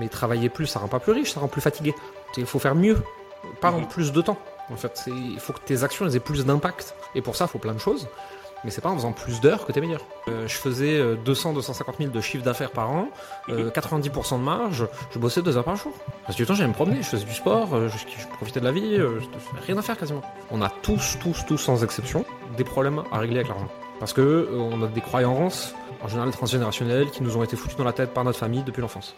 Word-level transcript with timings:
Mais 0.00 0.08
travailler 0.08 0.48
plus, 0.48 0.66
ça 0.66 0.80
rend 0.80 0.88
pas 0.88 0.98
plus 0.98 1.12
riche, 1.12 1.32
ça 1.32 1.40
rend 1.40 1.48
plus 1.48 1.60
fatigué. 1.60 1.94
Il 2.36 2.46
faut 2.46 2.58
faire 2.58 2.74
mieux, 2.74 2.96
pas 3.60 3.70
en 3.70 3.82
plus 3.82 4.10
de 4.12 4.20
temps. 4.22 4.38
En 4.72 4.76
fait, 4.76 5.04
il 5.06 5.38
faut 5.38 5.52
que 5.52 5.60
tes 5.60 5.84
actions 5.84 6.08
aient 6.08 6.20
plus 6.20 6.44
d'impact. 6.44 6.94
Et 7.14 7.22
pour 7.22 7.36
ça, 7.36 7.44
il 7.44 7.48
faut 7.48 7.58
plein 7.58 7.74
de 7.74 7.78
choses. 7.78 8.08
Mais 8.64 8.70
c'est 8.70 8.80
pas 8.80 8.90
en 8.90 8.96
faisant 8.96 9.12
plus 9.12 9.40
d'heures 9.40 9.66
que 9.66 9.72
t'es 9.72 9.80
meilleur. 9.80 10.04
Euh, 10.28 10.46
je 10.46 10.54
faisais 10.54 11.02
200, 11.24 11.54
250 11.54 11.96
000 11.98 12.10
de 12.10 12.20
chiffre 12.20 12.44
d'affaires 12.44 12.70
par 12.70 12.90
an, 12.90 13.08
90% 13.48 14.38
de 14.38 14.44
marge, 14.44 14.86
je 15.12 15.18
bossais 15.18 15.40
deux 15.40 15.56
heures 15.56 15.64
par 15.64 15.76
jour. 15.76 15.92
Parce 16.26 16.36
que 16.36 16.42
du 16.42 16.46
temps, 16.46 16.54
j'allais 16.54 16.68
me 16.68 16.74
promener, 16.74 16.98
je 16.98 17.08
faisais 17.08 17.24
du 17.24 17.32
sport, 17.32 17.68
je, 17.88 17.96
je 17.96 18.26
profitais 18.36 18.60
de 18.60 18.66
la 18.66 18.72
vie, 18.72 18.96
je, 18.96 19.06
rien 19.66 19.78
à 19.78 19.82
faire 19.82 19.96
quasiment. 19.96 20.22
On 20.50 20.60
a 20.60 20.68
tous, 20.68 21.18
tous, 21.20 21.44
tous, 21.46 21.56
sans 21.56 21.82
exception, 21.82 22.24
des 22.56 22.64
problèmes 22.64 23.02
à 23.12 23.18
régler 23.18 23.36
avec 23.36 23.48
l'argent. 23.48 23.68
Parce 23.98 24.12
que 24.12 24.48
on 24.52 24.82
a 24.82 24.88
des 24.88 25.00
croyances, 25.00 25.74
en 26.02 26.08
général 26.08 26.30
transgénérationnelles, 26.30 27.10
qui 27.10 27.22
nous 27.22 27.36
ont 27.36 27.42
été 27.42 27.56
foutues 27.56 27.76
dans 27.76 27.84
la 27.84 27.92
tête 27.92 28.12
par 28.12 28.24
notre 28.24 28.38
famille 28.38 28.62
depuis 28.62 28.80
l'enfance. 28.80 29.14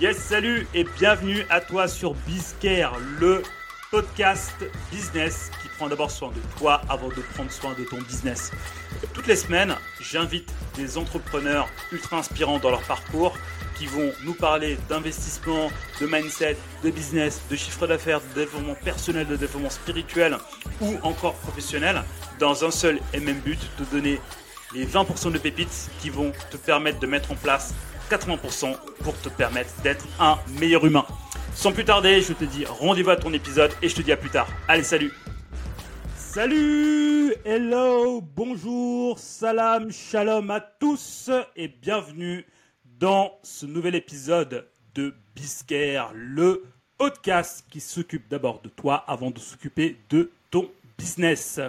Yes, 0.00 0.16
salut 0.16 0.64
et 0.74 0.84
bienvenue 0.84 1.44
à 1.50 1.60
toi 1.60 1.88
sur 1.88 2.14
Bizcare, 2.14 2.96
le 3.18 3.42
podcast 3.90 4.54
business 4.92 5.50
qui 5.60 5.68
prend 5.76 5.88
d'abord 5.88 6.12
soin 6.12 6.28
de 6.28 6.40
toi 6.56 6.82
avant 6.88 7.08
de 7.08 7.20
prendre 7.34 7.50
soin 7.50 7.74
de 7.76 7.82
ton 7.82 7.98
business. 8.02 8.52
Toutes 9.12 9.26
les 9.26 9.34
semaines, 9.34 9.74
j'invite 10.00 10.54
des 10.76 10.98
entrepreneurs 10.98 11.68
ultra 11.90 12.18
inspirants 12.18 12.60
dans 12.60 12.70
leur 12.70 12.82
parcours 12.82 13.36
qui 13.76 13.86
vont 13.86 14.12
nous 14.24 14.34
parler 14.34 14.78
d'investissement, 14.88 15.68
de 16.00 16.06
mindset, 16.06 16.56
de 16.84 16.90
business, 16.90 17.42
de 17.50 17.56
chiffre 17.56 17.88
d'affaires, 17.88 18.20
de 18.20 18.40
développement 18.42 18.76
personnel, 18.76 19.26
de 19.26 19.34
développement 19.34 19.70
spirituel 19.70 20.36
ou 20.80 20.96
encore 21.02 21.34
professionnel 21.34 22.04
dans 22.38 22.64
un 22.64 22.70
seul 22.70 23.00
et 23.12 23.18
même 23.18 23.40
but, 23.40 23.58
de 23.80 23.84
donner 23.86 24.20
les 24.74 24.86
20% 24.86 25.32
de 25.32 25.38
pépites 25.38 25.90
qui 26.00 26.10
vont 26.10 26.30
te 26.52 26.56
permettre 26.56 27.00
de 27.00 27.06
mettre 27.08 27.32
en 27.32 27.36
place 27.36 27.74
80% 28.08 28.76
pour 29.02 29.18
te 29.20 29.28
permettre 29.28 29.70
d'être 29.82 30.06
un 30.18 30.38
meilleur 30.58 30.84
humain. 30.86 31.04
Sans 31.54 31.72
plus 31.72 31.84
tarder, 31.84 32.22
je 32.22 32.32
te 32.32 32.44
dis 32.44 32.64
rendez-vous 32.64 33.10
à 33.10 33.16
ton 33.16 33.32
épisode 33.32 33.72
et 33.82 33.88
je 33.88 33.96
te 33.96 34.02
dis 34.02 34.12
à 34.12 34.16
plus 34.16 34.30
tard. 34.30 34.48
Allez, 34.68 34.82
salut 34.82 35.12
Salut 36.16 37.34
Hello 37.44 38.20
Bonjour 38.20 39.18
Salam 39.18 39.90
Shalom 39.90 40.50
à 40.50 40.60
tous 40.60 41.30
et 41.56 41.68
bienvenue 41.68 42.46
dans 42.84 43.32
ce 43.42 43.66
nouvel 43.66 43.94
épisode 43.94 44.68
de 44.94 45.14
Biscare, 45.34 46.12
le 46.14 46.64
podcast 46.96 47.64
qui 47.70 47.80
s'occupe 47.80 48.28
d'abord 48.28 48.60
de 48.60 48.68
toi 48.68 49.04
avant 49.06 49.30
de 49.30 49.38
s'occuper 49.38 49.96
de 50.10 50.30
ton 50.50 50.70
business. 50.96 51.60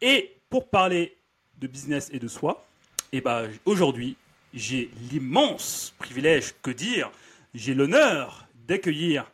Et 0.00 0.36
pour 0.50 0.68
parler 0.68 1.16
de 1.58 1.66
business 1.66 2.10
et 2.12 2.18
de 2.18 2.28
soi, 2.28 2.66
et 3.12 3.18
eh 3.18 3.20
ben, 3.20 3.48
aujourd'hui, 3.64 4.16
j'ai 4.56 4.90
l'immense 5.12 5.94
privilège, 5.98 6.54
que 6.62 6.70
dire, 6.70 7.12
j'ai 7.54 7.74
l'honneur 7.74 8.48
d'accueillir 8.66 9.30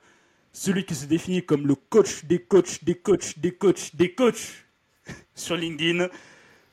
celui 0.53 0.84
qui 0.84 0.95
se 0.95 1.06
définit 1.06 1.42
comme 1.42 1.67
le 1.67 1.77
coach 1.77 2.25
des 2.25 2.41
coachs, 2.41 2.84
des 2.84 2.97
coachs, 2.97 3.39
des 3.39 3.53
coachs, 3.53 3.95
des 3.97 4.12
coachs 4.12 4.67
sur 5.34 5.56
LinkedIn, 5.56 6.09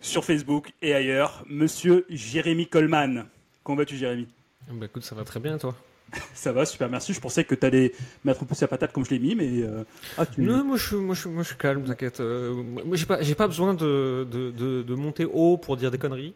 sur 0.02 0.26
Facebook 0.26 0.74
et 0.82 0.94
ailleurs, 0.94 1.46
monsieur 1.48 2.06
Jérémy 2.10 2.68
Coleman. 2.68 3.28
Comment 3.64 3.78
vas-tu, 3.78 3.96
Jérémy? 3.96 4.28
Bah 4.68 4.88
écoute, 4.88 5.04
ça 5.04 5.16
va 5.16 5.24
très 5.24 5.40
bien, 5.40 5.58
toi? 5.58 5.76
Ça 6.34 6.52
va, 6.52 6.66
super, 6.66 6.90
merci. 6.90 7.14
Je 7.14 7.20
pensais 7.20 7.44
que 7.44 7.56
tu 7.56 7.66
allais 7.66 7.94
mettre 8.24 8.44
un 8.44 8.46
peu 8.46 8.56
sa 8.56 8.68
patate 8.68 8.92
comme 8.92 9.06
je 9.06 9.12
l'ai 9.12 9.20
mis, 9.20 9.36
mais. 9.36 9.62
Euh, 9.62 9.84
ah, 10.18 10.26
non, 10.38 10.64
moi 10.64 10.78
je, 10.78 10.96
moi, 10.96 11.16
je, 11.16 11.28
moi 11.28 11.44
je 11.44 11.50
suis 11.50 11.58
calme, 11.58 11.84
t'inquiète. 11.84 12.20
Euh, 12.20 12.54
moi 12.54 12.96
j'ai 12.96 13.06
pas, 13.06 13.22
j'ai 13.22 13.36
pas 13.36 13.48
besoin 13.48 13.74
de, 13.74 14.28
de, 14.30 14.82
de, 14.82 14.96
monter 14.96 15.26
haut 15.26 15.58
pour 15.58 15.78
dire 15.78 15.92
des 15.92 15.98
conneries. 15.98 16.34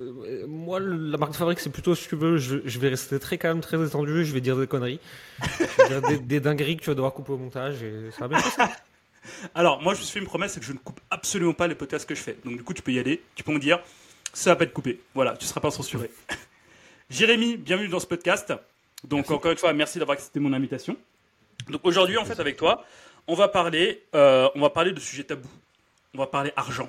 Euh, 0.00 0.44
moi, 0.48 0.80
la 0.80 1.18
marque 1.18 1.32
de 1.32 1.36
fabrique, 1.36 1.60
c'est 1.60 1.70
plutôt 1.70 1.94
si 1.94 2.08
tu 2.08 2.16
veux, 2.16 2.36
je, 2.36 2.58
je, 2.64 2.78
vais 2.78 2.88
rester 2.88 3.18
très 3.18 3.38
calme, 3.38 3.60
très 3.60 3.78
détendu, 3.78 4.24
je 4.24 4.32
vais 4.32 4.40
dire 4.40 4.56
des 4.56 4.66
conneries. 4.66 5.00
Je 5.40 5.82
vais 5.82 6.00
dire 6.00 6.20
des, 6.20 6.40
dingueries 6.40 6.76
que 6.76 6.82
tu 6.82 6.90
vas 6.90 6.94
devoir 6.94 7.12
couper 7.12 7.32
au 7.32 7.38
montage 7.38 7.82
et 7.82 8.10
ça 8.12 8.26
va 8.26 8.28
bien 8.28 8.40
passer. 8.40 8.72
Alors, 9.54 9.80
moi 9.80 9.94
je 9.94 10.00
me 10.00 10.04
suis 10.04 10.12
fait 10.12 10.20
une 10.20 10.26
promesse, 10.26 10.52
c'est 10.52 10.60
que 10.60 10.66
je 10.66 10.72
ne 10.72 10.78
coupe 10.78 11.00
absolument 11.10 11.54
pas 11.54 11.66
les 11.66 11.74
podcasts 11.74 12.06
que 12.06 12.14
je 12.14 12.20
fais. 12.20 12.36
Donc 12.44 12.56
du 12.56 12.62
coup, 12.62 12.74
tu 12.74 12.82
peux 12.82 12.92
y 12.92 12.98
aller, 12.98 13.22
tu 13.34 13.42
peux 13.42 13.52
me 13.52 13.58
dire, 13.58 13.80
ça 14.34 14.50
va 14.50 14.56
pas 14.56 14.64
être 14.64 14.74
coupé. 14.74 15.00
Voilà, 15.14 15.34
tu 15.36 15.46
seras 15.46 15.62
pas 15.62 15.70
censuré. 15.70 16.10
Jérémy, 17.14 17.56
bienvenue 17.56 17.86
dans 17.86 18.00
ce 18.00 18.08
podcast. 18.08 18.52
Donc 19.04 19.30
encore 19.30 19.52
une 19.52 19.56
fois, 19.56 19.72
merci 19.72 20.00
d'avoir 20.00 20.16
accepté 20.16 20.40
mon 20.40 20.52
invitation. 20.52 20.96
Donc 21.70 21.82
aujourd'hui, 21.84 22.18
en 22.18 22.24
fait, 22.24 22.40
avec 22.40 22.56
toi, 22.56 22.84
on 23.28 23.36
va 23.36 23.46
parler, 23.46 24.02
euh, 24.16 24.48
on 24.56 24.60
va 24.60 24.70
parler 24.70 24.90
de 24.90 24.98
sujets 24.98 25.22
tabous. 25.22 25.48
On 26.12 26.18
va 26.18 26.26
parler 26.26 26.52
argent. 26.56 26.88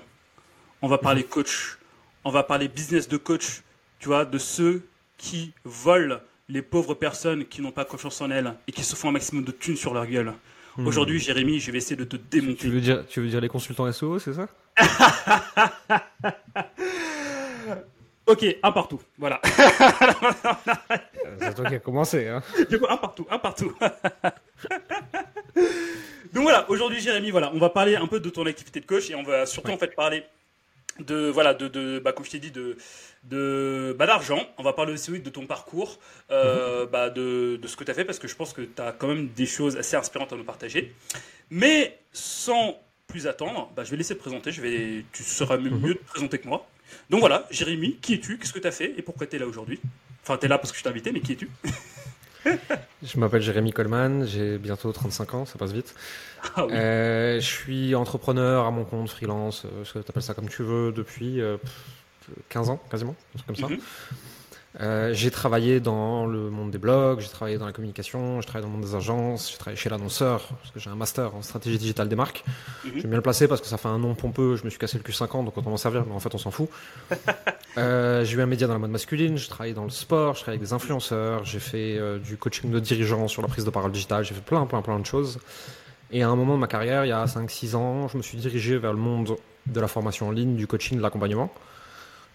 On 0.81 0.87
va 0.87 0.97
parler 0.97 1.23
coach. 1.23 1.77
On 2.23 2.31
va 2.31 2.41
parler 2.41 2.67
business 2.67 3.07
de 3.07 3.17
coach. 3.17 3.61
Tu 3.99 4.07
vois, 4.07 4.25
de 4.25 4.39
ceux 4.39 4.81
qui 5.19 5.53
volent 5.63 6.17
les 6.49 6.63
pauvres 6.63 6.95
personnes 6.95 7.45
qui 7.45 7.61
n'ont 7.61 7.71
pas 7.71 7.85
confiance 7.85 8.19
en 8.19 8.31
elles 8.31 8.51
et 8.67 8.71
qui 8.71 8.83
se 8.83 8.95
font 8.95 9.09
un 9.09 9.11
maximum 9.11 9.43
de 9.43 9.51
thunes 9.51 9.77
sur 9.77 9.93
leur 9.93 10.07
gueule. 10.07 10.33
Hmm. 10.75 10.87
Aujourd'hui, 10.87 11.19
Jérémy, 11.19 11.59
je 11.59 11.69
vais 11.69 11.77
essayer 11.77 11.97
de 11.97 12.03
te 12.03 12.15
démonter. 12.15 12.61
Tu 12.61 12.69
veux 12.69 12.81
dire, 12.81 13.05
tu 13.07 13.21
veux 13.21 13.27
dire 13.27 13.41
les 13.41 13.47
consultants 13.47 13.91
SEO, 13.91 14.17
c'est 14.17 14.33
ça? 14.33 14.47
Ok, 18.27 18.45
un 18.63 18.71
partout. 18.71 19.01
Voilà. 19.17 19.39
C'est 21.39 21.53
toi 21.53 21.65
qui 21.65 21.75
as 21.75 21.79
commencé. 21.79 22.27
Hein. 22.27 22.41
Du 22.69 22.79
coup, 22.79 22.85
un 22.89 22.97
partout, 22.97 23.27
un 23.29 23.37
partout. 23.37 23.71
Donc 26.33 26.43
voilà, 26.43 26.69
aujourd'hui, 26.69 26.99
Jérémy, 26.99 27.31
voilà, 27.31 27.51
on 27.53 27.59
va 27.59 27.69
parler 27.69 27.95
un 27.95 28.07
peu 28.07 28.19
de 28.19 28.29
ton 28.29 28.45
activité 28.45 28.79
de 28.79 28.85
coach 28.85 29.09
et 29.09 29.15
on 29.15 29.23
va 29.23 29.45
surtout 29.45 29.71
en 29.71 29.77
fait 29.77 29.95
parler 29.95 30.23
de 30.99 31.29
voilà 31.29 31.53
de, 31.53 31.67
de 31.67 31.99
bah, 31.99 32.13
comme 32.13 32.25
je 32.25 32.31
t'ai 32.31 32.39
dit 32.39 32.51
de 32.51 32.77
de 33.23 33.95
bah, 33.97 34.05
d'argent 34.05 34.41
on 34.57 34.63
va 34.63 34.73
parler 34.73 34.93
aussi 34.93 35.19
de 35.19 35.29
ton 35.29 35.45
parcours 35.45 35.99
euh, 36.31 36.83
mhm. 36.83 36.89
bah, 36.89 37.09
de, 37.09 37.57
de, 37.61 37.67
ce 37.67 37.75
que 37.75 37.83
tu 37.83 37.91
as 37.91 37.93
fait 37.93 38.05
parce 38.05 38.19
que 38.19 38.27
je 38.27 38.35
pense 38.35 38.53
que 38.53 38.61
tu 38.61 38.81
as 38.81 38.93
quand 38.93 39.07
même 39.07 39.27
des 39.27 39.45
choses 39.45 39.75
assez 39.75 39.97
inspirantes 39.97 40.31
à 40.31 40.37
nous 40.37 40.45
partager 40.45 40.93
mais 41.49 41.99
sans 42.13 42.79
plus 43.07 43.27
attendre 43.27 43.69
bah, 43.75 43.83
je 43.83 43.91
vais 43.91 43.97
laisser 43.97 44.15
te 44.15 44.21
présenter 44.21 44.51
je 44.51 44.61
vais 44.61 45.05
tu 45.11 45.23
seras 45.23 45.57
mieux 45.57 45.69
mhm. 45.69 45.81
de 45.81 45.93
présenter 45.93 46.39
que 46.39 46.47
moi 46.47 46.65
donc 47.09 47.19
voilà, 47.19 47.47
Jérémy, 47.51 47.97
qui 48.01 48.15
es-tu? 48.15 48.37
Qu'est-ce 48.37 48.53
que 48.53 48.59
tu 48.59 48.67
as 48.67 48.71
fait? 48.71 48.93
Et 48.97 49.01
pourquoi 49.01 49.27
tu 49.27 49.35
es 49.35 49.39
là 49.39 49.47
aujourd'hui? 49.47 49.79
Enfin, 50.23 50.37
tu 50.37 50.45
es 50.45 50.49
là 50.49 50.57
parce 50.57 50.71
que 50.71 50.77
je 50.77 50.83
t'ai 50.83 50.89
invité, 50.89 51.11
mais 51.11 51.21
qui 51.21 51.33
es-tu? 51.33 51.49
Je 53.03 53.19
m'appelle 53.19 53.41
Jérémy 53.41 53.71
Coleman, 53.71 54.25
j'ai 54.25 54.57
bientôt 54.57 54.91
35 54.91 55.33
ans, 55.33 55.45
ça 55.45 55.57
passe 55.57 55.71
vite. 55.71 55.95
Ah 56.55 56.67
euh, 56.69 57.39
je 57.39 57.45
suis 57.45 57.95
entrepreneur 57.95 58.65
à 58.65 58.71
mon 58.71 58.85
compte, 58.85 59.09
freelance, 59.09 59.65
euh, 59.65 59.83
tu 59.83 59.97
appelles 59.97 60.21
ça 60.21 60.33
comme 60.33 60.47
tu 60.47 60.61
veux, 60.63 60.91
depuis 60.91 61.41
15 62.49 62.69
euh, 62.69 62.73
ans 62.73 62.79
quasiment, 62.89 63.15
un 63.33 63.37
truc 63.39 63.47
comme 63.47 63.55
ça. 63.55 63.73
Mhm. 63.73 63.79
Euh, 64.81 65.13
j'ai 65.13 65.31
travaillé 65.31 65.79
dans 65.79 66.25
le 66.25 66.49
monde 66.49 66.71
des 66.71 66.77
blogs, 66.77 67.21
j'ai 67.21 67.29
travaillé 67.29 67.57
dans 67.57 67.65
la 67.65 67.71
communication, 67.71 68.41
j'ai 68.41 68.47
travaillé 68.47 68.63
dans 68.63 68.73
le 68.73 68.77
monde 68.77 68.89
des 68.89 68.95
agences, 68.95 69.51
j'ai 69.51 69.57
travaillé 69.57 69.77
chez 69.77 69.89
l'annonceur, 69.89 70.43
parce 70.61 70.71
que 70.71 70.79
j'ai 70.79 70.89
un 70.89 70.95
master 70.95 71.33
en 71.33 71.41
stratégie 71.41 71.77
digitale 71.77 72.09
des 72.09 72.15
marques. 72.15 72.43
Mhm. 72.83 72.91
J'aime 72.95 73.09
bien 73.09 73.17
le 73.17 73.21
placer 73.21 73.47
parce 73.47 73.61
que 73.61 73.67
ça 73.67 73.77
fait 73.77 73.87
un 73.87 73.99
nom 73.99 74.15
pompeux, 74.15 74.57
je 74.57 74.65
me 74.65 74.69
suis 74.69 74.79
cassé 74.79 74.97
le 74.97 75.03
cul 75.03 75.13
5 75.13 75.33
ans, 75.35 75.43
donc 75.43 75.57
autant 75.57 75.69
m'en 75.69 75.77
servir, 75.77 76.03
mais 76.05 76.13
en 76.13 76.19
fait 76.19 76.33
on 76.35 76.37
s'en 76.37 76.51
fout. 76.51 76.69
euh, 77.77 78.25
j'ai 78.25 78.37
eu 78.37 78.41
un 78.41 78.47
média 78.47 78.67
dans 78.67 78.73
la 78.73 78.79
mode 78.79 78.91
masculine, 78.91 79.37
j'ai 79.37 79.47
travaillé 79.47 79.73
dans 79.73 79.85
le 79.85 79.89
sport, 79.91 80.33
je 80.33 80.41
travaillé 80.41 80.57
avec 80.57 80.67
des 80.67 80.73
influenceurs, 80.73 81.45
j'ai 81.45 81.59
fait 81.59 81.97
euh, 81.97 82.19
du 82.19 82.35
coaching 82.35 82.69
de 82.69 82.79
dirigeants 82.79 83.29
sur 83.29 83.41
la 83.41 83.47
prise 83.47 83.63
de 83.63 83.69
parole 83.69 83.93
digitale, 83.93 84.25
j'ai 84.25 84.33
fait 84.33 84.43
plein, 84.43 84.65
plein, 84.65 84.81
plein 84.81 84.99
de 84.99 85.05
choses. 85.05 85.39
Et 86.11 86.21
à 86.21 86.29
un 86.29 86.35
moment 86.35 86.55
de 86.55 86.59
ma 86.59 86.67
carrière, 86.67 87.05
il 87.05 87.09
y 87.09 87.13
a 87.13 87.25
5-6 87.25 87.75
ans, 87.75 88.07
je 88.09 88.17
me 88.17 88.21
suis 88.21 88.37
dirigé 88.37 88.77
vers 88.77 88.93
le 88.93 88.99
monde 88.99 89.37
de 89.65 89.79
la 89.79 89.87
formation 89.87 90.27
en 90.27 90.31
ligne, 90.31 90.55
du 90.55 90.67
coaching, 90.67 90.97
de 90.97 91.01
l'accompagnement. 91.01 91.51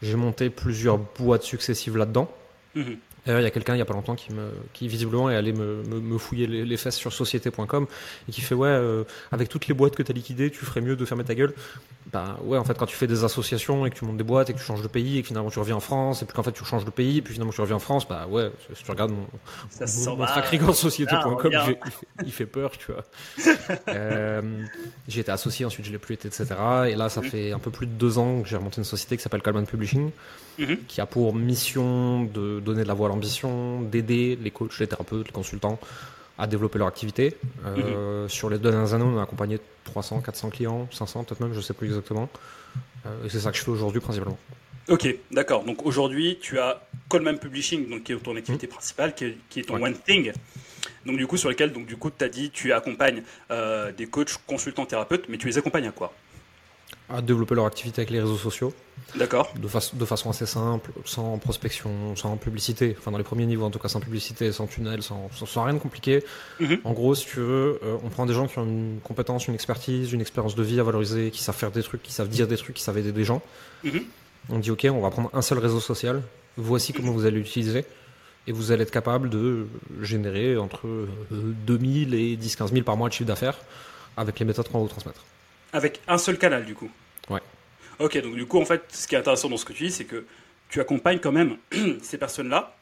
J'ai 0.03 0.17
monté 0.17 0.51
plusieurs 0.51 0.99
boîtes 0.99 1.43
successives 1.43 1.97
là-dedans. 1.97 2.31
Mhm. 2.75 2.97
D'ailleurs, 3.25 3.41
il 3.41 3.45
y 3.45 3.47
a 3.47 3.51
quelqu'un 3.51 3.75
il 3.75 3.79
y 3.79 3.83
a 3.83 3.85
pas 3.85 3.95
longtemps 3.95 4.15
qui, 4.15 4.33
me, 4.33 4.51
qui 4.73 4.89
visiblement 4.89 5.31
est 5.31 5.37
allé 5.37 5.53
me, 5.53 5.83
me, 5.83 6.19
fouiller 6.19 6.47
les, 6.47 6.77
fesses 6.77 6.97
sur 6.97 7.13
société.com 7.13 7.87
et 8.29 8.33
qui 8.33 8.41
fait 8.41 8.55
ouais, 8.55 8.69
euh, 8.69 9.05
avec 9.31 9.49
toutes 9.49 9.69
les 9.69 9.75
boîtes 9.75 9.95
que 9.95 10.03
tu 10.03 10.11
as 10.11 10.15
liquidées, 10.15 10.51
tu 10.51 10.65
ferais 10.65 10.81
mieux 10.81 10.97
de 10.97 11.05
fermer 11.05 11.25
ta 11.25 11.35
gueule. 11.35 11.55
Bah 12.13 12.39
ouais, 12.43 12.59
en 12.59 12.65
fait, 12.65 12.77
quand 12.77 12.87
tu 12.87 12.97
fais 12.97 13.07
des 13.07 13.25
associations 13.25 13.87
et 13.87 13.91
que 13.91 13.97
tu 13.97 14.05
montes 14.05 14.17
des 14.17 14.25
boîtes 14.25 14.51
et 14.51 14.55
que 14.55 14.59
tu 14.59 14.65
changes 14.65 14.83
de 14.83 14.89
pays 14.89 15.19
et 15.19 15.23
que 15.23 15.29
finalement 15.29 15.51
tu 15.51 15.59
reviens 15.59 15.77
en 15.77 15.81
France 15.81 16.23
et 16.23 16.25
puis 16.25 16.35
qu'en 16.35 16.43
fait 16.43 16.53
tu 16.53 16.65
changes 16.65 16.85
de 16.85 16.91
pays 16.91 17.19
et 17.19 17.23
puis 17.23 17.35
finalement 17.35 17.53
tu 17.53 17.61
reviens 17.61 17.77
en 17.77 17.81
France, 17.81 18.09
bah 18.09 18.27
ouais, 18.29 18.51
si 18.75 18.83
tu 18.83 18.91
regardes 18.91 19.13
mon, 19.13 19.27
mon, 20.07 20.17
mon 20.17 20.27
track 20.27 20.47
record 20.47 20.75
société.com, 20.75 21.53
il, 21.53 21.79
il, 22.27 22.33
fait 22.33 22.47
peur, 22.47 22.73
tu 22.73 22.93
vois. 22.93 23.05
euh, 23.89 24.43
j'ai 25.09 25.21
été 25.21 25.31
associé, 25.31 25.65
ensuite 25.67 25.87
je 25.87 25.93
l'ai 25.93 25.99
plus 25.99 26.15
été, 26.15 26.29
etc. 26.29 26.47
Et 26.89 26.97
là, 26.97 27.09
ça 27.09 27.21
mhm. 27.21 27.29
fait 27.29 27.53
un 27.53 27.59
peu 27.59 27.71
plus 27.71 27.87
de 27.87 27.93
deux 27.93 28.19
ans 28.19 28.41
que 28.43 28.49
j'ai 28.49 28.57
remonté 28.57 28.79
une 28.79 28.85
société 28.85 29.17
qui 29.17 29.23
s'appelle 29.23 29.43
Coleman 29.43 29.67
Publishing. 29.67 30.11
Mhm. 30.61 30.79
qui 30.87 31.01
a 31.01 31.07
pour 31.07 31.35
mission 31.35 32.25
de 32.25 32.61
donner 32.61 32.83
de 32.83 32.89
la 32.89 32.95
voix 32.95 33.09
à 33.09 33.11
l'ambition, 33.11 33.81
d'aider 33.81 34.39
les 34.41 34.51
coachs, 34.51 34.79
les 34.79 34.87
thérapeutes, 34.87 35.27
les 35.27 35.33
consultants 35.33 35.79
à 36.39 36.47
développer 36.47 36.79
leur 36.79 36.89
activité. 36.89 37.37
Euh, 37.65 38.23
mhm. 38.25 38.29
Sur 38.29 38.49
les 38.49 38.59
deux 38.59 38.71
dernières 38.71 38.95
années, 38.95 39.05
on 39.05 39.19
a 39.19 39.23
accompagné 39.23 39.59
300, 39.85 40.21
400 40.21 40.51
clients, 40.51 40.89
500 40.91 41.25
peut-être 41.25 41.41
même, 41.41 41.53
je 41.53 41.59
ne 41.59 41.63
sais 41.63 41.75
plus 41.75 41.89
exactement. 41.89 42.29
Euh, 43.07 43.25
et 43.25 43.29
c'est 43.29 43.41
ça 43.41 43.51
que 43.51 43.59
je 43.59 43.63
fais 43.63 43.71
aujourd'hui 43.71 44.01
principalement. 44.01 44.39
Ok, 44.89 45.07
d'accord. 45.31 45.65
Donc 45.65 45.85
aujourd'hui, 45.85 46.39
tu 46.41 46.59
as 46.59 46.83
Coleman 47.09 47.39
Publishing, 47.39 47.89
donc, 47.89 48.05
qui 48.05 48.13
est 48.13 48.17
ton 48.17 48.37
activité 48.37 48.67
mhm. 48.67 48.73
principale, 48.73 49.15
qui 49.15 49.25
est, 49.61 49.63
ton 49.63 49.83
One 49.83 49.95
Thing. 49.95 50.33
Donc 51.07 51.17
du 51.17 51.27
coup, 51.27 51.37
sur 51.37 51.49
lequel, 51.49 51.73
donc 51.73 51.87
du 51.87 51.97
coup, 51.97 52.11
tu 52.11 52.25
as 52.25 52.29
dit, 52.29 52.51
tu 52.51 52.73
accompagnes 52.73 53.23
euh, 53.51 53.93
des 53.93 54.07
coachs, 54.07 54.35
consultants, 54.47 54.87
thérapeutes, 54.87 55.29
mais 55.29 55.39
tu 55.39 55.47
les 55.47 55.59
accompagnes 55.59 55.89
à 55.89 55.93
quoi? 55.93 56.13
À 57.13 57.23
développer 57.23 57.55
leur 57.55 57.67
activité 57.67 58.03
avec 58.03 58.11
les 58.11 58.21
réseaux 58.21 58.37
sociaux. 58.37 58.73
D'accord. 59.17 59.53
De, 59.57 59.61
de, 59.61 60.05
façon 60.05 60.31
assez 60.31 60.47
simple, 60.47 60.93
sans 61.05 61.39
prospection, 61.39 62.15
sans 62.15 62.37
publicité. 62.37 62.95
Enfin, 62.99 63.11
dans 63.11 63.19
les 63.19 63.25
premiers 63.25 63.47
niveaux, 63.47 63.65
en 63.65 63.71
tout 63.71 63.79
cas, 63.79 63.89
sans 63.89 64.01
publicité, 64.01 64.53
sans 64.53 64.67
tunnel, 64.67 65.03
sans, 65.03 65.29
sans, 65.33 65.65
rien 65.65 65.75
de 65.75 65.79
compliqué. 65.79 66.23
Mhm. 66.61 66.79
En 66.85 66.93
gros, 66.93 67.15
si 67.15 67.27
tu 67.27 67.37
veux, 67.41 67.81
euh, 67.83 67.97
on 68.05 68.09
prend 68.09 68.27
des 68.27 68.35
gens 68.35 68.47
qui 68.47 68.59
ont 68.59 68.65
une 68.65 69.01
compétence, 69.03 69.49
une 69.49 69.55
expertise, 69.55 70.13
une 70.13 70.21
expérience 70.21 70.55
de 70.55 70.63
vie 70.63 70.79
à 70.79 70.85
valoriser, 70.85 71.31
qui 71.31 71.43
savent 71.43 71.57
faire 71.57 71.73
des 71.73 71.83
trucs, 71.83 72.03
qui 72.03 72.13
savent 72.13 72.29
dire 72.29 72.47
des 72.47 72.57
trucs, 72.57 72.77
qui 72.77 72.83
savent 72.83 72.99
aider 72.99 73.13
des 73.13 73.25
gens. 73.25 73.43
Mhm. 73.83 74.03
On 74.51 74.59
dit, 74.59 74.71
OK, 74.71 74.87
on 74.91 75.01
va 75.01 75.11
prendre 75.11 75.31
un 75.33 75.43
seul 75.43 75.59
réseau 75.59 75.81
social. 75.81 76.23
Voici 76.57 76.93
comment 76.93 77.13
vous 77.13 77.27
allez 77.27 77.39
l'utiliser. 77.39 77.85
Et 78.47 78.53
vous 78.53 78.73
allez 78.73 78.83
être 78.83 78.91
capable 78.91 79.29
de 79.29 79.67
générer 80.01 80.57
entre 80.57 80.89
2000 81.31 82.15
euh, 82.15 82.19
et 82.19 82.37
10-15 82.37 82.73
000 82.73 82.85
par 82.85 82.97
mois 82.97 83.09
de 83.09 83.15
chiffre 83.15 83.29
d'affaires 83.29 83.59
avec 84.17 84.39
les 84.39 84.47
méthodes 84.47 84.69
qu'on 84.69 84.79
va 84.79 84.85
vous 84.85 84.89
transmettre. 84.89 85.25
Avec 85.73 86.01
un 86.09 86.19
seul 86.19 86.39
canal, 86.39 86.65
du 86.65 86.75
coup 86.75 86.91
Ouais. 87.29 87.41
Ok, 87.99 88.21
donc 88.23 88.35
du 88.35 88.47
coup, 88.47 88.61
en 88.61 88.65
fait, 88.65 88.85
ce 88.89 89.07
qui 89.07 89.15
est 89.15 89.19
intéressant 89.19 89.49
dans 89.49 89.57
ce 89.57 89.65
que 89.65 89.73
tu 89.73 89.85
dis, 89.85 89.91
c'est 89.91 90.05
que 90.05 90.25
tu 90.69 90.81
accompagnes 90.81 91.19
quand 91.19 91.33
même 91.33 91.57
ces 92.03 92.19
personnes-là 92.19 92.77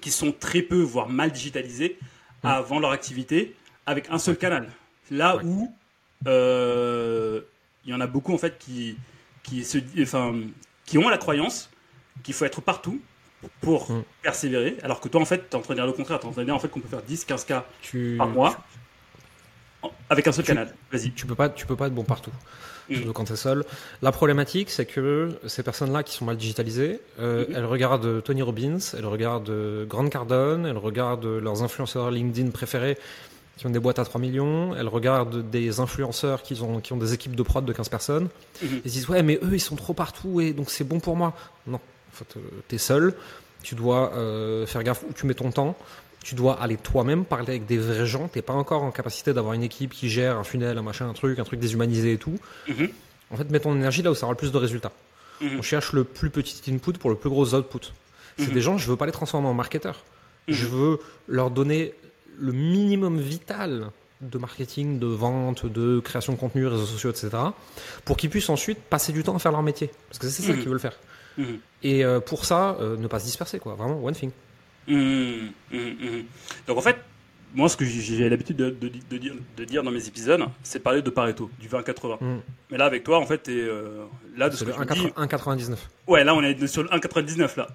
qui 0.00 0.10
sont 0.10 0.32
très 0.32 0.62
peu, 0.62 0.80
voire 0.80 1.08
mal 1.08 1.32
digitalisées 1.32 1.98
mmh. 2.42 2.48
avant 2.48 2.80
leur 2.80 2.90
activité 2.90 3.54
avec 3.86 4.08
un 4.10 4.18
seul 4.18 4.36
canal. 4.36 4.68
Là 5.10 5.38
où 5.42 5.72
euh, 6.26 7.40
il 7.84 7.90
y 7.90 7.94
en 7.94 8.00
a 8.00 8.06
beaucoup 8.06 8.34
en 8.34 8.38
fait 8.38 8.58
qui, 8.58 8.96
qui, 9.42 9.64
se, 9.64 9.78
enfin, 10.00 10.34
qui 10.84 10.98
ont 10.98 11.08
la 11.08 11.18
croyance 11.18 11.70
qu'il 12.22 12.34
faut 12.34 12.44
être 12.44 12.60
partout 12.60 13.00
pour 13.60 13.90
mmh. 13.90 14.02
persévérer, 14.22 14.76
alors 14.82 15.00
que 15.00 15.08
toi 15.08 15.20
en 15.20 15.24
fait 15.24 15.48
tu 15.48 15.52
es 15.52 15.54
en 15.56 15.62
train 15.62 15.74
de 15.74 15.78
dire 15.78 15.86
le 15.86 15.92
contraire, 15.92 16.18
tu 16.18 16.26
es 16.26 16.28
en 16.28 16.32
train 16.32 16.42
de 16.42 16.46
dire 16.46 16.54
en 16.54 16.58
fait 16.58 16.68
qu'on 16.68 16.80
peut 16.80 16.88
faire 16.88 17.02
10, 17.02 17.24
15 17.24 17.44
cas 17.44 17.64
par 18.16 18.28
mois 18.28 18.56
avec 20.10 20.26
un 20.26 20.32
seul 20.32 20.44
canal. 20.44 20.74
Vas-y. 20.92 21.12
Tu 21.12 21.26
peux 21.26 21.34
pas, 21.34 21.48
tu 21.48 21.66
peux 21.66 21.76
pas 21.76 21.86
être 21.86 21.94
bon 21.94 22.04
partout. 22.04 22.32
Mm. 22.88 23.12
Quand 23.12 23.24
tu 23.24 23.34
es 23.34 23.36
seul. 23.36 23.64
La 24.02 24.12
problématique, 24.12 24.70
c'est 24.70 24.86
que 24.86 25.38
ces 25.46 25.62
personnes-là 25.62 26.02
qui 26.02 26.14
sont 26.14 26.24
mal 26.24 26.36
digitalisées, 26.36 27.00
euh, 27.20 27.44
mm-hmm. 27.44 27.52
elles 27.54 27.64
regardent 27.64 28.22
Tony 28.22 28.42
Robbins, 28.42 28.78
elles 28.96 29.06
regardent 29.06 29.86
Grant 29.86 30.08
Cardone, 30.08 30.66
elles 30.66 30.78
regardent 30.78 31.26
leurs 31.26 31.62
influenceurs 31.62 32.10
LinkedIn 32.10 32.50
préférés 32.50 32.96
qui 33.58 33.66
ont 33.66 33.70
des 33.70 33.80
boîtes 33.80 33.98
à 33.98 34.04
3 34.04 34.20
millions, 34.20 34.74
elles 34.76 34.86
regardent 34.86 35.50
des 35.50 35.80
influenceurs 35.80 36.42
qui 36.42 36.62
ont, 36.62 36.80
qui 36.80 36.92
ont 36.92 36.96
des 36.96 37.12
équipes 37.12 37.34
de 37.34 37.42
prod 37.42 37.64
de 37.64 37.72
15 37.72 37.88
personnes, 37.88 38.28
mm-hmm. 38.62 38.80
Elles 38.84 38.90
disent 38.90 39.08
ouais 39.08 39.22
mais 39.24 39.38
eux 39.42 39.50
ils 39.52 39.60
sont 39.60 39.74
trop 39.74 39.94
partout 39.94 40.40
et 40.40 40.52
donc 40.52 40.70
c'est 40.70 40.84
bon 40.84 41.00
pour 41.00 41.16
moi. 41.16 41.34
Non, 41.66 41.80
en 41.80 42.16
fait 42.16 42.36
euh, 42.36 42.40
t'es 42.68 42.78
seul, 42.78 43.14
tu 43.62 43.74
dois 43.74 44.14
euh, 44.14 44.64
faire 44.64 44.82
gaffe 44.84 45.02
où 45.02 45.12
tu 45.12 45.26
mets 45.26 45.34
ton 45.34 45.50
temps, 45.50 45.76
tu 46.22 46.34
dois 46.34 46.60
aller 46.60 46.76
toi-même 46.76 47.24
parler 47.24 47.50
avec 47.50 47.66
des 47.66 47.78
vrais 47.78 48.06
gens. 48.06 48.28
T'es 48.28 48.42
pas 48.42 48.52
encore 48.52 48.82
en 48.82 48.90
capacité 48.90 49.32
d'avoir 49.32 49.54
une 49.54 49.62
équipe 49.62 49.92
qui 49.92 50.08
gère 50.08 50.36
un 50.36 50.44
funnel, 50.44 50.76
un 50.78 50.82
machin, 50.82 51.08
un 51.08 51.12
truc, 51.12 51.38
un 51.38 51.44
truc 51.44 51.60
déshumanisé 51.60 52.12
et 52.12 52.18
tout. 52.18 52.38
Mhm. 52.68 52.90
En 53.30 53.36
fait, 53.36 53.50
mets 53.50 53.60
ton 53.60 53.74
énergie 53.74 54.02
là 54.02 54.10
où 54.10 54.14
ça 54.14 54.26
aura 54.26 54.32
le 54.32 54.38
plus 54.38 54.52
de 54.52 54.56
résultats. 54.56 54.92
Mhm. 55.40 55.58
On 55.58 55.62
cherche 55.62 55.92
le 55.92 56.04
plus 56.04 56.30
petit 56.30 56.70
input 56.70 56.92
pour 56.92 57.10
le 57.10 57.16
plus 57.16 57.30
gros 57.30 57.54
output. 57.54 57.92
C'est 58.38 58.48
mhm. 58.48 58.54
des 58.54 58.60
gens, 58.60 58.78
je 58.78 58.88
veux 58.90 58.96
pas 58.96 59.06
les 59.06 59.12
transformer 59.12 59.48
en 59.48 59.54
marketeurs. 59.54 60.02
Je 60.48 60.66
veux 60.66 60.98
leur 61.26 61.50
donner 61.50 61.92
le 62.38 62.52
minimum 62.52 63.20
vital 63.20 63.90
de 64.20 64.38
marketing, 64.38 64.98
de 64.98 65.06
vente, 65.06 65.66
de 65.66 66.00
création 66.00 66.32
de 66.32 66.38
contenu, 66.38 66.66
réseaux 66.66 66.86
sociaux, 66.86 67.10
etc. 67.10 67.30
pour 68.04 68.16
qu'ils 68.16 68.30
puissent 68.30 68.48
ensuite 68.48 68.78
passer 68.78 69.12
du 69.12 69.22
temps 69.22 69.36
à 69.36 69.38
faire 69.38 69.52
leur 69.52 69.62
métier. 69.62 69.90
Parce 70.08 70.18
que 70.18 70.28
c'est 70.28 70.42
ça 70.42 70.54
qu'ils 70.54 70.68
veulent 70.68 70.80
faire. 70.80 70.96
Et 71.82 72.04
euh, 72.04 72.18
pour 72.18 72.44
ça, 72.44 72.76
euh, 72.80 72.96
ne 72.96 73.06
pas 73.06 73.20
se 73.20 73.26
disperser, 73.26 73.58
quoi. 73.58 73.74
Vraiment, 73.74 74.02
one 74.02 74.14
thing. 74.14 74.30
Hum, 74.88 75.52
hum, 75.72 75.96
hum, 76.02 76.24
Donc 76.66 76.78
en 76.78 76.80
fait, 76.80 76.96
moi 77.54 77.68
ce 77.68 77.76
que 77.76 77.84
j'ai 77.84 78.28
l'habitude 78.28 78.56
de, 78.56 78.70
dire, 79.18 79.34
de, 79.56 79.64
dire, 79.64 79.82
dans 79.82 79.90
mes 79.90 80.06
épisodes, 80.06 80.40
c'est 80.62 80.78
de 80.78 80.82
parler 80.84 81.02
de 81.02 81.10
Pareto, 81.10 81.50
du 81.60 81.68
20-80. 81.68 82.18
Mais 82.70 82.78
là 82.78 82.86
avec 82.86 83.04
toi, 83.04 83.18
en 83.18 83.26
fait, 83.26 83.38
t'es 83.38 83.52
euh, 83.52 84.04
là 84.36 84.48
de 84.48 84.56
ce 84.56 84.64
que 84.64 84.70
1,99. 84.70 85.76
Ouais, 86.06 86.24
là 86.24 86.34
on 86.34 86.42
est 86.42 86.66
sur 86.66 86.82
le 86.82 86.88
1,99 86.88 87.58
là. 87.58 87.68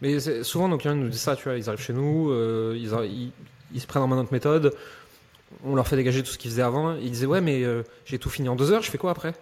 Mais 0.00 0.20
souvent 0.44 0.68
nos 0.68 0.78
clients 0.78 0.94
nous 0.94 1.08
disent 1.08 1.20
ça, 1.20 1.34
tu 1.34 1.44
vois, 1.44 1.56
ils 1.56 1.68
arrivent 1.68 1.82
chez 1.82 1.92
nous, 1.92 2.30
euh, 2.30 2.76
ils, 2.76 3.32
ils, 3.74 3.80
se 3.80 3.86
prennent 3.86 4.02
en 4.02 4.06
main 4.06 4.16
notre 4.16 4.32
méthode, 4.32 4.72
on 5.64 5.74
leur 5.74 5.88
fait 5.88 5.96
dégager 5.96 6.22
tout 6.22 6.30
ce 6.30 6.38
qu'ils 6.38 6.52
faisaient 6.52 6.62
avant, 6.62 6.94
ils 6.94 7.10
disaient 7.10 7.26
ouais 7.26 7.40
mais 7.40 7.64
euh, 7.64 7.82
j'ai 8.04 8.20
tout 8.20 8.30
fini 8.30 8.48
en 8.48 8.54
deux 8.54 8.70
heures, 8.70 8.82
je 8.82 8.90
fais 8.92 8.98
quoi 8.98 9.10
après? 9.10 9.34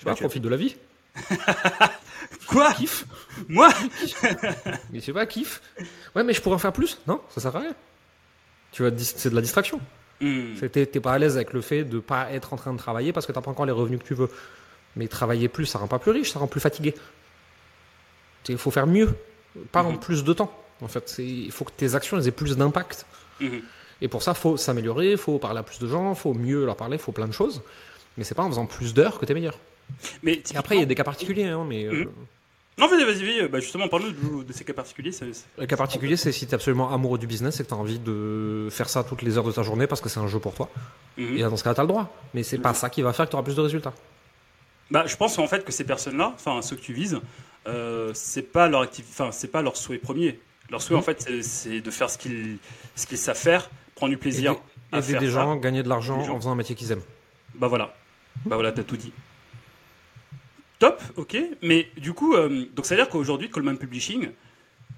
Je 0.00 0.04
bah, 0.04 0.14
profite 0.16 0.42
de 0.42 0.48
la 0.48 0.56
vie. 0.56 0.74
Quoi? 2.46 2.72
Kiff 2.74 3.06
Moi? 3.48 3.68
Mais 4.90 5.00
je 5.00 5.04
sais 5.04 5.12
pas, 5.12 5.26
kiff. 5.26 5.62
Ouais, 6.14 6.24
mais 6.24 6.32
je 6.32 6.40
pourrais 6.42 6.56
en 6.56 6.58
faire 6.58 6.72
plus 6.72 6.98
Non, 7.06 7.20
ça 7.28 7.40
sert 7.40 7.54
à 7.54 7.60
rien. 7.60 7.74
Tu 8.72 8.82
vois, 8.82 8.90
c'est 8.98 9.30
de 9.30 9.34
la 9.34 9.40
distraction. 9.40 9.80
Hmm. 10.20 10.54
T'es 10.54 10.86
pas 11.00 11.12
à 11.12 11.18
l'aise 11.18 11.36
avec 11.36 11.52
le 11.52 11.60
fait 11.60 11.84
de 11.84 11.98
pas 11.98 12.30
être 12.32 12.52
en 12.52 12.56
train 12.56 12.72
de 12.72 12.78
travailler 12.78 13.12
parce 13.12 13.26
que 13.26 13.32
t'as 13.32 13.40
pas 13.40 13.50
encore 13.50 13.66
les 13.66 13.72
revenus 13.72 14.00
que 14.00 14.04
tu 14.04 14.14
veux. 14.14 14.28
Mais 14.96 15.08
travailler 15.08 15.48
plus, 15.48 15.66
ça 15.66 15.78
rend 15.78 15.86
pas 15.86 15.98
plus 15.98 16.10
riche, 16.10 16.32
ça 16.32 16.38
rend 16.38 16.46
plus 16.46 16.60
fatigué. 16.60 16.94
Il 18.48 18.58
faut 18.58 18.70
faire 18.70 18.86
mieux, 18.86 19.14
pas 19.72 19.82
en 19.82 19.92
hmm. 19.92 20.00
plus 20.00 20.24
de 20.24 20.32
temps. 20.32 20.52
En 20.82 20.88
fait, 20.88 21.16
il 21.18 21.52
faut 21.52 21.64
que 21.64 21.72
tes 21.72 21.94
actions 21.94 22.20
aient 22.20 22.30
plus 22.30 22.56
d'impact. 22.56 23.06
Hmm. 23.40 23.60
Et 24.00 24.08
pour 24.08 24.22
ça, 24.22 24.34
faut 24.34 24.56
s'améliorer, 24.56 25.16
faut 25.16 25.38
parler 25.38 25.60
à 25.60 25.62
plus 25.62 25.78
de 25.78 25.86
gens, 25.86 26.14
faut 26.14 26.34
mieux 26.34 26.64
leur 26.64 26.76
parler, 26.76 26.98
faut 26.98 27.12
plein 27.12 27.28
de 27.28 27.32
choses. 27.32 27.62
Mais 28.16 28.24
c'est 28.24 28.34
pas 28.34 28.42
en 28.42 28.48
faisant 28.48 28.66
plus 28.66 28.94
d'heures 28.94 29.18
que 29.18 29.26
t'es 29.26 29.34
meilleur. 29.34 29.58
Mais 30.22 30.42
après, 30.54 30.76
il 30.76 30.80
y 30.80 30.82
a 30.82 30.86
des 30.86 30.94
cas 30.94 31.04
particuliers, 31.04 31.44
hein, 31.44 31.64
mais. 31.68 31.84
Euh, 31.84 32.04
mhm. 32.04 32.10
Non, 32.78 32.88
vas-y, 32.88 33.04
vas-y, 33.04 33.48
bah 33.48 33.60
justement, 33.60 33.88
parle-nous 33.88 34.42
de, 34.42 34.52
ces 34.54 34.64
cas 34.64 34.72
particuliers. 34.72 35.10
Le 35.58 35.66
cas 35.66 35.76
particulier, 35.76 36.16
c'est 36.16 36.32
si 36.32 36.46
tu 36.46 36.52
es 36.52 36.54
absolument 36.54 36.90
amoureux 36.90 37.18
du 37.18 37.26
business 37.26 37.60
et 37.60 37.64
que 37.64 37.68
tu 37.68 37.74
as 37.74 37.76
envie 37.76 37.98
de 37.98 38.68
faire 38.70 38.88
ça 38.88 39.04
toutes 39.04 39.20
les 39.20 39.36
heures 39.36 39.44
de 39.44 39.52
ta 39.52 39.62
journée 39.62 39.86
parce 39.86 40.00
que 40.00 40.08
c'est 40.08 40.20
un 40.20 40.28
jeu 40.28 40.38
pour 40.38 40.54
toi. 40.54 40.70
Mhm. 41.18 41.36
Et 41.36 41.42
dans 41.42 41.56
ce 41.56 41.64
cas-là, 41.64 41.74
tu 41.74 41.80
as 41.80 41.84
le 41.84 41.88
droit. 41.88 42.10
Mais 42.32 42.42
c'est 42.42 42.58
pas 42.58 42.70
mhm. 42.70 42.76
ça 42.76 42.88
qui 42.88 43.02
va 43.02 43.12
faire 43.12 43.26
que 43.26 43.30
tu 43.30 43.36
auras 43.36 43.44
plus 43.44 43.56
de 43.56 43.60
résultats. 43.60 43.92
Bah, 44.90 45.04
je 45.06 45.16
pense 45.16 45.38
en 45.38 45.46
fait 45.46 45.64
que 45.64 45.72
ces 45.72 45.84
personnes-là, 45.84 46.32
enfin 46.34 46.62
ceux 46.62 46.76
que 46.76 46.80
tu 46.80 46.92
vises, 46.92 47.20
euh, 47.66 48.12
c'est 48.14 48.42
pas 48.42 48.68
leur 48.68 48.88
enfin 49.10 49.30
c'est 49.30 49.48
pas 49.48 49.62
leur 49.62 49.76
souhait 49.76 49.98
premier. 49.98 50.40
Leur 50.70 50.82
souhait 50.82 50.96
en 50.96 51.02
fait, 51.02 51.28
c'est 51.42 51.80
de 51.80 51.90
faire 51.90 52.10
ce 52.10 52.18
qu'ils 52.18 52.58
ce 52.96 53.06
qu'ils 53.06 53.18
savent 53.18 53.36
faire, 53.36 53.70
prendre 53.94 54.10
du 54.10 54.16
plaisir, 54.16 54.52
aider, 54.52 54.60
à 54.92 55.02
faire 55.02 55.20
des 55.20 55.28
gens, 55.28 55.56
gagner 55.56 55.82
de 55.82 55.88
l'argent 55.88 56.18
en 56.18 56.36
faisant 56.36 56.52
un 56.52 56.56
métier 56.56 56.74
qu'ils 56.74 56.92
aiment. 56.92 57.02
Bah 57.54 57.68
voilà, 57.68 57.94
bah 58.46 58.56
voilà, 58.56 58.72
t'as 58.72 58.82
tout 58.82 58.96
dit. 58.96 59.12
Top, 60.80 61.02
ok. 61.16 61.36
Mais 61.62 61.88
du 61.98 62.14
coup, 62.14 62.34
euh, 62.34 62.64
donc 62.74 62.86
ça 62.86 62.96
veut 62.96 63.02
dire 63.02 63.10
qu'aujourd'hui, 63.10 63.50
Coleman 63.50 63.76
Publishing 63.76 64.30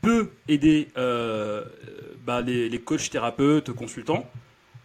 peut 0.01 0.31
aider 0.49 0.89
euh, 0.97 1.65
bah, 2.25 2.41
les, 2.41 2.81
coachs, 2.81 3.11
thérapeutes, 3.11 3.73
consultants 3.73 4.31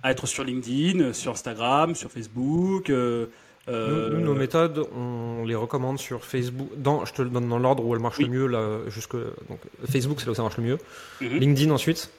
à 0.01 0.11
être 0.11 0.25
sur 0.25 0.43
LinkedIn, 0.43 1.13
sur 1.13 1.31
Instagram, 1.31 1.93
sur 1.93 2.11
Facebook. 2.11 2.89
Euh, 2.89 3.27
nous, 3.69 4.21
nos 4.21 4.33
méthodes, 4.33 4.87
on 4.95 5.45
les 5.45 5.53
recommande 5.53 5.99
sur 5.99 6.25
Facebook. 6.25 6.69
Dans, 6.77 7.05
je 7.05 7.13
te 7.13 7.21
le 7.21 7.29
donne 7.29 7.47
dans 7.47 7.59
l'ordre 7.59 7.85
où 7.85 7.93
elles 7.93 8.01
marchent 8.01 8.19
le 8.19 8.27
mieux. 8.27 8.47
Là, 8.47 8.79
jusque, 8.87 9.15
donc, 9.49 9.59
Facebook, 9.87 10.19
c'est 10.19 10.25
là 10.25 10.31
où 10.31 10.35
ça 10.35 10.41
marche 10.41 10.57
le 10.57 10.63
mieux. 10.63 10.77
Mhm. 11.21 11.37
LinkedIn 11.37 11.71
ensuite. 11.71 12.09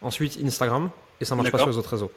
Ensuite, 0.00 0.38
Instagram. 0.44 0.90
Et 1.20 1.24
ça 1.24 1.34
marche 1.34 1.50
pas 1.50 1.58
sur 1.58 1.68
les 1.68 1.76
autres 1.76 1.90
réseaux. 1.90 2.12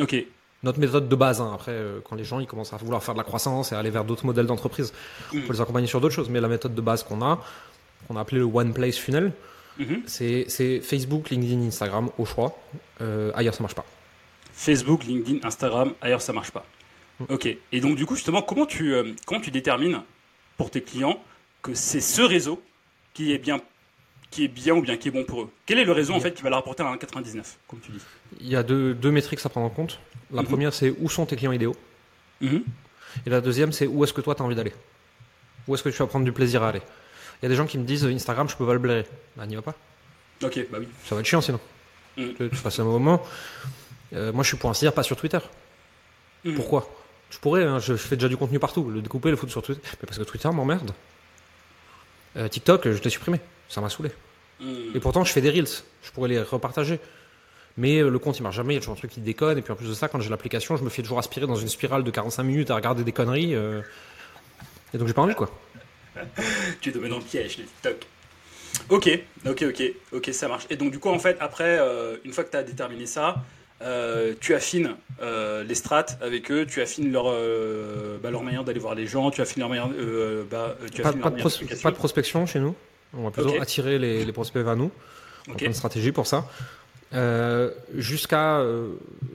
Ok 0.00 0.24
notre 0.62 0.78
méthode 0.78 1.08
de 1.08 1.16
base. 1.16 1.40
Hein. 1.40 1.50
Après, 1.54 1.72
euh, 1.72 2.00
quand 2.04 2.16
les 2.16 2.24
gens 2.24 2.40
ils 2.40 2.46
commencent 2.46 2.72
à 2.72 2.76
vouloir 2.76 3.02
faire 3.02 3.14
de 3.14 3.18
la 3.18 3.24
croissance 3.24 3.72
et 3.72 3.74
aller 3.74 3.90
vers 3.90 4.04
d'autres 4.04 4.26
modèles 4.26 4.46
d'entreprise, 4.46 4.92
on 5.32 5.36
mm. 5.36 5.42
peut 5.42 5.52
les 5.52 5.60
accompagner 5.60 5.86
sur 5.86 6.00
d'autres 6.00 6.14
choses. 6.14 6.28
Mais 6.28 6.40
la 6.40 6.48
méthode 6.48 6.74
de 6.74 6.80
base 6.80 7.02
qu'on 7.02 7.22
a, 7.22 7.44
qu'on 8.06 8.16
a 8.16 8.20
appelé 8.20 8.38
le 8.38 8.44
One 8.44 8.72
Place 8.72 8.96
Funnel, 8.96 9.32
mm-hmm. 9.80 10.02
c'est 10.46 10.80
Facebook, 10.80 11.30
LinkedIn, 11.30 11.66
Instagram 11.66 12.10
au 12.18 12.24
choix. 12.24 12.58
Euh, 13.00 13.32
ailleurs, 13.34 13.54
ça 13.54 13.62
marche 13.62 13.74
pas. 13.74 13.84
Facebook, 14.52 15.04
LinkedIn, 15.04 15.46
Instagram, 15.46 15.94
ailleurs, 16.00 16.22
ça 16.22 16.32
marche 16.32 16.50
pas. 16.50 16.64
Mm. 17.20 17.24
Ok. 17.30 17.56
Et 17.72 17.80
donc, 17.80 17.96
du 17.96 18.06
coup, 18.06 18.14
justement, 18.14 18.42
comment 18.42 18.66
tu, 18.66 18.94
euh, 18.94 19.12
comment 19.26 19.40
tu 19.40 19.50
détermines 19.50 20.02
pour 20.56 20.70
tes 20.70 20.82
clients 20.82 21.18
que 21.62 21.74
c'est 21.74 22.00
ce 22.00 22.22
réseau 22.22 22.62
qui 23.14 23.32
est 23.32 23.38
bien 23.38 23.60
qui 24.30 24.44
est 24.44 24.48
bien 24.48 24.74
ou 24.74 24.80
bien 24.80 24.96
qui 24.96 25.08
est 25.08 25.10
bon 25.10 25.24
pour 25.24 25.42
eux? 25.42 25.50
Quel 25.66 25.78
est 25.78 25.84
le 25.84 25.92
réseau 25.92 26.14
en 26.14 26.20
fait 26.20 26.32
qui 26.32 26.42
va 26.42 26.48
leur 26.48 26.60
apporter 26.60 26.82
un 26.82 26.96
99, 26.96 27.58
comme 27.68 27.80
tu 27.80 27.92
dis? 27.92 28.00
Il 28.40 28.48
y 28.48 28.56
a 28.56 28.62
deux, 28.62 28.94
deux 28.94 29.10
métriques 29.10 29.44
à 29.44 29.48
prendre 29.50 29.66
en 29.66 29.70
compte. 29.70 30.00
La 30.32 30.42
mhm. 30.42 30.48
première, 30.48 30.74
c'est 30.74 30.94
où 30.98 31.08
sont 31.08 31.26
tes 31.26 31.36
clients 31.36 31.52
idéaux 31.52 31.76
mhm. 32.40 32.62
Et 33.26 33.30
la 33.30 33.40
deuxième, 33.40 33.72
c'est 33.72 33.86
où 33.86 34.02
est-ce 34.04 34.12
que 34.12 34.20
toi, 34.20 34.34
tu 34.34 34.42
as 34.42 34.44
envie 34.44 34.54
d'aller 34.54 34.72
Où 35.68 35.74
est-ce 35.74 35.82
que 35.82 35.90
tu 35.90 35.98
vas 35.98 36.06
prendre 36.06 36.24
du 36.24 36.32
plaisir 36.32 36.62
à 36.62 36.70
aller 36.70 36.82
Il 37.40 37.44
y 37.44 37.46
a 37.46 37.48
des 37.48 37.56
gens 37.56 37.66
qui 37.66 37.78
me 37.78 37.84
disent 37.84 38.04
Instagram, 38.06 38.48
je 38.48 38.56
peux 38.56 38.66
pas 38.66 38.72
le 38.72 38.78
blairer. 38.78 39.06
Bah, 39.36 39.46
n'y 39.46 39.54
va 39.54 39.62
pas. 39.62 39.74
Ok, 40.42 40.66
bah 40.70 40.78
oui. 40.80 40.88
Ça 41.04 41.14
va 41.14 41.20
être 41.20 41.26
chiant 41.26 41.40
sinon. 41.40 41.60
Mhm. 42.16 42.34
Tu, 42.36 42.48
passes 42.62 42.78
un 42.78 42.84
moment. 42.84 43.22
Euh, 44.14 44.32
moi, 44.32 44.42
je 44.42 44.48
suis 44.48 44.56
pour 44.56 44.70
ainsi 44.70 44.84
dire 44.84 44.92
pas 44.92 45.02
sur 45.02 45.16
Twitter. 45.16 45.38
Pourquoi 46.56 46.90
Je 47.30 47.38
pourrais, 47.38 47.64
hein, 47.64 47.78
je, 47.78 47.94
fais 47.94 48.16
déjà 48.16 48.28
du 48.28 48.36
contenu 48.36 48.58
partout. 48.58 48.90
Le 48.90 49.00
découper, 49.00 49.30
le 49.30 49.36
foutre 49.36 49.52
sur 49.52 49.62
Twitter. 49.62 49.80
Mais 49.84 50.06
parce 50.06 50.18
que 50.18 50.24
Twitter 50.24 50.48
m'emmerde. 50.48 50.90
Euh, 52.36 52.48
TikTok, 52.48 52.90
je 52.90 53.02
l'ai 53.02 53.10
supprimé. 53.10 53.40
Ça 53.68 53.80
m'a 53.80 53.88
saoulé. 53.88 54.10
Et 54.94 55.00
pourtant, 55.00 55.24
je 55.24 55.32
fais 55.32 55.40
des 55.40 55.50
reels. 55.50 55.82
Je 56.02 56.10
pourrais 56.12 56.28
les 56.28 56.40
repartager. 56.40 57.00
Mais 57.76 57.98
euh, 57.98 58.10
le 58.10 58.18
compte 58.18 58.38
il 58.38 58.42
marche 58.42 58.56
jamais, 58.56 58.74
il 58.74 58.76
y 58.76 58.78
a 58.78 58.80
toujours 58.80 58.94
un 58.94 58.98
truc 58.98 59.10
qui 59.10 59.20
déconne. 59.20 59.58
Et 59.58 59.62
puis 59.62 59.72
en 59.72 59.76
plus 59.76 59.88
de 59.88 59.94
ça, 59.94 60.08
quand 60.08 60.20
j'ai 60.20 60.30
l'application, 60.30 60.76
je 60.76 60.84
me 60.84 60.90
fais 60.90 61.02
toujours 61.02 61.18
aspirer 61.18 61.46
dans 61.46 61.56
une 61.56 61.68
spirale 61.68 62.04
de 62.04 62.10
45 62.10 62.42
minutes 62.42 62.70
à 62.70 62.74
regarder 62.74 63.04
des 63.04 63.12
conneries. 63.12 63.54
Euh. 63.54 63.80
Et 64.94 64.98
donc 64.98 65.08
j'ai 65.08 65.14
pas 65.14 65.22
envie 65.22 65.34
quoi. 65.34 65.50
tu 66.80 66.92
te 66.92 66.98
mets 66.98 67.08
dans 67.08 67.18
le 67.18 67.24
piège, 67.24 67.58
les 67.58 67.64
TikTok. 67.64 68.06
Ok, 68.88 69.20
ok, 69.46 69.64
ok, 69.68 69.82
ok, 70.12 70.30
ça 70.32 70.48
marche. 70.48 70.66
Et 70.70 70.76
donc 70.76 70.92
du 70.92 70.98
coup, 70.98 71.08
en 71.08 71.18
fait, 71.18 71.36
après, 71.40 71.78
euh, 71.78 72.16
une 72.24 72.32
fois 72.32 72.44
que 72.44 72.50
tu 72.50 72.56
as 72.56 72.62
déterminé 72.62 73.06
ça, 73.06 73.36
tu 74.40 74.54
affines 74.54 74.94
les 75.20 75.74
strates 75.74 76.18
avec 76.20 76.50
eux, 76.52 76.66
tu 76.66 76.80
affines 76.80 77.10
leur, 77.10 77.24
bah, 78.22 78.30
leur 78.30 78.42
manière 78.42 78.64
d'aller 78.64 78.78
voir 78.78 78.94
les 78.94 79.06
gens, 79.06 79.30
tu 79.30 79.40
affines 79.40 79.60
leur 79.60 79.68
manière. 79.68 79.88
Bah, 80.48 80.76
tu 80.94 81.02
pas, 81.02 81.12
pas, 81.12 81.30
de 81.30 81.82
pas, 81.82 81.90
de 81.90 81.96
prospection 81.96 82.46
chez 82.46 82.60
nous. 82.60 82.76
On 83.14 83.24
va 83.24 83.30
plutôt 83.30 83.60
attirer 83.60 83.98
les, 83.98 84.24
les, 84.24 84.32
prospects 84.32 84.62
vers 84.62 84.76
nous. 84.76 84.90
On 85.48 85.54
a 85.56 85.64
une 85.64 85.74
stratégie 85.74 86.12
pour 86.12 86.26
ça. 86.26 86.46
Jusqu'à, 87.94 88.64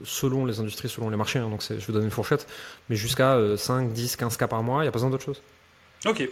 selon 0.04 0.46
les 0.46 0.60
industries, 0.60 0.88
selon 0.88 1.10
les 1.10 1.16
marchés, 1.16 1.38
hein, 1.38 1.48
donc 1.48 1.62
je 1.68 1.84
vous 1.86 1.92
donne 1.92 2.04
une 2.04 2.10
fourchette, 2.10 2.46
mais 2.88 2.96
jusqu'à 2.96 3.38
5, 3.56 3.92
10, 3.92 4.16
15 4.16 4.36
cas 4.36 4.48
par 4.48 4.62
mois, 4.62 4.80
il 4.80 4.84
n'y 4.84 4.88
a 4.88 4.92
pas 4.92 4.96
besoin 4.96 5.10
d'autre 5.10 5.24
chose. 5.24 5.40
Ok. 6.06 6.28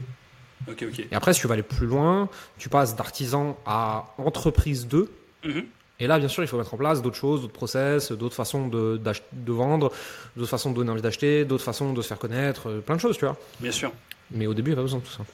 Ok, 0.68 0.84
ok. 0.88 0.98
Et 1.10 1.14
après, 1.14 1.32
si 1.34 1.40
tu 1.40 1.46
vas 1.46 1.54
aller 1.54 1.62
plus 1.62 1.86
loin, 1.86 2.28
tu 2.58 2.68
passes 2.68 2.96
d'artisan 2.96 3.58
à 3.66 4.14
entreprise 4.18 4.86
2. 4.86 5.10
Mhm. 5.44 5.64
Et 5.98 6.06
là, 6.06 6.18
bien 6.18 6.28
sûr, 6.28 6.42
il 6.42 6.46
faut 6.46 6.58
mettre 6.58 6.74
en 6.74 6.76
place 6.76 7.00
d'autres 7.00 7.16
choses, 7.16 7.40
d'autres 7.40 7.52
process, 7.54 8.12
d'autres 8.12 8.34
façons 8.34 8.68
de, 8.68 9.00
de 9.32 9.52
vendre, 9.52 9.92
d'autres 10.36 10.50
façons 10.50 10.70
de 10.70 10.76
donner 10.76 10.90
envie 10.90 11.00
d'acheter, 11.02 11.44
d'autres 11.44 11.64
façons 11.64 11.92
de 11.92 12.02
se 12.02 12.08
faire 12.08 12.18
connaître, 12.18 12.68
euh, 12.68 12.80
plein 12.80 12.96
de 12.96 13.00
choses, 13.00 13.16
tu 13.16 13.24
vois. 13.24 13.36
Bien 13.60 13.72
sûr. 13.72 13.92
Mais 14.30 14.46
au 14.46 14.52
début, 14.52 14.72
il 14.72 14.74
n'y 14.74 14.78
a 14.78 14.80
pas 14.80 14.82
besoin 14.82 14.98
de 14.98 15.04
tout 15.04 15.12
ça. 15.12 15.24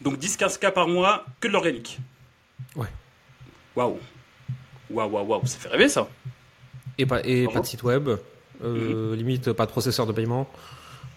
Donc 0.00 0.18
10-15 0.18 0.58
cas 0.58 0.70
par 0.70 0.86
mois, 0.86 1.24
que 1.40 1.48
de 1.48 1.52
l'organique. 1.52 1.98
Ouais. 2.76 2.88
Waouh. 3.74 3.98
Waouh, 4.92 5.10
waouh, 5.10 5.26
waouh. 5.26 5.46
Ça 5.46 5.58
fait 5.58 5.68
rêver, 5.68 5.88
ça. 5.88 6.08
Et 6.98 7.06
pas, 7.06 7.20
et 7.24 7.46
pas 7.46 7.60
de 7.60 7.66
site 7.66 7.82
web. 7.82 8.08
Euh, 8.64 9.10
mhm. 9.10 9.14
Limite, 9.16 9.52
pas 9.52 9.66
de 9.66 9.70
processeur 9.70 10.06
de 10.06 10.12
paiement. 10.12 10.48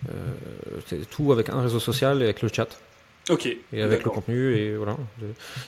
Euh, 0.10 1.02
tout 1.10 1.32
avec 1.32 1.50
un 1.50 1.62
réseau 1.62 1.80
social 1.80 2.22
et 2.22 2.26
avec 2.26 2.42
le 2.42 2.50
chat. 2.50 2.68
Ok. 3.30 3.48
Et 3.74 3.82
avec 3.82 4.04
le 4.04 4.12
contenu, 4.12 4.56
et 4.56 4.76
voilà. 4.76 4.98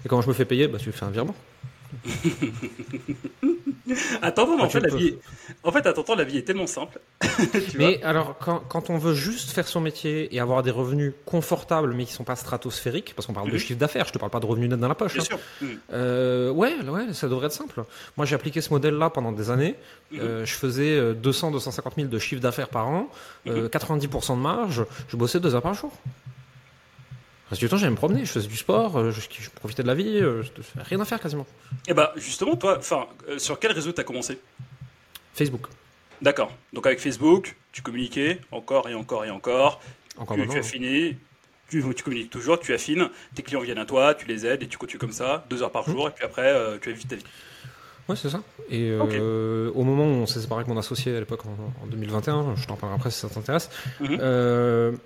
Et 0.06 0.10
quand 0.10 0.22
je 0.22 0.28
me 0.28 0.34
fais 0.34 0.46
payer, 0.46 0.68
bah, 0.68 0.78
tu 0.80 0.92
fais 0.92 1.06
un 1.06 1.10
virement. 1.10 1.36
attends, 4.22 4.60
en, 4.60 4.70
fait, 4.70 4.80
la 4.80 4.96
vie 4.96 5.08
est... 5.08 5.20
en 5.64 5.72
fait, 5.72 5.86
attends, 5.86 6.16
la 6.16 6.24
vie 6.24 6.38
est 6.38 6.44
tellement 6.44 6.68
simple. 6.68 7.00
mais 7.78 8.02
alors, 8.04 8.38
quand, 8.40 8.60
quand, 8.68 8.90
on 8.90 8.98
veut 8.98 9.14
juste 9.14 9.52
faire 9.52 9.68
son 9.68 9.82
métier 9.82 10.34
et 10.36 10.40
avoir 10.40 10.64
des 10.64 10.72
revenus 10.72 11.14
confortables, 11.26 11.94
mais 11.94 12.06
qui 12.06 12.14
sont 12.14 12.24
pas 12.24 12.36
stratosphériques, 12.36 13.14
parce 13.16 13.26
qu'on 13.26 13.34
parle 13.34 13.48
de 13.48 13.54
mhm. 13.54 13.60
chiffre 13.60 13.80
d'affaires, 13.80 14.06
je 14.06 14.14
te 14.14 14.18
parle 14.18 14.32
pas 14.32 14.40
de 14.40 14.46
revenus 14.46 14.70
nets 14.70 14.80
dans 14.80 14.88
la 14.88 14.96
poche. 14.96 15.14
Bien 15.14 15.22
hein. 15.22 15.26
sûr. 15.26 15.40
Mhm. 15.62 15.80
Euh, 15.94 16.52
ouais, 16.52 16.76
ouais, 16.88 17.14
ça 17.14 17.28
devrait 17.28 17.48
être 17.48 17.54
simple. 17.54 17.84
Moi, 18.16 18.26
j'ai 18.26 18.36
appliqué 18.36 18.62
ce 18.62 18.72
modèle-là 18.72 19.10
pendant 19.10 19.32
des 19.32 19.50
années. 19.50 19.76
Mhm. 20.12 20.20
Euh, 20.22 20.46
je 20.46 20.54
faisais 20.54 21.14
200, 21.14 21.52
250 21.52 21.94
000 21.96 22.08
de 22.08 22.20
chiffre 22.20 22.42
d'affaires 22.42 22.70
par 22.70 22.88
an, 22.88 23.10
90% 23.46 24.36
de 24.36 24.42
marge. 24.42 24.86
Je 25.10 25.18
bossais 25.18 25.40
deux 25.40 25.56
heures 25.56 25.62
par 25.62 25.74
jour. 25.74 25.92
Reste 27.50 27.62
du 27.62 27.70
temps, 27.70 27.78
j'allais 27.78 27.92
me 27.92 27.96
promener, 27.96 28.26
je 28.26 28.32
faisais 28.32 28.48
du 28.48 28.58
sport, 28.58 28.98
euh, 28.98 29.12
je, 29.12 29.50
profitais 29.52 29.82
de 29.82 29.88
la 29.88 29.96
vie, 29.96 30.18
euh, 30.18 30.44
je, 30.44 30.50
rien 30.82 31.00
à 31.00 31.06
faire 31.06 31.20
quasiment. 31.20 31.46
Et 31.88 31.92
eh 31.92 31.94
bah 31.94 32.12
justement, 32.18 32.58
toi, 32.58 32.78
enfin, 32.78 33.08
euh, 33.30 33.40
sur 33.40 33.58
quel 33.58 33.72
réseau 33.72 33.94
t'as 33.94 34.04
commencé? 34.04 34.40
Facebook. 35.34 35.68
D'accord. 36.22 36.52
Donc 36.74 36.86
avec 36.86 37.00
Facebook, 37.00 37.56
tu 37.72 37.82
communiquais 37.82 38.42
encore 38.52 38.90
et 38.90 38.96
encore 38.96 39.24
et 39.24 39.30
encore. 39.30 39.82
Encore 40.18 40.36
tu, 40.36 40.48
tu 40.48 40.58
as 40.58 40.64
fini. 40.64 41.16
Tu, 41.70 41.84
tu, 41.96 42.04
communiques 42.04 42.30
toujours, 42.30 42.60
tu 42.60 42.74
affines, 42.74 43.10
tes 43.36 43.44
clients 43.44 43.60
viennent 43.60 43.78
à 43.78 43.86
toi, 43.86 44.14
tu 44.14 44.26
les 44.26 44.46
aides 44.46 44.64
et 44.64 44.68
tu 44.68 44.78
continues 44.78 45.00
comme 45.00 45.12
ça, 45.12 45.46
deux 45.50 45.64
heures 45.64 45.72
par 45.72 45.88
mmh. 45.88 45.92
jour, 45.92 46.08
et 46.08 46.12
puis 46.12 46.24
après, 46.24 46.56
tu 46.80 46.90
as 46.90 46.94
vite 46.94 47.10
ta 47.10 47.18
vie. 47.18 47.26
Ouais, 48.08 48.16
c'est 48.16 48.30
ça. 48.30 48.42
Et 48.70 48.94
au 48.94 49.84
moment 49.84 50.06
où 50.06 50.22
on 50.22 50.26
s'est 50.26 50.40
séparé 50.40 50.60
avec 50.62 50.70
mon 50.70 50.80
associé 50.80 51.14
à 51.14 51.20
l'époque, 51.20 51.42
en, 51.46 51.88
2021, 51.88 52.56
je 52.56 52.66
t'en 52.68 52.78
parlerai 52.78 52.98
après 52.98 53.12
si 53.12 53.20
ça 53.20 53.28
t'intéresse, 53.28 53.70
mmh. 54.00 54.98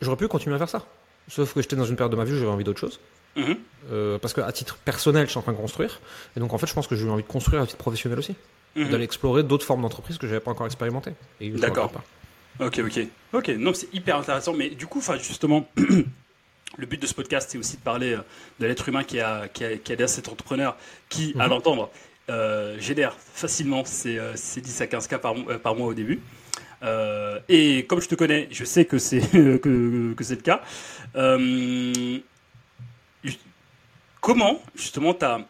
j'aurais 0.00 0.16
pu 0.16 0.26
continuer 0.26 0.56
à 0.56 0.58
faire 0.58 0.68
ça. 0.68 0.84
Sauf 1.28 1.54
que 1.54 1.62
j'étais 1.62 1.76
dans 1.76 1.84
une 1.84 1.96
période 1.96 2.12
de 2.12 2.16
ma 2.16 2.24
vie 2.24 2.32
où 2.32 2.36
j'avais 2.36 2.50
envie 2.50 2.64
d'autre 2.64 2.80
chose. 2.80 3.00
Mhm. 3.36 3.56
Euh, 3.92 4.18
parce 4.18 4.34
qu'à 4.34 4.50
titre 4.52 4.76
personnel, 4.76 5.26
je 5.26 5.30
suis 5.30 5.38
en 5.38 5.42
train 5.42 5.52
de 5.52 5.58
construire. 5.58 6.00
Et 6.36 6.40
donc, 6.40 6.52
en 6.52 6.58
fait, 6.58 6.66
je 6.66 6.74
pense 6.74 6.86
que 6.86 6.96
j'ai 6.96 7.06
eu 7.06 7.10
envie 7.10 7.22
de 7.22 7.28
construire 7.28 7.62
à 7.62 7.66
titre 7.66 7.78
professionnel 7.78 8.18
aussi. 8.18 8.34
Mhm. 8.76 8.90
D'aller 8.90 9.04
explorer 9.04 9.42
d'autres 9.42 9.64
formes 9.64 9.82
d'entreprise 9.82 10.18
que 10.18 10.26
je 10.26 10.32
n'avais 10.32 10.44
pas 10.44 10.50
encore 10.50 10.66
expérimentées. 10.66 11.14
D'accord. 11.40 11.92
Ok, 12.60 12.80
ok. 12.80 13.06
Ok, 13.32 13.48
non, 13.48 13.72
c'est 13.72 13.92
hyper 13.94 14.16
intéressant. 14.16 14.52
Mais 14.52 14.70
du 14.70 14.86
coup, 14.86 15.02
justement, 15.18 15.68
le 16.76 16.86
but 16.86 17.00
de 17.00 17.06
ce 17.06 17.14
podcast, 17.14 17.48
c'est 17.50 17.58
aussi 17.58 17.76
de 17.76 17.82
parler 17.82 18.14
euh, 18.14 18.20
de 18.58 18.66
l'être 18.66 18.88
humain 18.88 19.04
qui 19.04 19.20
a, 19.20 19.48
qui, 19.48 19.64
a, 19.64 19.76
qui 19.76 19.92
a 19.92 20.08
cet 20.08 20.28
entrepreneur 20.28 20.76
qui, 21.08 21.34
à 21.38 21.44
mhm. 21.44 21.50
l'entendre, 21.50 21.90
euh, 22.30 22.78
génère 22.80 23.14
facilement 23.16 23.84
ses, 23.84 24.20
10 24.34 24.80
à 24.80 24.86
15 24.86 25.06
cas 25.06 25.18
par, 25.18 25.34
par 25.62 25.74
mois 25.76 25.86
au 25.86 25.94
début. 25.94 26.20
Euh, 26.82 27.40
et 27.48 27.86
comme 27.86 28.00
je 28.00 28.08
te 28.08 28.14
connais, 28.14 28.48
je 28.50 28.64
sais 28.64 28.84
que 28.84 28.98
c'est 28.98 29.20
que, 29.60 30.14
que 30.14 30.24
c'est 30.24 30.36
le 30.36 30.42
cas. 30.42 30.62
Euh, 31.16 32.18
comment 34.20 34.62
justement 34.74 35.14
t'as 35.14 35.40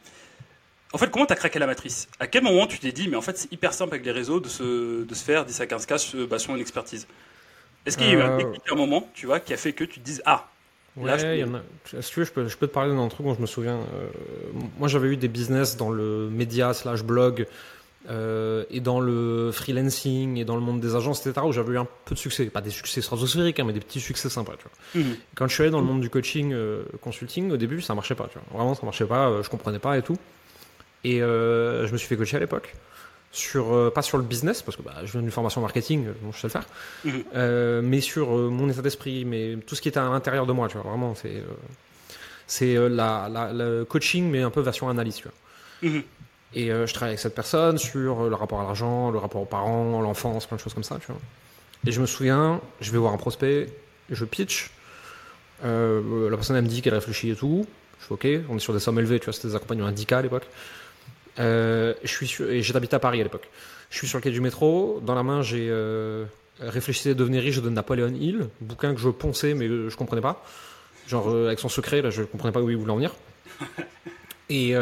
en 0.93 0.97
fait, 0.97 1.11
comment 1.11 1.27
tu 1.27 1.35
as 1.35 1.37
craqué 1.37 1.59
la 1.59 1.67
matrice? 1.67 2.09
À 2.19 2.27
quel 2.27 2.43
moment 2.43 2.67
tu 2.67 2.79
t'es 2.79 2.93
dit, 2.93 3.09
mais 3.09 3.17
en 3.17 3.21
fait, 3.21 3.37
c'est 3.37 3.53
hyper 3.53 3.75
simple 3.75 3.93
avec 3.93 4.07
les 4.07 4.13
réseaux 4.13 4.41
de 4.41 4.49
se, 4.49 5.05
de 5.05 5.15
se 5.15 5.23
faire 5.23 5.45
10 5.45 5.61
à 5.61 5.67
15 5.67 5.85
cas 5.85 5.97
bah, 6.31 6.39
sur 6.39 6.55
une 6.55 6.63
expertise? 6.63 7.07
Est-ce 7.85 7.99
qu'il 7.99 8.07
y 8.07 8.11
a 8.11 8.15
eu 8.15 8.23
un, 8.23 8.41
euh, 8.41 8.55
un 8.71 8.75
moment, 8.75 9.07
tu 9.13 9.27
vois, 9.27 9.39
qui 9.39 9.53
a 9.53 9.59
fait 9.59 9.75
que 9.75 9.85
tu 9.85 10.01
te 10.01 10.05
dises, 10.05 10.23
ah, 10.25 10.49
Ouais, 10.97 11.19
je, 11.19 11.45
peux... 11.45 12.03
si 12.03 12.11
tu 12.11 12.21
veux, 12.21 12.27
je 12.27 12.33
peux, 12.33 12.49
je 12.49 12.57
peux 12.57 12.67
te 12.67 12.73
parler 12.73 12.95
d'un 12.95 13.07
truc 13.09 13.25
dont 13.25 13.35
je 13.35 13.41
me 13.41 13.47
souviens. 13.47 13.81
moi, 14.79 14.89
j'avais 14.89 15.09
eu 15.09 15.17
des 15.17 15.29
business 15.29 15.77
dans 15.77 15.91
le 15.91 16.29
média 16.31 16.73
slash 16.75 17.05
blog 17.05 17.47
euh, 18.11 18.65
et 18.71 18.81
dans 18.81 19.01
le 19.01 19.51
freelancing 19.53 20.39
et 20.39 20.45
dans 20.45 20.55
le 20.55 20.63
monde 20.63 20.81
des 20.81 20.95
agences, 20.95 21.27
etc., 21.27 21.45
où 21.47 21.53
j'avais 21.53 21.75
eu 21.75 21.79
un 21.79 21.87
peu 22.07 22.15
de 22.15 22.19
succès. 22.19 22.47
Pas 22.47 22.61
des 22.61 22.71
succès 22.71 23.03
stratosphériques, 23.03 23.61
hein, 23.61 23.65
mais 23.67 23.75
des 23.75 23.81
petits 23.81 24.01
succès 24.01 24.31
sympas. 24.31 24.55
Tu 24.57 24.65
vois. 24.65 25.03
Mhm. 25.03 25.17
Quand 25.35 25.47
je 25.49 25.55
suis 25.55 25.63
allé 25.63 25.71
dans 25.71 25.81
le 25.81 25.87
monde 25.87 26.01
du 26.01 26.09
coaching, 26.09 26.53
euh, 26.53 26.85
consulting, 27.03 27.51
au 27.51 27.57
début, 27.57 27.83
ça 27.83 27.95
marchait 27.95 28.15
pas. 28.15 28.29
Tu 28.33 28.39
vois. 28.39 28.59
Vraiment, 28.59 28.75
ça 28.75 28.85
marchait 28.85 29.05
pas, 29.05 29.29
euh, 29.29 29.43
je 29.43 29.51
comprenais 29.51 29.79
pas 29.79 29.99
et 29.99 30.03
tout. 30.03 30.17
Et 31.05 31.19
je 31.19 31.93
me 31.93 31.97
suis 31.97 32.09
fait 32.09 32.17
coacher 32.17 32.39
à 32.39 32.41
l'époque. 32.41 32.75
Sur, 33.31 33.93
pas 33.93 34.01
sur 34.01 34.17
le 34.17 34.25
business, 34.25 34.63
parce 34.63 34.77
que 34.77 34.83
bah, 34.83 34.95
je 35.05 35.13
viens 35.13 35.21
d'une 35.21 35.31
formation 35.31 35.61
marketing, 35.61 36.07
donc 36.23 36.35
je 36.35 36.41
sais 36.41 36.47
le 36.47 36.51
faire, 36.51 36.65
mhm. 37.05 37.87
mais 37.87 38.01
sur 38.01 38.31
mon 38.31 38.71
état 38.71 38.81
d'esprit, 38.81 39.27
mais 39.27 39.57
tout 39.67 39.75
ce 39.75 39.83
qui 39.83 39.89
était 39.91 40.01
à 40.01 40.09
l'intérieur 40.09 40.47
de 40.47 40.53
moi, 40.53 40.67
tu 40.67 40.79
vois, 40.79 40.91
vraiment, 40.91 41.15
c'est 41.15 41.45
c'est 42.47 42.75
la, 42.89 43.29
la, 43.31 43.53
le 43.53 43.85
coaching, 43.85 44.31
mais 44.31 44.41
un 44.41 44.51
peu 44.51 44.63
version 44.63 44.89
analyse, 44.89 45.17
tu 45.17 45.25
vois. 45.25 45.91
Mhm. 45.91 46.03
Et 46.55 46.73
euh, 46.73 46.87
je 46.87 46.95
travaille 46.95 47.11
avec 47.11 47.21
cette 47.21 47.35
personne 47.35 47.79
sur 47.79 48.23
euh, 48.23 48.29
le 48.29 48.35
rapport 48.35 48.61
à 48.61 48.65
l'argent, 48.65 49.11
le 49.11 49.19
rapport 49.19 49.43
aux 49.43 49.47
parents, 49.47 50.01
l'enfance, 50.01 50.47
plein 50.47 50.57
de 50.57 50.63
choses 50.63 50.75
comme 50.75 50.85
ça. 50.85 50.99
Et 51.87 51.93
je 51.93 52.01
me 52.01 52.07
souviens, 52.07 52.61
je 52.81 52.91
vais 52.91 52.99
voir 52.99 53.13
un 53.13 53.19
prospect, 53.19 53.69
je 54.11 54.25
pitch, 54.25 54.71
euh, 55.65 56.31
la 56.31 56.37
personne 56.37 56.57
elle 56.57 56.65
me 56.65 56.69
dit 56.69 56.83
qu'elle 56.83 56.95
réfléchit 56.95 57.31
et 57.31 57.37
tout, 57.37 57.67
je 58.01 58.05
suis 58.05 58.15
ok, 58.15 58.47
on 58.49 58.57
est 58.57 58.61
sur 58.61 58.73
des 58.73 58.81
sommes 58.81 58.99
élevées, 58.99 59.19
tu 59.21 59.27
vois, 59.27 59.35
c'était 59.35 59.49
des 59.49 59.57
accompagnements 59.57 59.89
indicats 59.89 60.19
à 60.19 60.23
l'époque. 60.23 60.47
je 61.37 61.95
suis 62.05 62.43
et 62.43 62.63
j'habite 62.63 62.95
à 62.95 62.99
Paris 62.99 63.21
à 63.21 63.25
l'époque. 63.25 63.49
Je 63.91 63.99
suis 63.99 64.09
sur 64.09 64.19
le 64.19 64.23
quai 64.23 64.31
du 64.31 64.41
métro, 64.41 65.01
dans 65.05 65.15
la 65.15 65.23
main 65.23 65.43
j'ai 65.43 65.69
euh, 65.71 66.25
Réfléchissez 66.61 67.15
devenir 67.15 67.43
riche 67.43 67.63
de 67.63 67.71
Napoléon 67.71 68.13
Hill, 68.13 68.49
bouquin 68.61 68.93
que 68.93 69.01
je 69.01 69.09
ponçais 69.11 69.55
mais 69.55 69.69
je 69.69 69.95
comprenais 69.97 70.23
pas. 70.23 70.45
Genre 71.07 71.29
avec 71.29 71.61
son 71.61 71.69
secret, 71.69 72.03
là 72.03 72.11
je 72.11 72.23
comprenais 72.23 72.53
pas 72.53 72.61
où 72.61 72.69
il 72.69 72.77
voulait 72.77 72.91
en 72.91 72.97
venir. 72.97 73.15
Et 74.51 74.75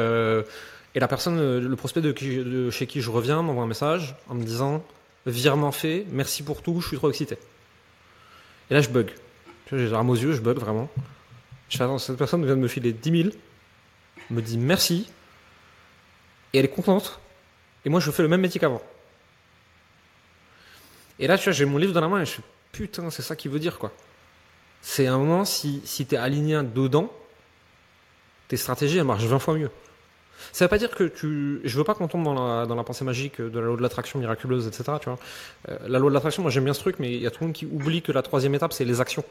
et 0.97 0.99
la 0.99 1.09
personne, 1.09 1.59
le 1.59 1.77
prospect 1.77 2.01
de, 2.01 2.71
chez 2.71 2.87
qui 2.87 3.03
je 3.03 3.11
reviens, 3.11 3.43
m'envoie 3.43 3.65
un 3.65 3.67
message 3.67 4.17
en 4.31 4.35
me 4.35 4.43
disant 4.43 4.83
Virement 5.27 5.71
fait, 5.71 6.07
merci 6.11 6.43
pour 6.43 6.63
tout, 6.63 6.81
je 6.81 6.89
suis 6.89 6.97
trop 6.97 7.11
excité. 7.11 7.37
Et 8.71 8.75
là, 8.75 8.81
je 8.81 8.89
bug. 8.89 9.11
J'ai 9.71 9.77
les 9.77 9.89
larmes 9.91 10.09
aux 10.09 10.17
yeux, 10.17 10.33
je 10.33 10.41
bug 10.41 10.57
vraiment. 10.57 10.89
Je 11.69 11.77
cette 11.99 12.17
personne 12.17 12.47
vient 12.47 12.57
de 12.57 12.61
me 12.63 12.69
filer 12.69 12.95
10 12.95 13.23
000, 13.25 13.35
me 14.31 14.41
dit 14.41 14.57
merci, 14.57 15.07
et 16.55 16.61
elle 16.61 16.65
est 16.65 16.69
contente. 16.69 17.21
Et 17.85 17.91
moi, 17.91 18.01
je 18.01 18.11
fais 18.11 18.23
le 18.23 18.29
même 18.31 18.41
métier 18.41 18.59
qu'avant. 18.59 18.83
Et 21.19 21.27
là, 21.27 21.37
tu 21.37 21.45
vois, 21.45 21.53
j'ai 21.53 21.67
mon 21.67 21.77
livre 21.77 21.93
dans 21.93 22.01
la 22.01 22.09
main 22.09 22.23
et 22.23 22.25
je 22.25 22.33
fais 22.33 22.43
Putain, 22.73 23.11
c'est 23.11 23.23
ça 23.23 23.37
qui 23.37 23.49
veut 23.49 23.59
dire, 23.59 23.79
quoi. 23.79 23.93
C'est 24.81 25.07
un 25.09 25.19
moment, 25.19 25.45
si, 25.45 25.83
si 25.85 26.07
es 26.11 26.17
aligné 26.17 26.63
dedans, 26.63 27.13
tes 28.49 28.57
stratégies, 28.57 28.97
elles 28.97 29.05
marchent 29.05 29.25
20 29.25 29.39
fois 29.41 29.59
mieux. 29.59 29.71
Ça 30.53 30.65
veut 30.65 30.69
pas 30.69 30.79
dire 30.79 30.91
que 30.91 31.05
tu. 31.05 31.61
Je 31.65 31.79
veux 31.79 31.85
pas 31.85 31.95
qu'on 31.95 32.09
tombe 32.09 32.25
dans 32.25 32.35
la, 32.35 32.67
dans 32.67 32.75
la 32.75 32.85
pensée 32.85 33.05
magique 33.05 33.41
de 33.41 33.59
la 33.59 33.67
loi 33.67 33.77
de 33.77 33.83
l'attraction 33.83 34.19
miraculeuse, 34.19 34.67
etc. 34.67 34.85
Tu 35.01 35.09
vois. 35.09 35.19
Euh, 35.69 35.77
la 35.87 35.99
loi 35.99 36.11
de 36.11 36.15
l'attraction, 36.15 36.43
moi 36.43 36.51
j'aime 36.51 36.65
bien 36.65 36.75
ce 36.75 36.81
truc, 36.81 36.97
mais 36.99 37.13
il 37.13 37.21
y 37.21 37.27
a 37.27 37.31
tout 37.31 37.39
le 37.41 37.49
monde 37.49 37.55
qui 37.55 37.67
oublie 37.67 38.03
que 38.03 38.13
la 38.13 38.23
troisième 38.23 38.55
étape, 38.55 38.73
c'est 38.73 38.85
les 38.85 39.01
actions. 39.01 39.25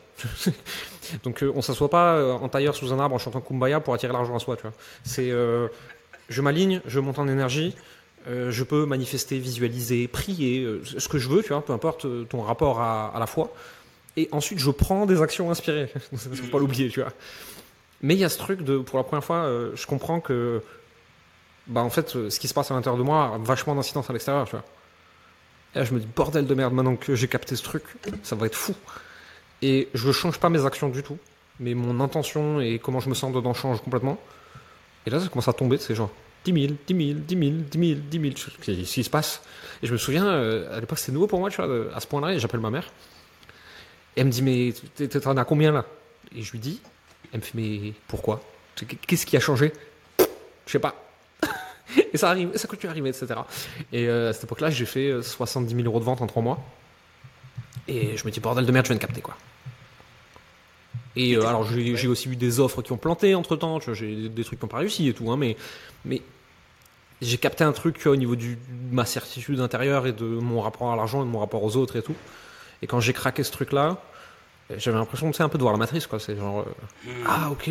Donc 1.24 1.44
euh, 1.44 1.52
on 1.56 1.62
s'assoit 1.62 1.90
pas 1.90 2.16
euh, 2.16 2.34
en 2.34 2.48
tailleur 2.50 2.76
sous 2.76 2.94
un 2.94 3.00
arbre 3.00 3.16
en 3.16 3.18
chantant 3.18 3.42
Kumbaya 3.42 3.80
pour 3.80 3.94
attirer 3.94 4.14
l'argent 4.14 4.36
à 4.36 4.40
soi. 4.40 4.56
Tu 4.56 4.64
vois. 4.64 4.74
C'est. 5.04 5.32
je 6.30 6.42
m'aligne, 6.42 6.82
je 6.86 7.00
monte 7.00 7.20
en 7.20 7.28
énergie. 7.28 7.76
je 8.28 8.64
peux 8.64 8.86
manifester, 8.86 9.40
visualiser, 9.40 10.08
prier, 10.08 10.68
ce 10.84 11.08
que 11.08 11.18
je 11.18 11.30
veux, 11.30 11.42
tu 11.42 11.50
vois, 11.50 11.64
peu 11.64 11.74
importe 11.74 12.06
ton 12.30 12.42
rapport 12.42 12.82
à, 12.82 13.16
la 13.20 13.28
foi. 13.28 13.54
Et 14.18 14.30
ensuite, 14.32 14.60
je 14.60 14.72
prends 14.72 15.06
des 15.06 15.22
actions 15.22 15.52
inspirées. 15.52 15.92
faut 16.16 16.52
pas 16.52 16.60
l'oublier, 16.60 16.90
tu 16.90 17.02
vois. 17.02 17.12
Mais 18.02 18.14
il 18.14 18.20
y 18.20 18.24
a 18.24 18.30
ce 18.30 18.38
truc 18.38 18.62
de, 18.62 18.78
pour 18.78 18.98
la 18.98 19.04
première 19.04 19.24
fois, 19.24 19.50
je 19.74 19.86
comprends 19.86 20.20
que 20.20 20.62
bah 21.68 21.82
en 21.82 21.90
fait, 21.90 22.16
euh, 22.16 22.30
ce 22.30 22.40
qui 22.40 22.48
se 22.48 22.54
passe 22.54 22.72
à 22.72 22.76
l'intérieur 22.76 22.98
de 22.98 23.04
moi 23.04 23.36
a 23.36 23.38
vachement 23.38 23.76
d'incidence 23.76 24.10
à 24.10 24.14
l'extérieur, 24.14 24.46
tu 24.46 24.52
vois. 24.52 24.66
Et 25.74 25.80
là, 25.80 25.86
je 25.86 25.94
me 25.94 26.00
dis, 26.00 26.08
bordel 26.08 26.46
de 26.46 26.54
merde, 26.54 26.74
maintenant 26.74 26.96
que 26.96 27.16
j'ai 27.16 27.28
capté 27.28 27.56
ce 27.56 27.64
truc, 27.64 27.84
ça 28.24 28.36
va 28.36 28.46
être 28.46 28.56
fou. 28.56 28.76
Et 29.62 29.90
je 29.94 30.12
change 30.12 30.40
pas 30.40 30.50
mes 30.50 30.66
actions 30.66 30.90
du 30.90 31.04
tout, 31.04 31.18
mais 31.60 31.74
mon 31.74 32.00
intention 32.00 32.62
et 32.62 32.80
comment 32.80 33.00
je 33.00 33.10
me 33.10 33.16
sens 33.16 33.34
dedans 33.34 33.54
change 33.54 33.82
complètement. 33.82 34.18
Et 35.06 35.10
là, 35.10 35.20
ça 35.20 35.28
commence 35.28 35.48
à 35.48 35.54
tomber, 35.54 35.78
c'est 35.78 35.96
genre, 35.96 36.12
10 36.46 36.54
000, 36.54 36.74
10 36.88 37.08
000, 37.08 37.20
10 37.28 37.38
000, 37.38 37.60
10 37.72 37.90
000, 37.90 38.00
10 38.10 38.22
000. 38.22 38.34
Qu'est-ce 38.62 38.94
qui 38.94 39.04
se 39.04 39.10
passe? 39.10 39.42
Et 39.82 39.88
je 39.88 39.94
me 39.94 39.98
souviens, 39.98 40.28
à 40.28 40.80
l'époque, 40.80 41.00
c'était 41.00 41.12
nouveau 41.12 41.28
pour 41.28 41.40
moi, 41.40 41.50
tu 41.50 41.62
vois, 41.62 41.96
à 41.96 42.00
ce 42.00 42.08
point-là, 42.08 42.34
et 42.34 42.40
j'appelle 42.40 42.60
ma 42.60 42.70
mère. 42.70 42.92
Et 44.16 44.22
elle 44.22 44.28
me 44.28 44.32
dit, 44.32 44.42
mais 44.42 44.74
t'en 45.08 45.36
as 45.36 45.46
combien 45.46 45.72
là? 45.72 45.86
Et 46.36 46.42
je 46.42 46.52
lui 46.52 46.60
dis, 46.60 46.82
elle 47.34 47.40
me 47.40 47.44
fait, 47.44 47.56
mais 47.56 47.94
pourquoi? 48.08 48.42
Qu'est-ce 49.08 49.26
qui 49.26 49.36
a 49.36 49.40
changé? 49.40 49.74
Je 50.20 50.72
sais 50.72 50.80
pas. 50.80 51.05
et 52.14 52.18
ça 52.18 52.30
arrive, 52.30 52.56
ça 52.56 52.68
continue 52.68 52.88
à 52.88 52.92
arriver, 52.92 53.10
etc. 53.10 53.28
Et 53.92 54.08
à 54.08 54.34
cette 54.34 54.46
époque-là, 54.46 54.70
j'ai 54.70 54.86
fait 54.86 55.22
70 55.22 55.74
000 55.74 55.86
euros 55.86 56.00
de 56.00 56.06
vente 56.06 56.22
en 56.22 56.28
3 56.28 56.42
mois. 56.42 56.64
Et 57.88 58.18
je 58.18 58.26
me 58.26 58.32
dis, 58.32 58.40
bordel 58.40 58.66
de 58.66 58.72
merde, 58.72 58.86
je 58.86 58.90
viens 58.92 58.98
de 58.98 59.02
capter 59.02 59.22
quoi. 59.22 59.36
Et 61.16 61.38
euh, 61.38 61.46
alors 61.46 61.66
j'ai 61.66 62.08
aussi 62.08 62.30
eu 62.30 62.36
des 62.36 62.60
offres 62.60 62.82
qui 62.82 62.92
ont 62.92 62.98
planté 62.98 63.36
entre 63.36 63.56
temps, 63.56 63.80
j'ai 63.80 64.28
des 64.28 64.44
trucs 64.44 64.60
qui 64.60 64.66
n'ont 64.66 64.70
pas 64.70 64.80
réussi 64.80 65.08
et 65.08 65.14
tout, 65.14 65.32
hein, 65.32 65.38
mais, 65.38 65.56
mais 66.04 66.22
j'ai 67.22 67.38
capté 67.38 67.64
un 67.64 67.72
truc 67.72 68.06
au 68.06 68.16
niveau 68.16 68.36
du, 68.36 68.56
de 68.56 68.96
ma 68.96 69.06
certitude 69.06 69.62
intérieure 69.62 70.08
et 70.08 70.12
de 70.12 70.26
mon 70.26 70.60
rapport 70.60 70.92
à 70.92 70.96
l'argent 70.96 71.22
et 71.22 71.26
de 71.26 71.30
mon 71.30 71.40
rapport 71.40 71.64
aux 71.64 71.78
autres 71.78 71.96
et 71.96 72.02
tout. 72.02 72.16
Et 72.82 72.88
quand 72.88 73.00
j'ai 73.00 73.14
craqué 73.14 73.44
ce 73.44 73.52
truc-là, 73.52 74.02
j'avais 74.78 74.98
l'impression 74.98 75.30
de, 75.30 75.42
un 75.42 75.50
peu 75.50 75.58
de 75.58 75.64
voir 75.64 75.74
la 75.74 75.80
matrice, 75.80 76.08
quoi. 76.08 76.20
C'est 76.20 76.36
genre, 76.36 76.62
euh, 76.62 77.10
hmm. 77.10 77.28
ah 77.28 77.50
ok, 77.52 77.70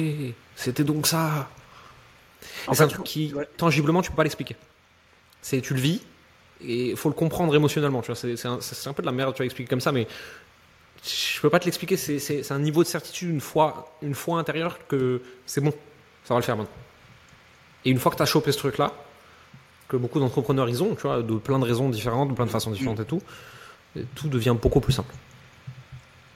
c'était 0.57 0.85
donc 0.85 1.07
ça. 1.07 1.49
C'est 2.73 2.83
un 2.83 2.89
truc 2.89 3.05
qui, 3.05 3.35
tangiblement, 3.57 4.03
tu 4.03 4.11
peux 4.11 4.17
pas 4.17 4.23
l'expliquer. 4.23 4.57
C'est, 5.43 5.61
tu 5.61 5.75
le 5.75 5.81
vis, 5.81 6.01
et 6.63 6.91
il 6.91 6.97
faut 6.97 7.09
le 7.09 7.15
comprendre 7.15 7.55
émotionnellement, 7.55 8.03
tu 8.03 8.13
vois. 8.13 8.17
C'est 8.17 8.47
un, 8.47 8.59
un, 8.59 8.93
peu 8.93 9.03
de 9.03 9.07
la 9.07 9.13
merde, 9.13 9.35
tu 9.35 9.41
vas 9.41 9.45
expliquer 9.45 9.69
comme 9.69 9.81
ça, 9.81 9.93
mais 9.93 10.07
je 11.05 11.41
peux 11.41 11.51
pas 11.51 11.59
te 11.59 11.67
l'expliquer. 11.67 11.97
C'est 11.97 12.53
un 12.53 12.59
niveau 12.59 12.83
de 12.83 12.89
certitude 12.89 13.31
une 13.31 13.41
fois, 13.41 13.93
une 14.03 14.15
fois 14.15 14.39
intérieure 14.39 14.79
que 14.89 15.21
c'est 15.47 15.61
bon, 15.61 15.73
ça 16.25 16.35
va 16.35 16.41
le 16.41 16.45
faire 16.45 16.57
maintenant. 16.57 16.73
Et 17.85 17.91
une 17.91 17.99
fois 17.99 18.11
que 18.11 18.17
tu 18.17 18.23
as 18.23 18.27
chopé 18.27 18.53
ce 18.53 18.59
truc-là, 18.59 18.93
que 19.89 19.97
beaucoup 19.97 20.19
d'entrepreneurs 20.19 20.69
ils 20.69 20.83
ont, 20.83 20.95
tu 20.95 21.03
vois, 21.03 21.23
de 21.23 21.37
plein 21.37 21.59
de 21.59 21.65
raisons 21.65 21.91
différentes, 21.91 22.31
de 22.31 22.35
plein 22.35 22.47
de 22.47 22.51
façons 22.51 22.71
différentes 22.71 23.01
et 23.01 23.05
tout, 23.05 23.21
tout 24.15 24.29
devient 24.29 24.57
beaucoup 24.61 24.81
plus 24.81 24.93
simple. 24.93 25.15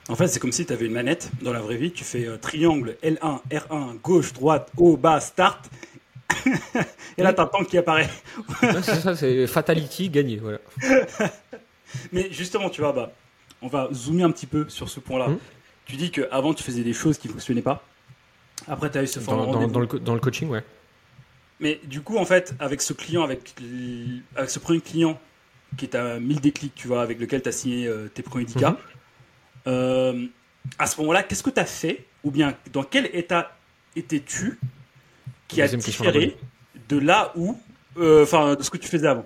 En 0.09 0.15
fait, 0.15 0.27
c'est 0.27 0.39
comme 0.39 0.51
si 0.51 0.65
tu 0.65 0.73
avais 0.73 0.87
une 0.87 0.93
manette 0.93 1.29
dans 1.41 1.53
la 1.53 1.61
vraie 1.61 1.77
vie, 1.77 1.91
tu 1.91 2.03
fais 2.03 2.25
euh, 2.25 2.37
triangle, 2.37 2.97
L1, 3.03 3.41
R1, 3.51 3.99
gauche, 4.01 4.33
droite, 4.33 4.71
haut, 4.77 4.97
bas, 4.97 5.19
start. 5.19 5.69
et 7.17 7.23
là, 7.23 7.33
tu 7.33 7.41
as 7.41 7.43
un 7.43 7.47
tank 7.47 7.67
qui 7.67 7.77
apparaît. 7.77 8.09
c'est 8.81 8.95
ça, 8.95 9.15
c'est 9.15 9.47
Fatality, 9.47 10.09
gagné. 10.09 10.37
Voilà. 10.37 10.59
Mais 12.11 12.31
justement, 12.31 12.69
tu 12.69 12.81
vois, 12.81 12.93
bah, 12.93 13.11
on 13.61 13.67
va 13.67 13.89
zoomer 13.91 14.23
un 14.23 14.31
petit 14.31 14.45
peu 14.45 14.67
sur 14.69 14.89
ce 14.89 14.99
point-là. 14.99 15.27
Hum. 15.27 15.39
Tu 15.85 15.95
dis 15.95 16.11
qu'avant, 16.11 16.53
tu 16.53 16.63
faisais 16.63 16.83
des 16.83 16.93
choses 16.93 17.17
qui 17.17 17.27
ne 17.27 17.33
fonctionnaient 17.33 17.63
pas. 17.63 17.83
Après, 18.67 18.91
tu 18.91 18.97
as 18.97 19.03
eu 19.03 19.07
ce 19.07 19.19
dans, 19.19 19.51
dans, 19.51 19.67
dans, 19.67 19.79
le, 19.79 19.87
dans 19.87 20.13
le 20.13 20.19
coaching, 20.19 20.49
ouais. 20.49 20.63
Mais 21.59 21.79
du 21.83 22.01
coup, 22.01 22.17
en 22.17 22.25
fait, 22.25 22.53
avec 22.59 22.81
ce 22.81 22.93
client, 22.93 23.23
avec, 23.23 23.55
avec 24.35 24.49
ce 24.49 24.59
premier 24.59 24.79
client 24.79 25.19
qui 25.77 25.85
est 25.85 25.95
à 25.95 26.19
1000 26.19 26.39
déclics, 26.39 26.75
tu 26.75 26.87
vois, 26.87 27.01
avec 27.01 27.19
lequel 27.19 27.41
tu 27.41 27.49
as 27.49 27.51
signé 27.51 27.87
euh, 27.87 28.07
tes 28.07 28.23
premiers 28.23 28.45
10 28.45 28.63
hum. 28.63 28.77
euh, 29.67 30.25
à 30.77 30.87
ce 30.87 30.99
moment-là, 31.01 31.23
qu'est-ce 31.23 31.43
que 31.43 31.49
tu 31.49 31.59
as 31.59 31.65
fait? 31.65 32.05
Ou 32.23 32.31
bien, 32.31 32.55
dans 32.71 32.83
quel 32.83 33.09
état 33.13 33.55
étais-tu 33.95 34.59
qui 35.49 35.61
a 35.61 35.67
différé 35.67 36.37
de 36.87 36.97
là 36.97 37.33
où, 37.35 37.59
euh, 37.97 38.23
enfin, 38.23 38.55
de 38.55 38.63
ce 38.63 38.69
que 38.69 38.77
tu 38.77 38.87
faisais 38.87 39.07
avant 39.07 39.25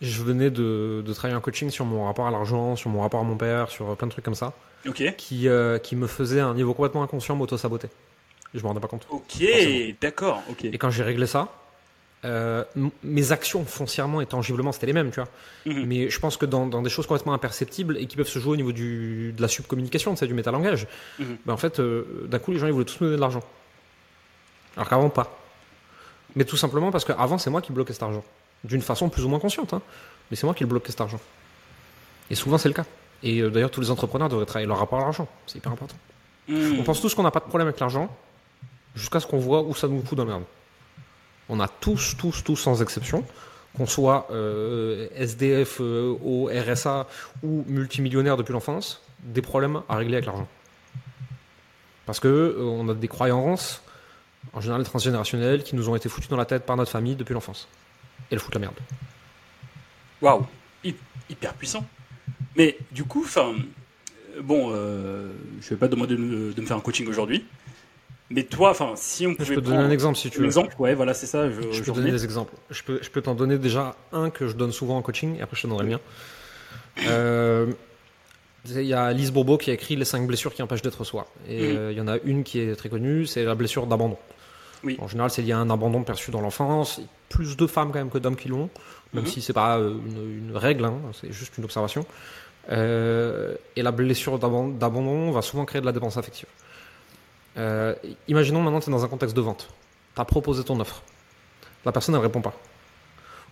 je 0.00 0.22
venais 0.22 0.50
de, 0.50 1.04
travailler 1.14 1.36
en 1.36 1.40
coaching 1.40 1.70
sur 1.70 1.84
mon 1.84 2.06
rapport 2.06 2.26
à 2.26 2.30
l'argent, 2.30 2.76
sur 2.76 2.90
mon 2.90 3.02
rapport 3.02 3.20
à 3.20 3.22
mon 3.22 3.36
père, 3.36 3.68
sur 3.68 3.96
plein 3.96 4.06
de 4.06 4.12
trucs 4.12 4.24
comme 4.24 4.34
ça. 4.34 4.54
Qui, 5.18 5.46
euh, 5.46 5.78
qui 5.78 5.94
me 5.94 6.06
faisait 6.06 6.40
un 6.40 6.54
niveau 6.54 6.72
complètement 6.72 7.02
inconscient 7.02 7.36
m'auto-saboter. 7.36 7.88
Je 8.54 8.62
me 8.62 8.66
rendais 8.66 8.80
pas 8.80 8.88
compte. 8.88 9.06
Ok, 9.10 9.44
d'accord. 10.00 10.42
ok. 10.48 10.64
Et 10.64 10.78
quand 10.78 10.90
j'ai 10.90 11.02
réglé 11.02 11.26
ça, 11.26 11.48
euh, 12.24 12.64
mes 13.02 13.32
actions 13.32 13.64
foncièrement 13.64 14.20
et 14.20 14.26
tangiblement 14.26 14.72
c'était 14.72 14.86
les 14.86 14.92
mêmes, 14.94 15.10
tu 15.10 15.20
vois. 15.20 15.28
Mhm. 15.66 15.86
Mais 15.86 16.10
je 16.10 16.18
pense 16.18 16.38
que 16.38 16.46
dans, 16.46 16.66
des 16.82 16.90
choses 16.90 17.06
complètement 17.06 17.34
imperceptibles 17.34 17.98
et 17.98 18.06
qui 18.06 18.16
peuvent 18.16 18.28
se 18.28 18.38
jouer 18.38 18.54
au 18.54 18.56
niveau 18.56 18.72
du, 18.72 19.32
de 19.36 19.42
la 19.42 19.48
subcommunication, 19.48 20.16
c'est 20.16 20.26
du 20.26 20.34
métalangage, 20.34 20.86
mhm. 21.18 21.36
ben 21.44 21.52
en 21.52 21.56
fait, 21.58 21.78
euh, 21.78 22.26
d'un 22.28 22.38
coup 22.38 22.52
les 22.52 22.58
gens 22.58 22.66
ils 22.66 22.72
voulaient 22.72 22.84
tous 22.86 23.00
me 23.00 23.06
donner 23.06 23.16
de 23.16 23.20
l'argent. 23.20 23.42
Alors 24.76 24.88
qu'avant 24.88 25.10
pas. 25.10 25.36
Mais 26.36 26.44
tout 26.44 26.56
simplement 26.56 26.90
parce 26.90 27.04
qu'avant 27.04 27.38
c'est 27.38 27.50
moi 27.50 27.60
qui 27.60 27.72
bloquais 27.72 27.92
cet 27.92 28.02
argent 28.02 28.24
d'une 28.64 28.82
façon 28.82 29.08
plus 29.08 29.24
ou 29.24 29.28
moins 29.28 29.38
consciente. 29.38 29.72
Hein. 29.74 29.82
Mais 30.30 30.36
c'est 30.36 30.46
moi 30.46 30.54
qui 30.54 30.64
le 30.64 30.68
bloque 30.68 30.86
cet 30.86 31.00
argent. 31.00 31.20
Et 32.30 32.34
souvent, 32.34 32.58
c'est 32.58 32.68
le 32.68 32.74
cas. 32.74 32.84
Et 33.22 33.40
euh, 33.40 33.50
d'ailleurs, 33.50 33.70
tous 33.70 33.80
les 33.80 33.90
entrepreneurs 33.90 34.28
devraient 34.28 34.46
travailler 34.46 34.66
leur 34.66 34.78
rapport 34.78 35.00
à 35.00 35.02
l'argent. 35.02 35.28
C'est 35.46 35.58
hyper 35.58 35.72
important. 35.72 35.96
Hmm. 36.48 36.78
On 36.78 36.82
pense 36.82 37.00
tous 37.00 37.14
qu'on 37.14 37.22
n'a 37.22 37.30
pas 37.30 37.40
de 37.40 37.46
problème 37.46 37.68
avec 37.68 37.80
l'argent 37.80 38.14
jusqu'à 38.94 39.20
ce 39.20 39.26
qu'on 39.26 39.38
voit 39.38 39.62
où 39.62 39.74
ça 39.74 39.88
nous 39.88 40.02
fout 40.02 40.16
dans 40.16 40.24
le 40.24 40.30
merde. 40.30 40.44
On 41.48 41.60
a 41.60 41.68
tous, 41.68 42.16
tous, 42.16 42.44
tous, 42.44 42.56
sans 42.56 42.80
exception, 42.82 43.24
qu'on 43.76 43.86
soit 43.86 44.28
euh, 44.30 45.08
SDF, 45.16 45.80
euh, 45.80 46.16
au 46.24 46.48
RSA 46.48 47.06
ou 47.42 47.64
multimillionnaire 47.66 48.36
depuis 48.36 48.52
l'enfance, 48.52 49.02
des 49.20 49.42
problèmes 49.42 49.82
à 49.88 49.96
régler 49.96 50.14
avec 50.14 50.26
l'argent. 50.26 50.48
Parce 52.06 52.20
que 52.20 52.56
on 52.60 52.88
a 52.88 52.94
des 52.94 53.08
croyances, 53.08 53.82
en 54.52 54.60
général 54.60 54.84
transgénérationnelles, 54.84 55.62
qui 55.62 55.76
nous 55.76 55.88
ont 55.88 55.96
été 55.96 56.08
foutues 56.08 56.28
dans 56.28 56.36
la 56.36 56.44
tête 56.44 56.64
par 56.64 56.76
notre 56.76 56.90
famille 56.90 57.16
depuis 57.16 57.34
l'enfance 57.34 57.68
et 58.30 58.34
le 58.34 58.40
fout 58.40 58.54
la 58.54 58.60
merde. 58.60 58.74
Waouh, 60.22 60.46
hyper 61.30 61.54
puissant. 61.54 61.86
Mais 62.56 62.76
du 62.90 63.04
coup, 63.04 63.22
enfin, 63.24 63.54
bon, 64.42 64.70
euh, 64.72 65.32
je 65.60 65.70
vais 65.70 65.76
pas 65.76 65.88
demander 65.88 66.16
de, 66.16 66.20
me 66.60 66.66
faire 66.66 66.76
un 66.76 66.80
coaching 66.80 67.08
aujourd'hui. 67.08 67.44
Mais 68.28 68.44
toi, 68.44 68.70
enfin, 68.70 68.92
si 68.96 69.26
on 69.26 69.34
pouvait. 69.34 69.48
Je 69.48 69.54
peux 69.54 69.60
te 69.60 69.66
donner 69.66 69.82
un 69.82 69.90
exemple 69.90 70.16
si 70.16 70.30
tu 70.30 70.38
veux. 70.38 70.44
Un 70.44 70.46
exemple, 70.46 70.74
ouais, 70.78 70.94
voilà, 70.94 71.14
c'est 71.14 71.26
ça. 71.26 71.50
Je, 71.50 71.72
je 71.72 71.82
peux 71.82 71.92
te 71.92 71.96
donner 71.96 72.12
des 72.12 72.24
exemples. 72.24 72.54
Je 72.70 72.82
peux, 72.82 73.00
je 73.02 73.10
peux 73.10 73.22
t'en 73.22 73.34
donner 73.34 73.58
déjà 73.58 73.96
un 74.12 74.30
que 74.30 74.46
je 74.46 74.54
donne 74.54 74.72
souvent 74.72 74.96
en 74.96 75.02
coaching, 75.02 75.36
et 75.36 75.42
après 75.42 75.56
je 75.56 75.62
te 75.62 75.66
donnerai 75.66 75.84
le 75.84 75.90
mien. 75.90 76.00
Euh, 77.06 77.72
il 78.68 78.82
y 78.82 78.94
a 78.94 79.12
Lise 79.12 79.32
Bourbeau 79.32 79.58
qui 79.58 79.70
a 79.70 79.74
écrit 79.74 79.96
Les 79.96 80.04
5 80.04 80.26
blessures 80.26 80.54
qui 80.54 80.62
empêchent 80.62 80.82
d'être 80.82 81.04
soi. 81.04 81.26
Et 81.48 81.72
mm. 81.72 81.76
euh, 81.76 81.92
il 81.92 81.98
y 81.98 82.00
en 82.00 82.08
a 82.08 82.18
une 82.24 82.44
qui 82.44 82.60
est 82.60 82.74
très 82.76 82.88
connue, 82.88 83.26
c'est 83.26 83.44
la 83.44 83.54
blessure 83.54 83.86
d'abandon. 83.86 84.16
En 84.98 85.08
général, 85.08 85.30
c'est 85.30 85.42
lié 85.42 85.52
à 85.52 85.58
un 85.58 85.70
abandon 85.70 86.02
perçu 86.02 86.30
dans 86.30 86.40
l'enfance. 86.40 87.00
Plus 87.28 87.56
de 87.56 87.66
femmes 87.66 87.88
quand 87.92 87.98
même 87.98 88.10
que 88.10 88.18
d'hommes 88.18 88.36
qui 88.36 88.48
l'ont, 88.48 88.70
même 89.12 89.24
mhm. 89.24 89.30
si 89.30 89.42
c'est 89.42 89.52
pas 89.52 89.78
euh, 89.78 89.94
une, 90.06 90.56
règle, 90.56 90.84
hein, 90.84 90.94
c'est 91.20 91.32
juste 91.32 91.58
une 91.58 91.64
observation. 91.64 92.06
Euh, 92.70 93.54
et 93.76 93.82
la 93.82 93.92
blessure 93.92 94.38
d'abandon 94.38 95.30
va 95.30 95.42
souvent 95.42 95.64
créer 95.64 95.80
de 95.80 95.86
la 95.86 95.92
dépense 95.92 96.16
affective. 96.16 96.46
Euh, 97.56 97.94
imaginons 98.28 98.62
maintenant 98.62 98.78
que 98.78 98.84
tu 98.84 98.90
es 98.90 98.92
dans 98.92 99.04
un 99.04 99.08
contexte 99.08 99.36
de 99.36 99.40
vente. 99.40 99.68
Tu 100.14 100.20
as 100.20 100.24
proposé 100.24 100.64
ton 100.64 100.78
offre. 100.80 101.02
La 101.84 101.92
personne 101.92 102.14
ne 102.14 102.20
répond 102.20 102.40
pas. 102.40 102.54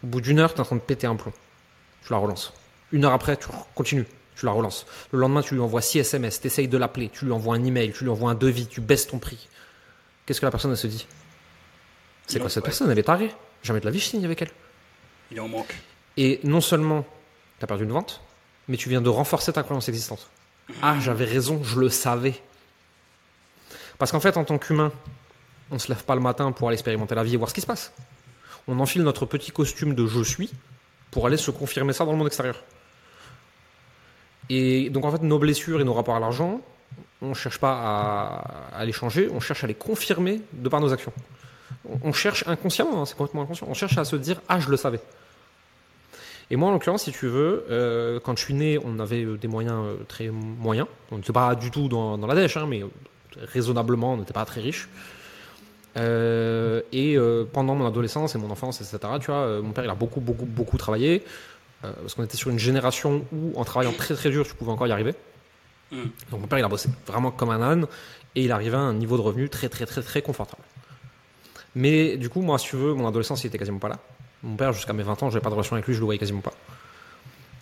Au 0.05 0.07
bout 0.07 0.21
d'une 0.21 0.39
heure, 0.39 0.53
tu 0.53 0.59
es 0.59 0.61
en 0.61 0.65
train 0.65 0.77
de 0.77 0.81
péter 0.81 1.07
un 1.07 1.17
plomb. 1.17 1.33
Tu 2.05 2.13
la 2.13 2.19
relances. 2.19 2.53
Une 2.93 3.05
heure 3.05 3.13
après, 3.13 3.37
tu 3.37 3.49
continues. 3.75 4.07
Tu 4.39 4.47
la 4.47 4.53
relances. 4.53 4.87
Le 5.11 5.19
lendemain, 5.19 5.43
tu 5.43 5.55
lui 5.55 5.61
envoies 5.61 5.83
6 5.83 5.99
SMS, 5.99 6.41
tu 6.41 6.47
essayes 6.47 6.69
de 6.69 6.79
l'appeler, 6.79 7.09
tu 7.09 7.25
lui 7.25 7.33
envoies 7.33 7.57
un 7.57 7.65
email, 7.65 7.93
tu 7.93 8.05
lui 8.05 8.11
envoies 8.11 8.31
un 8.31 8.37
devis, 8.37 8.69
tu 8.69 8.81
baisses 8.81 9.09
ton 9.09 9.19
prix. 9.19 9.49
Qu'est-ce 10.25 10.41
que 10.41 10.47
la 10.47 10.53
personne 10.53 10.71
elle 10.71 10.77
se 10.77 10.87
dit? 10.87 11.07
C'est 12.29 12.39
quoi 12.39 12.49
cette 12.49 12.63
personne? 12.63 12.89
Elle 12.91 12.99
est 12.99 13.05
tarée. 13.05 13.35
Jamais 13.65 13.81
de 13.81 13.85
la 13.85 13.91
vie 13.91 13.99
je 13.99 14.05
signe 14.05 14.25
avec 14.25 14.41
elle. 14.41 14.51
Il 15.33 15.41
en 15.41 15.49
manque. 15.49 15.75
Et 16.17 16.39
non 16.45 16.61
seulement 16.61 17.05
tu 17.59 17.65
as 17.65 17.67
perdu 17.67 17.83
une 17.83 17.91
vente, 17.91 18.21
mais 18.69 18.77
tu 18.77 18.89
viens 18.89 19.01
de 19.01 19.09
renforcer 19.09 19.53
ta 19.53 19.65
croyance 19.65 19.89
existante. 19.89 20.29
Ah, 20.83 20.97
j'avais 21.01 21.25
raison, 21.25 21.65
je 21.65 21.81
le 21.81 21.89
savais. 21.89 22.41
Parce 23.99 24.13
qu'en 24.13 24.21
fait, 24.21 24.37
en 24.37 24.45
tant 24.45 24.59
qu'humain, 24.59 24.93
on 25.73 25.81
se 25.81 25.89
lève 25.89 26.05
pas 26.05 26.15
le 26.15 26.21
matin 26.21 26.53
pour 26.53 26.69
aller 26.69 26.77
expérimenter 26.77 27.17
la 27.17 27.25
vie 27.25 27.35
et 27.35 27.37
voir 27.37 27.51
ce 27.51 27.55
qui 27.55 27.61
se 27.61 27.67
passe. 27.67 27.93
On 28.69 28.79
enfile 28.79 29.03
notre 29.03 29.27
petit 29.27 29.51
costume 29.51 29.97
de 29.97 30.07
je 30.07 30.23
suis 30.23 30.51
pour 31.11 31.27
aller 31.27 31.39
se 31.39 31.51
confirmer 31.51 31.93
ça 31.93 32.05
dans 32.05 32.13
le 32.13 32.19
monde 32.19 32.29
extérieur. 32.29 32.63
Et 34.51 34.91
donc 34.91 35.05
en 35.05 35.13
fait, 35.13 35.23
nos 35.23 35.39
blessures 35.39 35.81
et 35.81 35.85
nos 35.85 35.95
rapports 35.95 36.17
à 36.17 36.21
l'argent, 36.21 36.61
on 37.21 37.31
ne 37.31 37.35
cherche 37.35 37.59
pas 37.59 38.45
à, 38.73 38.85
les 38.85 38.93
changer, 38.93 39.29
on 39.33 39.41
cherche 39.41 39.65
à 39.65 39.67
les 39.67 39.75
confirmer 39.75 40.41
de 40.53 40.69
par 40.69 40.81
nos 40.81 40.93
actions. 40.93 41.13
On, 42.03 42.13
cherche 42.13 42.45
inconsciemment, 42.47 43.03
hein, 43.03 43.07
c'est 43.07 43.17
complètement 43.17 43.43
inconscient, 43.43 43.67
on 43.69 43.75
cherche 43.75 43.99
à 43.99 44.05
se 44.05 44.17
dire 44.17 44.41
Ah, 44.49 44.59
je 44.61 44.69
le 44.69 44.77
savais. 44.77 45.01
Et 46.51 46.57
moi, 46.57 46.71
en 46.71 46.73
l'occurrence, 46.73 47.05
si 47.05 47.13
tu 47.13 47.27
veux, 47.27 47.67
euh, 47.71 48.21
quand 48.21 48.39
je 48.39 48.45
suis 48.45 48.55
né, 48.55 48.79
on 48.83 48.99
avait 49.01 49.23
euh, 49.23 49.37
des 49.37 49.49
moyens 49.49 49.85
euh, 49.85 49.97
très 50.09 50.29
moyens. 50.29 50.87
On 51.11 51.17
n'était 51.17 51.33
pas 51.33 51.55
du 51.55 51.71
tout 51.71 51.89
dans, 51.89 52.17
la 52.17 52.35
dèche, 52.35 52.57
hein, 52.57 52.67
mais 52.67 52.83
raisonnablement, 53.53 54.15
on 54.15 54.17
n'était 54.17 54.33
pas 54.33 54.45
très 54.45 54.61
riche. 54.61 54.89
et 55.97 57.19
pendant 57.53 57.75
mon 57.75 57.87
adolescence 57.87 58.35
et 58.35 58.39
mon 58.39 58.51
enfance, 58.51 58.81
etc., 58.81 58.99
tu 59.21 59.27
vois, 59.27 59.61
mon 59.61 59.73
père, 59.73 59.85
il 59.85 59.91
a 59.91 59.95
beaucoup, 59.95 60.21
beaucoup, 60.21 60.47
beaucoup 60.47 60.79
travaillé. 60.79 61.23
Parce 61.83 62.15
qu'on 62.15 62.25
était 62.25 62.37
sur 62.37 62.51
une 62.51 62.59
génération 62.59 63.25
où, 63.33 63.53
en 63.59 63.65
travaillant 63.65 63.93
très, 63.93 64.15
très 64.15 64.31
dur, 64.31 64.47
tu 64.47 64.55
pouvais 64.55 64.73
encore 64.73 64.87
y 64.87 64.93
arriver. 64.93 65.15
Mm. 65.93 66.03
Donc 66.31 66.41
mon 66.41 66.47
père, 66.47 66.59
il 66.59 66.65
a 66.65 66.69
bossé 66.69 66.89
vraiment 67.07 67.31
comme 67.31 67.51
un 67.51 67.63
âne 67.63 67.87
et 68.35 68.45
il 68.45 68.53
arrivait 68.53 68.77
à 68.77 68.81
un 68.81 68.95
niveau 68.95 69.17
de 69.17 69.23
revenu 69.23 69.49
très, 69.49 69.69
très, 69.69 69.87
très, 69.87 70.03
très 70.03 70.23
confortable. 70.23 70.63
Mais 71.75 72.17
du 72.17 72.29
coup, 72.29 72.41
moi, 72.41 72.59
si 72.59 72.69
tu 72.69 72.77
veux, 72.77 72.95
mon 72.95 73.07
adolescence, 73.07 73.45
il 73.45 73.49
était 73.49 73.59
quasiment 73.59 73.79
pas 73.79 73.89
là. 73.89 73.99
Mon 74.43 74.57
père, 74.57 74.73
jusqu'à 74.73 74.93
mes 74.93 75.03
20 75.03 75.23
ans, 75.23 75.31
j'avais 75.31 75.43
pas 75.43 75.51
de 75.51 75.55
relation 75.55 75.75
avec 75.75 75.87
lui, 75.87 75.95
je 75.95 76.01
le 76.01 76.05
voyais 76.05 76.19
quasiment 76.19 76.41
pas. 76.41 76.53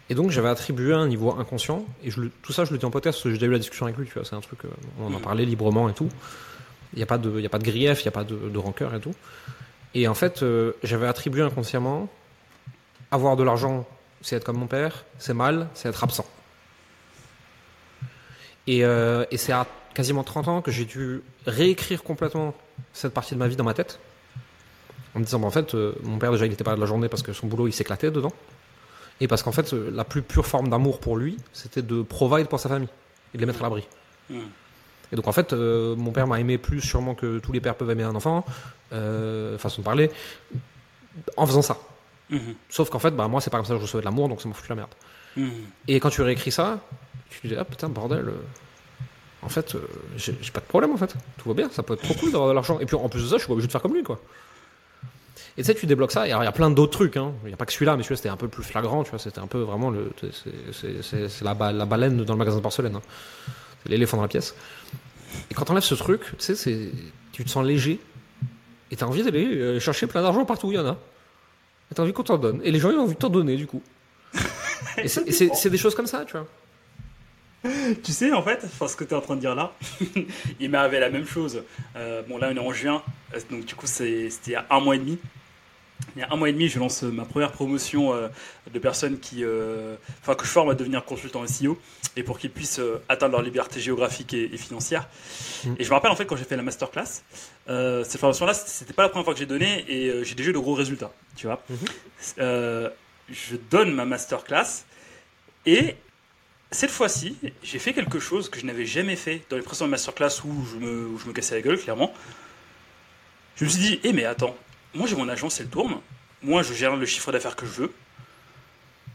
Et 0.08 0.14
donc, 0.14 0.30
j'avais 0.30 0.48
attribué 0.48 0.94
un 0.94 1.08
niveau 1.08 1.34
inconscient, 1.36 1.84
et 2.04 2.10
je, 2.10 2.20
tout 2.42 2.52
ça, 2.52 2.64
je 2.64 2.72
le 2.72 2.78
dis 2.78 2.84
en 2.84 2.90
podcast 2.90 3.18
parce 3.18 3.24
que 3.24 3.30
j'ai 3.30 3.36
déjà 3.36 3.46
eu 3.46 3.52
la 3.52 3.58
discussion 3.58 3.86
avec 3.86 3.98
lui, 3.98 4.06
tu 4.06 4.14
vois, 4.14 4.24
c'est 4.24 4.36
un 4.36 4.40
truc, 4.40 4.60
on 5.00 5.12
en 5.12 5.20
parlait 5.20 5.44
librement 5.44 5.88
et 5.88 5.94
tout. 5.94 6.08
Il 6.92 6.98
n'y 6.98 7.02
a, 7.02 7.06
pas 7.06 7.18
de, 7.18 7.40
y 7.40 7.46
a 7.46 7.48
pas 7.48 7.58
de 7.58 7.64
grief, 7.64 8.02
il 8.02 8.04
n'y 8.04 8.08
a 8.08 8.12
pas 8.12 8.24
de, 8.24 8.58
rancœur 8.58 8.94
et 8.94 9.00
tout. 9.00 9.14
Et 9.94 10.06
en 10.06 10.14
fait, 10.14 10.44
j'avais 10.84 11.06
attribué 11.06 11.42
inconsciemment 11.42 12.08
avoir 13.10 13.36
de 13.36 13.42
l'argent, 13.42 13.86
c'est 14.22 14.36
être 14.36 14.44
comme 14.44 14.58
mon 14.58 14.66
père, 14.66 15.04
c'est 15.18 15.34
mal, 15.34 15.68
c'est 15.74 15.88
être 15.88 16.02
absent. 16.02 16.26
Et, 18.66 18.80
et 18.80 19.36
c'est 19.36 19.52
à 19.52 19.66
quasiment 19.94 20.24
30 20.24 20.48
ans 20.48 20.62
que 20.62 20.70
j'ai 20.70 20.84
dû 20.84 21.22
réécrire 21.46 22.02
complètement 22.02 22.54
cette 22.92 23.14
partie 23.14 23.34
de 23.34 23.38
ma 23.38 23.48
vie 23.48 23.56
dans 23.56 23.64
ma 23.64 23.72
tête. 23.72 23.98
En 25.14 25.20
me 25.20 25.24
disant, 25.24 25.38
bah, 25.38 25.46
en 25.46 25.50
fait, 25.50 25.74
euh, 25.74 25.94
mon 26.02 26.18
père 26.18 26.30
déjà, 26.30 26.44
il 26.44 26.50
n'était 26.50 26.64
pas 26.64 26.72
là 26.72 26.76
de 26.76 26.82
la 26.82 26.86
journée 26.86 27.08
parce 27.08 27.22
que 27.22 27.32
son 27.32 27.46
boulot, 27.46 27.68
il 27.68 27.72
s'éclatait 27.72 28.10
dedans. 28.10 28.32
Et 29.20 29.28
parce 29.28 29.42
qu'en 29.42 29.52
fait, 29.52 29.72
euh, 29.72 29.90
la 29.90 30.04
plus 30.04 30.20
pure 30.20 30.46
forme 30.46 30.68
d'amour 30.68 31.00
pour 31.00 31.16
lui, 31.16 31.38
c'était 31.54 31.80
de 31.80 32.02
provide 32.02 32.48
pour 32.48 32.60
sa 32.60 32.68
famille 32.68 32.90
et 33.32 33.38
de 33.38 33.40
les 33.40 33.46
mettre 33.46 33.60
à 33.60 33.62
l'abri. 33.62 33.88
Hmm. 34.28 34.40
Et 35.10 35.16
donc, 35.16 35.26
en 35.26 35.32
fait, 35.32 35.54
euh, 35.54 35.96
mon 35.96 36.12
père 36.12 36.26
m'a 36.26 36.38
aimé 36.38 36.58
plus 36.58 36.82
sûrement 36.82 37.14
que 37.14 37.38
tous 37.38 37.52
les 37.52 37.60
pères 37.60 37.76
peuvent 37.76 37.90
aimer 37.90 38.02
un 38.02 38.14
enfant, 38.14 38.44
façon 38.90 39.80
de 39.80 39.84
parler, 39.84 40.10
en 41.38 41.46
faisant 41.46 41.62
ça. 41.62 41.78
Hmm. 42.30 42.54
Sauf 42.68 42.90
qu'en 42.90 42.98
fait, 42.98 43.12
bah, 43.12 43.28
moi, 43.28 43.40
c'est 43.40 43.50
pas 43.50 43.58
comme 43.58 43.66
ça 43.66 43.74
que 43.74 43.78
je 43.78 43.84
recevais 43.84 44.00
de 44.00 44.04
l'amour, 44.06 44.28
donc 44.28 44.40
ça 44.42 44.48
m'a 44.48 44.54
foutu 44.54 44.68
la 44.68 44.74
merde. 44.76 44.94
Hmm. 45.36 45.48
Et 45.88 46.00
quand 46.00 46.10
tu 46.10 46.22
réécris 46.22 46.50
ça, 46.50 46.80
tu 47.30 47.40
te 47.40 47.46
dis, 47.46 47.54
ah 47.56 47.64
putain, 47.64 47.88
bordel 47.88 48.32
en 49.46 49.48
fait, 49.48 49.76
euh, 49.76 49.80
j'ai 50.16 50.32
pas 50.52 50.58
de 50.58 50.66
problème 50.66 50.90
en 50.92 50.96
fait. 50.96 51.14
Tout 51.38 51.48
va 51.48 51.54
bien, 51.54 51.70
ça 51.70 51.84
peut 51.84 51.94
être 51.94 52.02
trop 52.02 52.14
cool 52.14 52.32
d'avoir 52.32 52.48
de 52.48 52.54
l'argent. 52.54 52.80
Et 52.80 52.86
puis 52.86 52.96
en 52.96 53.08
plus 53.08 53.22
de 53.22 53.28
ça, 53.28 53.36
je 53.36 53.38
suis 53.38 53.46
pas 53.46 53.52
obligé 53.52 53.68
de 53.68 53.72
faire 53.72 53.80
comme 53.80 53.94
lui 53.94 54.02
quoi. 54.02 54.20
Et 55.56 55.62
tu 55.62 55.66
sais, 55.66 55.74
tu 55.74 55.86
débloques 55.86 56.10
ça. 56.10 56.26
Et 56.26 56.30
alors, 56.32 56.42
il 56.42 56.46
y 56.46 56.48
a 56.48 56.52
plein 56.52 56.68
d'autres 56.68 56.92
trucs. 56.92 57.16
Hein. 57.16 57.32
Il 57.44 57.48
n'y 57.48 57.54
a 57.54 57.56
pas 57.56 57.64
que 57.64 57.72
celui-là, 57.72 57.96
mais 57.96 58.02
celui-là, 58.02 58.16
c'était 58.16 58.28
un 58.28 58.36
peu 58.36 58.48
plus 58.48 58.64
flagrant. 58.64 59.04
Tu 59.04 59.10
vois, 59.10 59.20
c'était 59.20 59.38
un 59.38 59.46
peu 59.46 59.60
vraiment 59.60 59.90
le. 59.90 60.10
C'est 60.72 61.42
la, 61.42 61.72
la, 61.72 61.84
baleine 61.86 62.24
dans 62.24 62.34
le 62.34 62.38
magasin 62.38 62.56
de 62.56 62.62
porcelaine. 62.62 62.96
Hein. 62.96 63.02
C'est 63.82 63.90
l'éléphant 63.90 64.16
dans 64.16 64.24
la 64.24 64.28
pièce. 64.28 64.54
Et 65.50 65.54
quand 65.54 65.64
t'enlèves 65.64 65.84
ce 65.84 65.94
truc, 65.94 66.22
tu 66.38 66.54
sais, 66.54 66.90
tu 67.32 67.44
te 67.44 67.48
sens 67.48 67.64
léger. 67.64 68.00
Et 68.90 68.96
t'as 68.96 69.06
envie 69.06 69.22
d'aller 69.22 69.46
euh, 69.46 69.80
chercher 69.80 70.06
plein 70.06 70.22
d'argent 70.22 70.44
partout 70.44 70.68
où 70.68 70.72
il 70.72 70.76
y 70.76 70.78
en 70.78 70.86
a. 70.86 70.98
T'as 71.94 72.02
envie 72.02 72.12
qu'on 72.12 72.22
t'en 72.22 72.38
donne. 72.38 72.60
Et 72.64 72.70
les 72.70 72.78
gens, 72.78 72.90
ils 72.90 72.96
ont 72.96 73.02
envie 73.02 73.14
de 73.14 73.18
t'en 73.18 73.28
donner, 73.28 73.56
du 73.56 73.66
coup. 73.66 73.82
et 74.98 75.08
c'est 75.08 75.70
des 75.70 75.78
choses 75.78 75.94
comme 75.94 76.06
ça, 76.06 76.24
tu 76.24 76.32
vois. 76.32 76.46
tu 78.02 78.12
sais, 78.12 78.32
en 78.32 78.42
fait, 78.42 78.66
ce 78.66 78.96
que 78.96 79.04
tu 79.04 79.10
es 79.10 79.16
en 79.16 79.20
train 79.20 79.36
de 79.36 79.40
dire 79.40 79.54
là, 79.54 79.72
il 80.60 80.74
arrivé 80.74 81.00
la 81.00 81.10
même 81.10 81.26
chose. 81.26 81.62
Euh, 81.96 82.22
bon, 82.28 82.38
là, 82.38 82.50
on 82.52 82.56
est 82.56 82.60
en 82.60 82.72
juin, 82.72 83.02
euh, 83.34 83.40
donc 83.50 83.64
du 83.64 83.74
coup, 83.74 83.86
c'était 83.86 84.30
il 84.46 84.52
y 84.52 84.56
a 84.56 84.66
un 84.70 84.80
mois 84.80 84.96
et 84.96 84.98
demi. 84.98 85.18
Il 86.14 86.20
y 86.20 86.22
a 86.22 86.28
un 86.30 86.36
mois 86.36 86.48
et 86.48 86.52
demi, 86.52 86.68
je 86.68 86.78
lance 86.78 87.02
ma 87.02 87.24
première 87.24 87.52
promotion 87.52 88.14
euh, 88.14 88.28
de 88.72 88.78
personnes 88.78 89.18
qui, 89.18 89.44
enfin, 90.22 90.34
que 90.34 90.44
je 90.44 90.50
forme 90.50 90.70
à 90.70 90.74
devenir 90.74 91.04
consultant 91.04 91.46
SEO 91.46 91.78
et 92.16 92.22
pour 92.22 92.38
qu'ils 92.38 92.50
puissent 92.50 92.80
atteindre 93.08 93.32
leur 93.32 93.42
liberté 93.42 93.80
géographique 93.80 94.32
et, 94.34 94.56
financière. 94.56 95.08
Mm. 95.64 95.74
Et 95.78 95.84
je 95.84 95.88
me 95.88 95.94
rappelle 95.94 96.10
en 96.10 96.16
fait 96.16 96.26
quand 96.26 96.36
j'ai 96.36 96.44
fait 96.44 96.56
la 96.56 96.62
masterclass, 96.62 97.22
cette 97.66 98.18
formation-là, 98.18 98.54
c'était 98.54 98.94
pas 98.94 99.02
la 99.02 99.08
première 99.08 99.24
fois 99.24 99.34
que 99.34 99.40
j'ai 99.40 99.46
donné 99.46 99.84
et 99.88 100.24
j'ai 100.24 100.34
déjà 100.34 100.50
eu 100.50 100.52
de 100.54 100.58
gros 100.58 100.74
résultats. 100.74 101.12
Tu 101.36 101.46
vois, 101.46 101.62
mm-hmm. 101.70 102.90
je 103.28 103.56
donne 103.70 103.92
ma 103.92 104.04
masterclass 104.06 104.84
et 105.66 105.96
cette 106.70 106.90
fois-ci, 106.90 107.36
j'ai 107.62 107.78
fait 107.78 107.92
quelque 107.92 108.18
chose 108.18 108.48
que 108.48 108.58
je 108.58 108.66
n'avais 108.66 108.86
jamais 108.86 109.16
fait 109.16 109.42
dans 109.50 109.56
les 109.56 109.62
précédentes 109.62 109.90
masterclass 109.90 110.42
où 110.44 110.66
je 110.66 110.76
me, 110.76 111.06
où 111.06 111.18
je 111.18 111.26
me 111.26 111.32
cassais 111.32 111.54
la 111.54 111.60
gueule, 111.62 111.78
clairement. 111.78 112.12
Je 113.56 113.64
me 113.64 113.70
suis 113.70 113.80
dit, 113.80 114.00
eh 114.04 114.12
mais 114.12 114.24
attends, 114.24 114.56
moi 114.96 115.06
j'ai 115.06 115.16
mon 115.16 115.28
agence, 115.28 115.60
elle 115.60 115.68
tourne. 115.68 116.00
Moi 116.42 116.62
je 116.62 116.72
gère 116.72 116.96
le 116.96 117.06
chiffre 117.06 117.32
d'affaires 117.32 117.56
que 117.56 117.66
je 117.66 117.72
veux. 117.72 117.92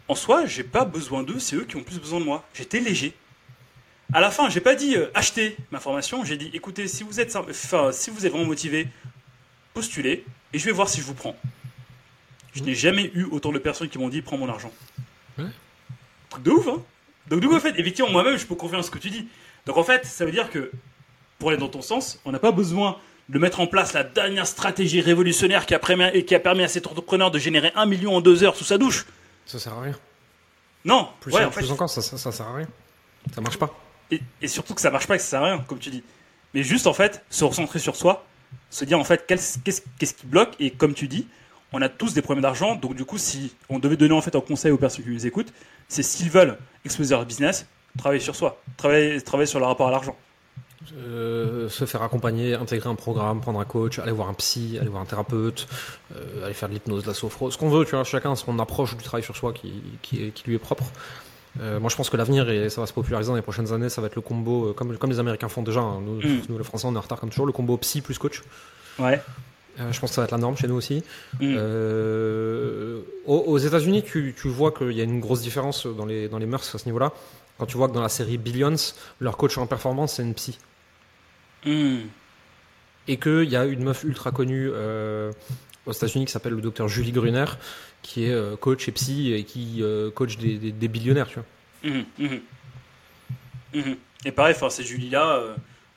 En 0.07 0.15
soi, 0.15 0.45
j'ai 0.45 0.63
pas 0.63 0.85
besoin 0.85 1.23
d'eux, 1.23 1.39
c'est 1.39 1.55
eux 1.55 1.65
qui 1.65 1.75
ont 1.77 1.83
plus 1.83 1.99
besoin 1.99 2.19
de 2.19 2.25
moi. 2.25 2.43
J'étais 2.53 2.79
léger. 2.79 3.13
À 4.13 4.19
la 4.19 4.29
fin, 4.29 4.49
j'ai 4.49 4.59
pas 4.59 4.75
dit 4.75 4.95
euh, 4.95 5.09
achetez 5.13 5.55
ma 5.71 5.79
formation, 5.79 6.25
j'ai 6.25 6.37
dit 6.37 6.49
écoutez, 6.53 6.87
si 6.87 7.03
vous 7.03 7.19
êtes, 7.19 7.35
enfin, 7.35 7.91
si 7.91 8.09
vous 8.09 8.25
êtes 8.25 8.31
vraiment 8.31 8.47
motivé, 8.47 8.87
postulez 9.73 10.25
et 10.53 10.59
je 10.59 10.65
vais 10.65 10.71
voir 10.71 10.89
si 10.89 10.99
je 10.99 11.05
vous 11.05 11.13
prends. 11.13 11.35
Je 12.53 12.63
n'ai 12.63 12.75
jamais 12.75 13.09
eu 13.13 13.23
autant 13.23 13.51
de 13.51 13.59
personnes 13.59 13.87
qui 13.87 13.97
m'ont 13.97 14.09
dit 14.09 14.21
prends 14.21 14.37
mon 14.37 14.49
argent. 14.49 14.73
Ouais. 15.37 15.45
Truc 16.29 16.43
de 16.43 16.51
ouf, 16.51 16.67
hein 16.67 16.83
donc 17.31 17.39
du 17.39 17.47
coup, 17.47 17.55
en 17.55 17.59
fait, 17.59 17.79
effectivement, 17.79 18.11
moi-même, 18.11 18.37
je 18.37 18.45
peux 18.45 18.55
confirmer 18.55 18.83
ce 18.83 18.91
que 18.91 18.97
tu 18.97 19.09
dis. 19.09 19.27
Donc 19.65 19.77
en 19.77 19.83
fait, 19.83 20.05
ça 20.05 20.25
veut 20.25 20.31
dire 20.31 20.49
que, 20.49 20.69
pour 21.39 21.49
aller 21.49 21.57
dans 21.57 21.69
ton 21.69 21.81
sens, 21.81 22.19
on 22.25 22.31
n'a 22.31 22.39
pas 22.39 22.51
besoin 22.51 22.97
de 23.31 23.39
mettre 23.39 23.61
en 23.61 23.67
place 23.67 23.93
la 23.93 24.03
dernière 24.03 24.45
stratégie 24.45 24.99
révolutionnaire 24.99 25.65
qui 25.65 25.73
a, 25.73 25.79
permis, 25.79 26.25
qui 26.25 26.35
a 26.35 26.39
permis 26.39 26.63
à 26.63 26.67
cet 26.67 26.85
entrepreneur 26.85 27.31
de 27.31 27.39
générer 27.39 27.71
un 27.75 27.85
million 27.85 28.17
en 28.17 28.21
deux 28.21 28.43
heures 28.43 28.57
sous 28.57 28.65
sa 28.65 28.77
douche. 28.77 29.05
Ça 29.45 29.57
sert 29.57 29.73
à 29.73 29.81
rien. 29.81 29.95
Non. 30.83 31.07
Plus, 31.21 31.33
ouais, 31.33 31.45
en 31.45 31.51
fait, 31.51 31.69
encore, 31.71 31.89
ça, 31.89 32.01
ça, 32.01 32.31
sert 32.31 32.45
à 32.45 32.55
rien. 32.55 32.67
Ça 33.33 33.39
marche 33.39 33.57
pas. 33.57 33.73
Et, 34.11 34.47
surtout 34.49 34.73
que 34.73 34.81
ça 34.81 34.91
marche 34.91 35.07
pas 35.07 35.15
et 35.15 35.17
que 35.17 35.23
ça 35.23 35.29
sert 35.29 35.43
à 35.43 35.45
rien, 35.45 35.59
comme 35.59 35.79
tu 35.79 35.89
dis. 35.89 36.03
Mais 36.53 36.63
juste 36.63 36.87
en 36.87 36.93
fait, 36.93 37.23
se 37.29 37.45
recentrer 37.45 37.79
sur 37.79 37.95
soi, 37.95 38.25
se 38.69 38.83
dire 38.83 38.99
en 38.99 39.05
fait 39.05 39.25
qu'est-ce 39.25 40.13
qui 40.13 40.25
bloque? 40.25 40.53
Et 40.59 40.71
comme 40.71 40.93
tu 40.93 41.07
dis, 41.07 41.25
on 41.71 41.81
a 41.81 41.87
tous 41.87 42.13
des 42.13 42.21
problèmes 42.21 42.41
d'argent. 42.41 42.75
Donc 42.75 42.95
du 42.95 43.05
coup, 43.05 43.17
si 43.17 43.55
on 43.69 43.79
devait 43.79 43.95
donner 43.95 44.13
en 44.13 44.21
fait 44.21 44.35
un 44.35 44.41
conseil 44.41 44.71
aux 44.71 44.77
personnes 44.77 45.05
qui 45.05 45.11
nous 45.11 45.25
écoutent, 45.25 45.53
c'est 45.87 46.03
s'ils 46.03 46.29
veulent 46.29 46.57
exploser 46.83 47.15
leur 47.15 47.25
business, 47.25 47.65
travailler 47.97 48.19
sur 48.19 48.35
soi, 48.35 48.61
travailler, 48.75 49.21
travailler 49.21 49.47
sur 49.47 49.59
le 49.59 49.65
rapport 49.65 49.87
à 49.87 49.91
l'argent. 49.91 50.17
Euh, 50.97 51.69
se 51.69 51.85
faire 51.85 52.01
accompagner, 52.01 52.55
intégrer 52.55 52.89
un 52.89 52.95
programme, 52.95 53.39
prendre 53.39 53.59
un 53.59 53.65
coach, 53.65 53.99
aller 53.99 54.11
voir 54.11 54.29
un 54.29 54.33
psy, 54.33 54.77
aller 54.79 54.89
voir 54.89 55.03
un 55.03 55.05
thérapeute, 55.05 55.67
euh, 56.15 56.45
aller 56.45 56.53
faire 56.53 56.69
de 56.69 56.73
l'hypnose, 56.73 57.03
de 57.03 57.07
la 57.07 57.13
sophro, 57.13 57.51
ce 57.51 57.57
qu'on 57.57 57.69
veut, 57.69 57.85
tu 57.85 57.91
vois, 57.91 58.03
chacun 58.03 58.35
son 58.35 58.57
approche 58.59 58.97
du 58.97 59.03
travail 59.03 59.23
sur 59.23 59.35
soi 59.35 59.53
qui, 59.53 59.71
qui, 60.01 60.33
lui 60.45 60.55
est 60.55 60.59
propre. 60.59 60.85
Euh, 61.61 61.79
moi, 61.79 61.89
je 61.89 61.95
pense 61.95 62.09
que 62.09 62.17
l'avenir, 62.17 62.49
et 62.49 62.69
ça 62.69 62.81
va 62.81 62.87
se 62.87 62.93
populariser 62.93 63.29
dans 63.29 63.35
les 63.35 63.41
prochaines 63.41 63.71
années, 63.73 63.89
ça 63.89 64.01
va 64.01 64.07
être 64.07 64.15
le 64.15 64.21
combo, 64.21 64.73
comme, 64.73 64.97
comme 64.97 65.11
les 65.11 65.19
Américains 65.19 65.49
font 65.49 65.61
déjà, 65.61 65.81
hein. 65.81 66.01
nous, 66.01 66.15
mm. 66.15 66.41
nous, 66.49 66.57
les 66.57 66.63
Français, 66.63 66.87
on 66.87 66.95
est 66.95 66.97
en 66.97 67.01
retard 67.01 67.19
comme 67.19 67.29
toujours, 67.29 67.45
le 67.45 67.51
combo 67.51 67.77
psy 67.77 68.01
plus 68.01 68.17
coach. 68.17 68.41
Ouais. 68.97 69.21
Je 69.77 69.99
pense 69.99 70.09
que 70.09 70.15
ça 70.15 70.21
va 70.21 70.25
être 70.25 70.31
la 70.31 70.37
norme 70.37 70.57
chez 70.57 70.67
nous 70.67 70.75
aussi. 70.75 71.03
Mm. 71.39 71.57
Aux, 73.25 73.57
États-Unis, 73.57 74.03
tu, 74.03 74.33
vois 74.45 74.71
qu'il 74.71 74.91
y 74.91 75.01
a 75.01 75.03
une 75.03 75.19
grosse 75.19 75.41
différence 75.41 75.85
dans 75.85 76.05
les, 76.05 76.27
dans 76.27 76.39
les 76.39 76.45
mœurs 76.47 76.73
à 76.73 76.77
ce 76.79 76.85
niveau-là. 76.85 77.13
Quand 77.57 77.67
tu 77.67 77.77
vois 77.77 77.87
que 77.87 77.93
dans 77.93 78.01
la 78.01 78.09
série 78.09 78.37
Billions, 78.37 78.75
leur 79.19 79.37
coach 79.37 79.57
en 79.57 79.67
performance, 79.67 80.13
c'est 80.13 80.23
une 80.23 80.33
psy. 80.33 80.57
Mm. 81.65 81.99
Et 83.07 83.17
qu'il 83.17 83.49
y 83.49 83.55
a 83.55 83.65
une 83.65 83.83
meuf 83.83 84.03
ultra 84.03 84.31
connue 84.31 84.69
euh, 84.71 85.31
aux 85.85 85.91
États-Unis 85.91 86.25
qui 86.25 86.31
s'appelle 86.31 86.53
le 86.53 86.61
docteur 86.61 86.87
Julie 86.87 87.11
Gruner, 87.11 87.45
qui 88.01 88.25
est 88.25 88.59
coach 88.59 88.87
et 88.87 88.91
psy 88.91 89.33
et 89.33 89.43
qui 89.43 89.83
coach 90.15 90.37
des, 90.37 90.71
des, 90.71 90.87
billionnaires, 90.87 91.27
tu 91.27 91.39
vois. 91.39 92.03
Mm, 93.73 93.93
et 94.25 94.31
pareil, 94.31 94.55
ces 94.69 94.83
Julie-là, 94.83 95.41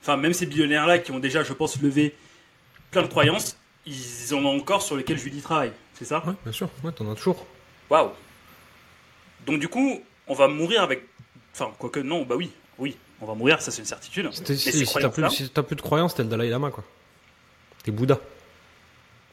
enfin, 0.01 0.17
même 0.17 0.33
ces 0.33 0.47
billionnaires-là 0.47 0.97
qui 0.97 1.11
ont 1.11 1.19
déjà, 1.19 1.43
je 1.43 1.53
pense, 1.53 1.79
levé 1.81 2.15
plein 2.91 3.03
de 3.03 3.07
croyances, 3.07 3.57
ils 3.85 4.33
en 4.33 4.43
ont 4.45 4.57
encore 4.57 4.81
sur 4.81 4.95
lesquels 4.95 5.17
Julie 5.17 5.41
travaille, 5.41 5.71
c'est 5.93 6.05
ça? 6.05 6.23
Ouais, 6.25 6.33
bien 6.43 6.51
sûr, 6.51 6.69
ouais, 6.83 6.91
t'en 6.91 7.11
as 7.11 7.15
toujours. 7.15 7.45
Waouh 7.89 8.09
Donc 9.45 9.59
du 9.59 9.67
coup, 9.67 10.01
on 10.27 10.33
va 10.33 10.47
mourir 10.47 10.81
avec. 10.81 11.03
Enfin, 11.53 11.71
quoique 11.77 11.99
non, 11.99 12.23
bah 12.23 12.35
oui, 12.35 12.51
oui, 12.79 12.97
on 13.21 13.25
va 13.25 13.33
mourir, 13.33 13.61
ça 13.61 13.71
c'est 13.71 13.79
une 13.79 13.87
certitude. 13.87 14.29
Si, 14.31 14.57
si 14.57 14.85
t'as 14.85 15.09
plus, 15.09 15.29
si 15.29 15.49
plus, 15.49 15.75
de 15.75 15.81
croyances, 15.81 16.15
t'es 16.15 16.23
le 16.23 16.29
Dalai 16.29 16.49
Lama, 16.49 16.71
quoi. 16.71 16.83
T'es 17.83 17.91
Bouddha. 17.91 18.19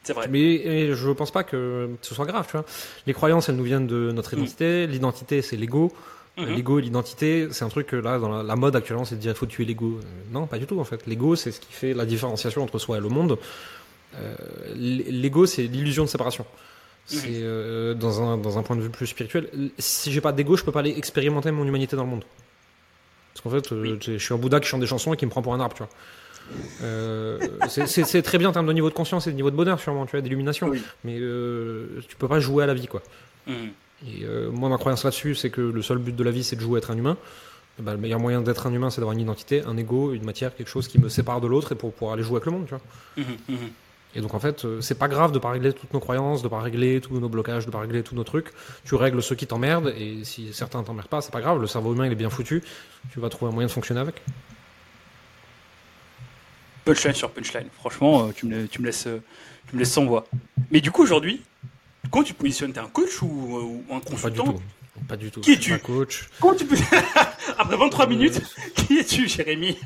C'est 0.03 0.13
vrai. 0.13 0.27
Mais 0.27 0.93
je 0.93 1.09
pense 1.11 1.31
pas 1.31 1.43
que 1.43 1.89
ce 2.01 2.13
soit 2.13 2.25
grave, 2.25 2.45
tu 2.45 2.53
vois. 2.53 2.65
Les 3.07 3.13
croyances, 3.13 3.49
elles 3.49 3.55
nous 3.55 3.63
viennent 3.63 3.87
de 3.87 4.11
notre 4.11 4.35
mm. 4.35 4.39
identité. 4.39 4.87
L'identité, 4.87 5.41
c'est 5.41 5.55
l'ego. 5.55 5.93
Mm-hmm. 6.37 6.55
L'ego 6.55 6.79
l'identité, 6.79 7.47
c'est 7.51 7.63
un 7.63 7.69
truc 7.69 7.87
que 7.87 7.95
là, 7.95 8.17
dans 8.17 8.41
la, 8.41 8.55
mode 8.55 8.75
actuellement, 8.75 9.05
c'est 9.05 9.15
de 9.15 9.21
dire 9.21 9.31
il 9.31 9.37
faut 9.37 9.45
tuer 9.45 9.65
l'ego. 9.65 9.99
Euh, 9.99 10.31
non, 10.31 10.47
pas 10.47 10.57
du 10.57 10.65
tout 10.65 10.79
en 10.79 10.83
fait. 10.83 11.05
L'ego, 11.05 11.35
c'est 11.35 11.51
ce 11.51 11.59
qui 11.59 11.71
fait 11.71 11.93
la 11.93 12.05
différenciation 12.05 12.63
entre 12.63 12.79
soi 12.79 12.97
et 12.97 13.01
le 13.01 13.09
monde. 13.09 13.37
Euh, 14.15 14.35
l'ego, 14.75 15.45
c'est 15.45 15.63
l'illusion 15.63 16.03
de 16.03 16.09
séparation. 16.09 16.45
C'est 17.05 17.27
euh, 17.29 17.93
dans, 17.93 18.21
un, 18.21 18.37
dans 18.37 18.57
un 18.57 18.63
point 18.63 18.75
de 18.75 18.81
vue 18.81 18.89
plus 18.89 19.07
spirituel. 19.07 19.49
Si 19.77 20.11
j'ai 20.11 20.21
pas 20.21 20.31
d'ego, 20.31 20.55
je 20.55 20.63
peux 20.63 20.71
pas 20.71 20.79
aller 20.79 20.95
expérimenter 20.97 21.51
mon 21.51 21.65
humanité 21.65 21.95
dans 21.95 22.03
le 22.03 22.09
monde. 22.09 22.23
Parce 23.33 23.41
qu'en 23.41 23.49
fait, 23.49 23.71
euh, 23.71 23.97
je 24.01 24.17
suis 24.17 24.33
un 24.33 24.37
Bouddha 24.37 24.59
qui 24.59 24.67
chante 24.67 24.81
des 24.81 24.87
chansons 24.87 25.13
et 25.13 25.17
qui 25.17 25.25
me 25.25 25.31
prend 25.31 25.41
pour 25.41 25.53
un 25.53 25.59
arbre, 25.59 25.75
tu 25.75 25.83
vois. 25.83 27.67
c'est 27.67 28.21
très 28.21 28.37
bien 28.37 28.49
en 28.49 28.51
termes 28.51 28.67
de 28.67 28.73
niveau 28.73 28.89
de 28.89 28.95
conscience 28.95 29.27
et 29.27 29.31
de 29.31 29.35
niveau 29.35 29.51
de 29.51 29.55
bonheur, 29.55 29.79
sûrement, 29.79 30.05
tu 30.05 30.11
vois, 30.11 30.21
d'illumination. 30.21 30.71
Mais 31.03 31.17
tu 31.17 32.15
peux 32.17 32.27
pas 32.27 32.39
jouer 32.39 32.63
à 32.63 32.67
la 32.67 32.73
vie, 32.73 32.87
quoi. 32.87 33.01
Mhm. 33.47 33.71
Et 34.07 34.25
moi, 34.51 34.69
ma 34.69 34.77
croyance 34.77 35.03
là-dessus, 35.03 35.35
c'est 35.35 35.49
que 35.49 35.61
le 35.61 35.81
seul 35.81 35.97
but 35.97 36.15
de 36.15 36.23
la 36.23 36.31
vie, 36.31 36.43
c'est 36.43 36.55
de 36.55 36.61
jouer 36.61 36.75
à 36.75 36.77
être 36.79 36.91
un 36.91 36.97
humain. 36.97 37.17
Bah, 37.79 37.93
le 37.93 37.97
meilleur 37.97 38.19
moyen 38.19 38.41
d'être 38.41 38.67
un 38.67 38.73
humain, 38.73 38.91
c'est 38.91 39.01
d'avoir 39.01 39.13
une 39.13 39.21
identité, 39.21 39.63
un 39.65 39.75
ego, 39.77 40.13
une 40.13 40.23
matière, 40.23 40.55
quelque 40.55 40.67
chose 40.67 40.87
qui 40.87 40.99
me 40.99 41.09
sépare 41.09 41.41
de 41.41 41.47
l'autre 41.47 41.71
et 41.71 41.75
pour 41.75 41.91
pouvoir 41.91 42.13
aller 42.13 42.23
jouer 42.23 42.35
avec 42.35 42.45
le 42.45 42.51
monde, 42.51 42.65
tu 42.65 42.75
vois. 42.75 42.81
Mhm, 43.17 43.37
mhm. 43.49 43.69
Et 44.15 44.21
donc 44.21 44.33
en 44.33 44.39
fait, 44.39 44.65
euh, 44.65 44.81
c'est 44.81 44.97
pas 44.97 45.07
grave 45.07 45.31
de 45.31 45.39
pas 45.39 45.49
régler 45.49 45.73
toutes 45.73 45.93
nos 45.93 45.99
croyances, 45.99 46.43
de 46.43 46.47
pas 46.47 46.59
régler 46.59 47.01
tous 47.01 47.19
nos 47.19 47.29
blocages, 47.29 47.65
de 47.65 47.71
pas 47.71 47.79
régler 47.79 48.03
tous 48.03 48.15
nos 48.15 48.23
trucs. 48.23 48.47
Tu 48.85 48.95
règles 48.95 49.23
ceux 49.23 49.35
qui 49.35 49.47
t'emmerdent 49.47 49.93
et 49.97 50.23
si 50.23 50.53
certains 50.53 50.83
t'emmerdent 50.83 51.07
pas, 51.07 51.21
c'est 51.21 51.31
pas 51.31 51.41
grave. 51.41 51.59
Le 51.59 51.67
cerveau 51.67 51.93
humain 51.93 52.05
il 52.05 52.11
est 52.11 52.15
bien 52.15 52.29
foutu. 52.29 52.61
Tu 53.11 53.19
vas 53.19 53.29
trouver 53.29 53.51
un 53.51 53.53
moyen 53.53 53.67
de 53.67 53.71
fonctionner 53.71 54.01
avec. 54.01 54.21
Punchline 56.85 57.13
sur 57.13 57.31
punchline. 57.31 57.69
Franchement, 57.79 58.27
euh, 58.27 58.31
tu 58.35 58.45
me, 58.45 58.67
tu 58.67 58.81
me 58.81 58.85
laisses, 58.85 59.07
euh, 59.07 59.23
tu 59.69 59.75
me 59.75 59.79
laisses 59.79 59.93
sans 59.93 60.05
voix. 60.05 60.25
Mais 60.69 60.81
du 60.81 60.91
coup 60.91 61.01
aujourd'hui, 61.01 61.41
quand 62.11 62.23
tu 62.23 62.33
positionnes, 62.33 62.73
t'es 62.73 62.81
un 62.81 62.89
coach 62.89 63.21
ou, 63.21 63.83
un 63.91 63.99
consultant 63.99 64.55
pas 65.07 65.17
du 65.17 65.31
tout. 65.31 65.41
Qui 65.41 65.53
es-tu 65.53 65.77
coach. 65.79 66.29
tu 66.57 66.67
Après 67.57 67.77
23 67.77 68.07
minutes, 68.07 68.41
qui 68.75 68.99
es-tu, 68.99 69.27
Jérémy? 69.27 69.77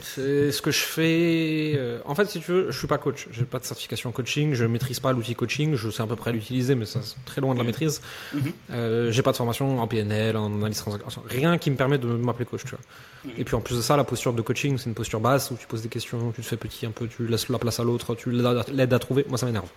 C'est 0.00 0.52
ce 0.52 0.62
que 0.62 0.70
je 0.70 0.80
fais. 0.80 1.74
Euh, 1.76 2.00
en 2.06 2.14
fait, 2.14 2.26
si 2.26 2.40
tu 2.40 2.50
veux, 2.50 2.70
je 2.70 2.78
suis 2.78 2.86
pas 2.86 2.98
coach. 2.98 3.28
J'ai 3.30 3.44
pas 3.44 3.58
de 3.58 3.64
certification 3.64 4.10
coaching. 4.10 4.54
Je 4.54 4.64
maîtrise 4.64 5.00
pas 5.00 5.12
l'outil 5.12 5.34
coaching. 5.34 5.74
Je 5.74 5.90
sais 5.90 6.02
à 6.02 6.06
peu 6.06 6.16
près 6.16 6.32
l'utiliser, 6.32 6.74
mais 6.74 6.86
c'est 6.86 7.00
très 7.26 7.40
loin 7.40 7.52
de 7.52 7.58
la 7.58 7.64
maîtrise. 7.64 8.00
Mhm. 8.32 8.52
euh, 8.70 9.12
j'ai 9.12 9.22
pas 9.22 9.32
de 9.32 9.36
formation 9.36 9.80
en 9.80 9.86
PNL, 9.86 10.36
en 10.36 10.46
analyse. 10.46 10.82
Rien 11.28 11.58
qui 11.58 11.70
me 11.70 11.76
permet 11.76 11.98
de 11.98 12.06
m'appeler 12.06 12.46
coach, 12.46 12.62
tu 12.64 12.70
vois. 12.70 12.78
Mhm. 13.24 13.30
Et 13.38 13.44
puis 13.44 13.54
en 13.54 13.60
plus 13.60 13.76
de 13.76 13.82
ça, 13.82 13.96
la 13.96 14.04
posture 14.04 14.32
de 14.32 14.42
coaching, 14.42 14.78
c'est 14.78 14.86
une 14.86 14.94
posture 14.94 15.20
basse 15.20 15.50
où 15.50 15.56
tu 15.56 15.66
poses 15.66 15.82
des 15.82 15.88
questions, 15.88 16.32
tu 16.32 16.40
te 16.40 16.46
fais 16.46 16.56
petit 16.56 16.86
un 16.86 16.90
peu, 16.90 17.06
tu 17.06 17.26
laisses 17.26 17.48
la 17.48 17.58
place 17.58 17.78
à 17.78 17.84
l'autre, 17.84 18.14
tu 18.14 18.30
l'aides 18.30 18.92
à 18.92 18.98
trouver. 18.98 19.26
Moi, 19.28 19.36
ça 19.36 19.46
m'énerve. 19.46 19.68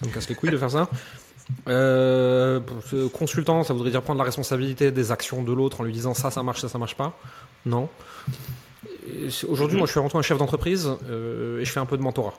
Ça 0.00 0.06
me 0.06 0.12
casse 0.12 0.28
les 0.28 0.34
couilles 0.34 0.50
de 0.50 0.58
faire 0.58 0.70
ça. 0.70 0.88
Euh, 1.68 2.60
consultant, 3.12 3.62
ça 3.64 3.72
voudrait 3.72 3.90
dire 3.90 4.02
prendre 4.02 4.18
la 4.18 4.24
responsabilité 4.24 4.90
des 4.90 5.12
actions 5.12 5.42
de 5.42 5.52
l'autre 5.52 5.80
en 5.80 5.84
lui 5.84 5.92
disant 5.92 6.12
ça, 6.12 6.30
ça 6.30 6.42
marche, 6.42 6.60
ça, 6.60 6.68
ça 6.68 6.78
marche 6.78 6.96
pas. 6.96 7.18
Non. 7.64 7.88
Aujourd'hui, 9.48 9.76
moi, 9.76 9.86
je 9.86 9.92
suis 9.92 9.98
avant 9.98 10.08
tout 10.08 10.18
un 10.18 10.22
chef 10.22 10.38
d'entreprise 10.38 10.90
euh, 11.08 11.60
et 11.60 11.64
je 11.64 11.70
fais 11.70 11.80
un 11.80 11.86
peu 11.86 11.96
de 11.96 12.02
mentorat. 12.02 12.34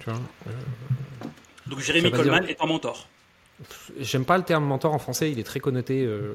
Tu 0.00 0.10
vois, 0.10 0.18
euh, 0.46 0.50
Donc, 1.66 1.80
Jérémy 1.80 2.10
Coleman 2.10 2.44
est 2.46 2.60
un 2.60 2.66
mentor. 2.66 3.08
J'aime 3.98 4.24
pas 4.24 4.38
le 4.38 4.44
terme 4.44 4.64
mentor 4.64 4.94
en 4.94 4.98
français, 4.98 5.30
il 5.30 5.38
est 5.38 5.44
très 5.44 5.60
connoté. 5.60 6.04
Euh, 6.04 6.34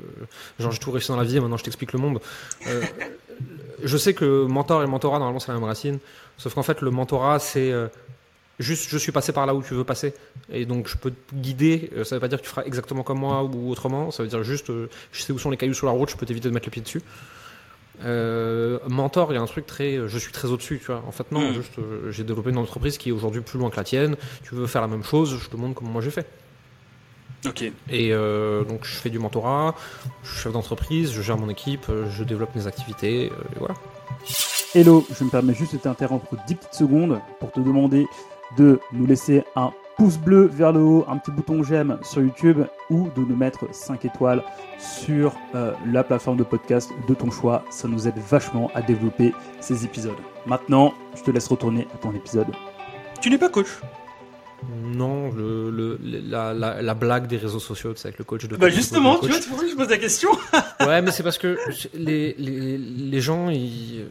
genre, 0.59 0.71
j'ai 0.71 0.79
tout 0.79 0.91
réussi 0.91 1.07
dans 1.07 1.17
la 1.17 1.23
vie 1.23 1.37
et 1.37 1.39
maintenant 1.39 1.57
je 1.57 1.63
t'explique 1.63 1.93
le 1.93 1.99
monde. 1.99 2.19
je 3.83 3.97
sais 3.97 4.13
que 4.13 4.45
mentor 4.45 4.83
et 4.83 4.87
mentorat, 4.87 5.17
normalement, 5.17 5.39
c'est 5.39 5.51
la 5.51 5.55
même 5.55 5.63
racine. 5.63 5.99
Sauf 6.37 6.53
qu'en 6.53 6.63
fait, 6.63 6.81
le 6.81 6.91
mentorat, 6.91 7.39
c'est 7.39 7.73
juste 8.59 8.89
je 8.89 8.97
suis 8.97 9.11
passé 9.11 9.31
par 9.31 9.45
là 9.45 9.55
où 9.55 9.61
tu 9.61 9.73
veux 9.73 9.83
passer 9.83 10.13
et 10.49 10.65
donc 10.65 10.87
je 10.87 10.95
peux 10.95 11.11
te 11.11 11.35
guider 11.35 11.91
ça 12.05 12.15
veut 12.15 12.21
pas 12.21 12.29
dire 12.29 12.37
que 12.37 12.43
tu 12.43 12.49
feras 12.49 12.63
exactement 12.63 13.03
comme 13.03 13.19
moi 13.19 13.43
ou 13.43 13.69
autrement 13.69 14.11
ça 14.11 14.23
veut 14.23 14.29
dire 14.29 14.43
juste 14.45 14.71
je 15.11 15.21
sais 15.21 15.33
où 15.33 15.37
sont 15.37 15.49
les 15.49 15.57
cailloux 15.57 15.73
sur 15.73 15.87
la 15.87 15.91
route 15.91 16.09
je 16.09 16.15
peux 16.15 16.25
t'éviter 16.25 16.47
de 16.47 16.53
mettre 16.53 16.67
le 16.67 16.71
pied 16.71 16.81
dessus 16.81 17.01
euh, 18.03 18.79
mentor, 18.87 19.31
il 19.31 19.35
y 19.35 19.37
a 19.37 19.41
un 19.41 19.45
truc 19.45 19.65
très, 19.65 19.95
euh, 19.95 20.07
je 20.07 20.17
suis 20.17 20.31
très 20.31 20.49
au-dessus, 20.49 20.79
tu 20.79 20.87
vois. 20.87 21.03
En 21.07 21.11
fait, 21.11 21.31
non, 21.31 21.51
hmm. 21.51 21.53
juste, 21.53 21.79
euh, 21.79 22.11
j'ai 22.11 22.23
développé 22.23 22.49
une 22.49 22.57
entreprise 22.57 22.97
qui 22.97 23.09
est 23.09 23.11
aujourd'hui 23.11 23.41
plus 23.41 23.59
loin 23.59 23.69
que 23.69 23.77
la 23.77 23.83
tienne. 23.83 24.15
Tu 24.43 24.55
veux 24.55 24.67
faire 24.67 24.81
la 24.81 24.87
même 24.87 25.03
chose, 25.03 25.39
je 25.41 25.49
te 25.49 25.55
montre 25.55 25.75
comment 25.75 25.91
moi 25.91 26.01
j'ai 26.01 26.11
fait. 26.11 26.27
Ok. 27.45 27.63
Et 27.91 28.09
donc, 28.09 28.85
je 28.85 28.95
fais 28.95 29.11
du 29.11 29.19
mentorat, 29.19 29.75
je 30.23 30.31
suis 30.31 30.39
chef 30.39 30.53
d'entreprise, 30.53 31.11
je 31.11 31.21
gère 31.21 31.37
mon 31.37 31.47
équipe, 31.47 31.85
je 32.09 32.23
développe 32.23 32.55
mes 32.55 32.65
activités, 32.65 33.25
et 33.25 33.31
voilà. 33.59 33.75
Hello, 34.73 35.05
je 35.15 35.23
me 35.23 35.29
permets 35.29 35.53
juste 35.53 35.73
de 35.73 35.77
t'interrompre 35.77 36.35
10 36.47 36.55
petites 36.55 36.73
secondes 36.73 37.21
pour 37.39 37.51
te 37.51 37.59
demander 37.59 38.07
de 38.57 38.79
nous 38.93 39.05
laisser 39.05 39.43
un 39.55 39.71
pouce 39.97 40.17
bleu 40.17 40.45
vers 40.45 40.71
le 40.71 40.81
haut, 40.81 41.05
un 41.07 41.17
petit 41.17 41.31
bouton 41.31 41.63
j'aime 41.63 41.97
sur 42.03 42.21
YouTube 42.21 42.63
ou 42.89 43.09
de 43.15 43.21
nous 43.21 43.35
mettre 43.35 43.73
5 43.73 44.05
étoiles 44.05 44.43
sur 44.77 45.35
euh, 45.55 45.73
la 45.85 46.03
plateforme 46.03 46.37
de 46.37 46.43
podcast 46.43 46.91
de 47.07 47.13
ton 47.13 47.31
choix. 47.31 47.63
Ça 47.69 47.87
nous 47.87 48.07
aide 48.07 48.17
vachement 48.17 48.69
à 48.75 48.81
développer 48.81 49.33
ces 49.59 49.85
épisodes. 49.85 50.17
Maintenant, 50.45 50.93
je 51.15 51.23
te 51.23 51.31
laisse 51.31 51.47
retourner 51.47 51.87
à 51.93 51.97
ton 51.97 52.11
épisode. 52.13 52.47
Tu 53.21 53.29
n'es 53.29 53.37
pas 53.37 53.49
coach 53.49 53.79
non, 54.63 55.31
le, 55.31 55.99
la, 56.27 56.93
blague 56.93 57.27
des 57.27 57.37
réseaux 57.37 57.59
sociaux, 57.59 57.93
c'est 57.95 58.07
avec 58.07 58.17
le 58.17 58.25
coach 58.25 58.47
de. 58.47 58.55
Bah 58.55 58.69
justement, 58.69 59.19
tu 59.19 59.27
vois, 59.27 59.39
c'est 59.39 59.49
pour 59.49 59.59
ça 59.59 59.65
que 59.65 59.71
je 59.71 59.75
pose 59.75 59.89
la 59.89 59.97
question. 59.97 60.29
ouais, 60.79 61.01
mais 61.01 61.11
c'est 61.11 61.23
parce 61.23 61.37
que 61.37 61.57
les, 61.93 62.33
les, 62.37 62.77
les 62.77 63.21
gens, 63.21 63.51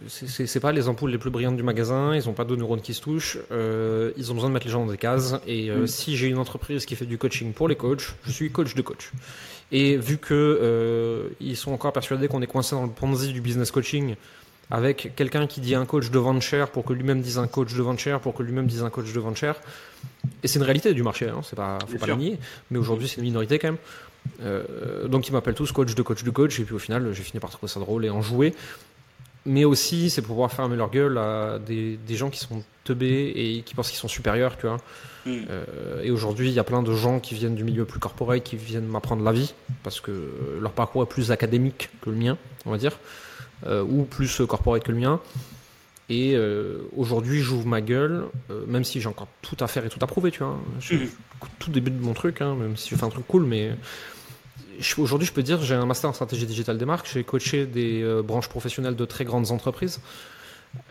c'est 0.08 0.60
pas 0.60 0.72
les 0.72 0.88
ampoules 0.88 1.10
les 1.10 1.18
plus 1.18 1.30
brillantes 1.30 1.56
du 1.56 1.62
magasin, 1.62 2.14
ils 2.14 2.28
ont 2.28 2.34
pas 2.34 2.44
de 2.44 2.54
neurones 2.54 2.82
qui 2.82 2.94
se 2.94 3.00
touchent, 3.00 3.38
euh, 3.52 4.12
ils 4.16 4.30
ont 4.30 4.34
besoin 4.34 4.50
de 4.50 4.54
mettre 4.54 4.66
les 4.66 4.72
gens 4.72 4.84
dans 4.84 4.92
des 4.92 4.98
cases. 4.98 5.34
Et 5.46 5.70
euh, 5.70 5.82
mm. 5.82 5.86
si 5.86 6.16
j'ai 6.16 6.28
une 6.28 6.38
entreprise 6.38 6.84
qui 6.86 6.94
fait 6.94 7.06
du 7.06 7.18
coaching 7.18 7.52
pour 7.52 7.68
les 7.68 7.76
coachs, 7.76 8.14
je 8.26 8.30
suis 8.30 8.50
coach 8.50 8.74
de 8.74 8.82
coach. 8.82 9.12
Et 9.72 9.96
vu 9.96 10.18
que 10.18 10.34
euh, 10.34 11.28
ils 11.40 11.56
sont 11.56 11.72
encore 11.72 11.92
persuadés 11.92 12.28
qu'on 12.28 12.42
est 12.42 12.46
coincé 12.46 12.76
dans 12.76 12.84
le 12.84 12.90
ponzi 12.90 13.32
du 13.32 13.40
business 13.40 13.70
coaching, 13.70 14.14
avec 14.70 15.12
quelqu'un 15.16 15.46
qui 15.46 15.60
dit 15.60 15.74
un 15.74 15.86
coach 15.86 16.10
de 16.10 16.18
vente 16.18 16.42
cher 16.42 16.70
pour 16.70 16.84
que 16.84 16.92
lui-même 16.92 17.20
dise 17.20 17.38
un 17.38 17.46
coach 17.46 17.74
de 17.74 17.82
vente 17.82 17.98
cher 17.98 18.20
pour 18.20 18.34
que 18.34 18.42
lui-même 18.42 18.66
dise 18.66 18.82
un 18.82 18.90
coach 18.90 19.12
de 19.12 19.20
vente 19.20 19.36
cher. 19.36 19.56
Et 20.44 20.46
c'est 20.46 20.58
une 20.58 20.64
réalité 20.64 20.92
du 20.92 21.02
marché, 21.02 21.26
hein, 21.28 21.40
c'est 21.42 21.56
pas, 21.56 21.78
faut 21.90 21.98
pas 21.98 22.06
la 22.06 22.16
nier, 22.16 22.38
mais 22.70 22.78
aujourd'hui 22.78 23.08
c'est 23.08 23.16
une 23.16 23.24
minorité 23.24 23.58
quand 23.58 23.68
même. 23.68 23.78
Euh, 24.42 25.08
donc 25.08 25.26
ils 25.26 25.32
m'appellent 25.32 25.54
tous 25.54 25.72
coach 25.72 25.94
de 25.94 26.02
coach 26.02 26.22
de 26.22 26.30
coach, 26.30 26.60
et 26.60 26.64
puis 26.64 26.74
au 26.74 26.78
final 26.78 27.12
j'ai 27.14 27.22
fini 27.22 27.40
par 27.40 27.50
trouver 27.50 27.70
ça 27.72 27.80
drôle 27.80 28.04
et 28.04 28.10
en 28.10 28.20
jouer. 28.20 28.54
Mais 29.46 29.64
aussi 29.64 30.10
c'est 30.10 30.20
pour 30.20 30.34
pouvoir 30.34 30.52
fermer 30.52 30.76
leur 30.76 30.90
gueule 30.90 31.16
à 31.16 31.58
des, 31.58 31.96
des 31.96 32.16
gens 32.16 32.28
qui 32.28 32.38
sont 32.38 32.62
teubés 32.84 33.32
et 33.34 33.62
qui 33.62 33.74
pensent 33.74 33.88
qu'ils 33.88 33.98
sont 33.98 34.08
supérieurs, 34.08 34.58
tu 34.58 34.66
vois. 34.66 34.76
Hmm. 35.24 35.40
Euh, 35.48 36.02
et 36.02 36.10
aujourd'hui, 36.10 36.48
il 36.48 36.54
y 36.54 36.58
a 36.58 36.64
plein 36.64 36.82
de 36.82 36.92
gens 36.92 37.20
qui 37.20 37.34
viennent 37.34 37.54
du 37.54 37.64
milieu 37.64 37.86
plus 37.86 37.98
corporel, 37.98 38.42
qui 38.42 38.56
viennent 38.56 38.86
m'apprendre 38.86 39.24
la 39.24 39.32
vie, 39.32 39.54
parce 39.82 40.00
que 40.00 40.58
leur 40.60 40.72
parcours 40.72 41.02
est 41.02 41.08
plus 41.08 41.30
académique 41.30 41.88
que 42.02 42.10
le 42.10 42.16
mien, 42.16 42.36
on 42.66 42.70
va 42.70 42.76
dire. 42.76 42.98
Euh, 43.66 43.82
ou 43.82 44.04
plus 44.04 44.42
corporate 44.46 44.82
que 44.82 44.92
le 44.92 44.98
mien. 44.98 45.20
Et 46.10 46.34
euh, 46.34 46.82
aujourd'hui, 46.96 47.40
j'ouvre 47.40 47.66
ma 47.66 47.80
gueule, 47.80 48.24
euh, 48.50 48.64
même 48.66 48.84
si 48.84 49.00
j'ai 49.00 49.08
encore 49.08 49.28
tout 49.40 49.56
à 49.60 49.66
faire 49.66 49.86
et 49.86 49.88
tout 49.88 49.98
à 50.02 50.06
prouver, 50.06 50.30
tu 50.30 50.40
vois. 50.40 50.58
Je, 50.80 50.94
mhm. 50.94 51.08
Tout 51.58 51.70
début 51.70 51.90
de 51.90 52.02
mon 52.02 52.14
truc, 52.14 52.40
hein, 52.40 52.54
même 52.54 52.76
si 52.76 52.90
je 52.90 52.96
fais 52.96 53.04
un 53.04 53.10
truc 53.10 53.26
cool, 53.26 53.44
mais 53.44 53.72
aujourd'hui, 54.98 55.26
je 55.26 55.32
peux 55.32 55.42
dire, 55.42 55.62
j'ai 55.62 55.74
un 55.74 55.86
master 55.86 56.10
en 56.10 56.12
stratégie 56.12 56.46
digitale 56.46 56.78
des 56.78 56.84
marques, 56.84 57.08
j'ai 57.12 57.22
coaché 57.24 57.66
des 57.66 58.02
branches 58.24 58.48
professionnelles 58.48 58.96
de 58.96 59.04
très 59.04 59.24
grandes 59.24 59.50
entreprises. 59.50 60.00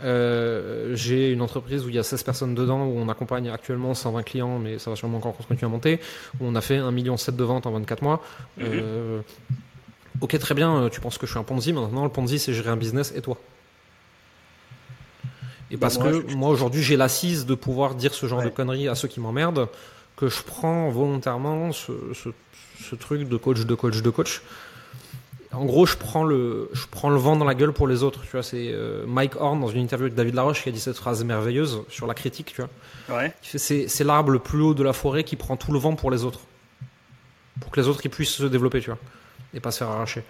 j'ai 0.02 1.32
une 1.32 1.41
entreprise 1.41 1.86
où 1.86 1.89
il 1.89 1.95
y 1.95 1.99
a 1.99 2.04
16 2.04 2.21
personnes 2.23 2.56
dedans, 2.56 2.86
où 2.86 2.99
on 2.99 3.10
accompagne 3.10 3.49
actuellement 3.49 3.95
120 3.95 4.23
clients, 4.23 4.60
mais 4.60 4.78
ça 4.78 4.91
va 4.91 4.95
sûrement 4.95 5.17
encore 5.17 5.36
continuer 5.36 5.65
à 5.65 5.69
monter, 5.69 5.99
où 6.39 6.45
on 6.45 6.54
a 6.54 6.62
fait 6.62 6.78
1,7 6.78 6.91
million 6.91 7.15
de 7.15 7.43
ventes 7.43 7.65
en 7.65 7.71
24 7.71 8.04
mois. 8.04 8.21
Mhm. 8.60 9.23
Ok, 10.21 10.38
très 10.39 10.56
bien, 10.56 10.76
euh, 10.76 10.89
tu 10.89 11.02
penses 11.02 11.17
que 11.17 11.26
je 11.26 11.32
suis 11.32 11.39
un 11.39 11.43
Ponzi, 11.43 11.73
maintenant 11.73 12.04
le 12.04 12.10
Ponzi 12.10 12.39
c'est 12.39 12.54
gérer 12.54 12.69
un 12.69 12.78
business 12.78 13.13
et 13.15 13.21
toi. 13.21 13.38
Et 15.74 15.78
parce 15.78 15.98
bah, 15.98 16.12
que 16.12 16.34
moi 16.36 16.50
aujourd'hui 16.50 16.84
j'ai 16.84 16.96
l'assise 16.96 17.48
de 17.48 17.56
pouvoir 17.56 17.96
dire 17.96 18.14
ce 18.14 18.28
genre 18.28 18.44
de 18.44 18.50
conneries 18.50 18.88
à 18.88 18.96
ceux 18.96 19.08
qui 19.08 19.20
m'emmerdent, 19.20 19.68
que 20.16 20.30
je 20.30 20.44
prends 20.44 20.90
volontairement 20.90 21.72
ce, 21.72 22.30
truc 23.00 23.28
de 23.28 23.38
coach, 23.38 23.66
de 23.66 23.76
coach, 23.76 24.02
de 24.02 24.10
coach. 24.12 24.44
En 25.52 25.66
gros, 25.66 25.86
je 25.86 25.98
prends 25.98 26.24
le, 26.24 26.70
je 26.74 26.86
prends 26.90 27.10
le 27.10 27.18
vent 27.18 27.36
dans 27.36 27.46
la 27.46 27.54
gueule 27.54 27.74
pour 27.74 27.88
les 27.88 28.02
autres. 28.02 28.22
Tu 28.24 28.32
vois, 28.32 28.42
c'est 28.42 28.72
euh, 28.72 29.06
Mike 29.06 29.36
Horn 29.36 29.60
dans 29.60 29.68
une 29.68 29.82
interview 29.82 30.06
avec 30.06 30.16
David 30.16 30.34
Laroche 30.34 30.64
qui 30.64 30.70
a 30.70 30.72
dit 30.72 30.80
cette 30.80 30.98
phrase 30.98 31.24
merveilleuse 31.24 31.84
sur 31.90 32.08
la 32.08 32.16
critique. 32.16 32.54
Tu 32.56 32.62
vois, 32.62 33.20
ouais. 33.20 33.34
c'est 33.44 34.04
l'arbre 34.04 34.32
le 34.32 34.40
plus 34.40 34.62
haut 34.62 34.74
de 34.74 34.84
la 34.84 34.94
forêt 34.94 35.24
qui 35.24 35.36
prend 35.36 35.56
tout 35.56 35.72
le 35.72 35.78
vent 35.78 35.94
pour 35.94 36.10
les 36.10 36.24
autres, 36.24 36.40
pour 37.62 37.70
que 37.70 37.80
les 37.80 37.88
autres 37.88 38.02
puissent 38.10 38.30
se 38.30 38.46
développer. 38.46 38.80
Tu 38.80 38.90
vois 38.90 39.00
et 39.54 39.60
pas 39.60 39.72
se 39.72 39.80
faire 39.80 39.90
arracher. 39.90 40.24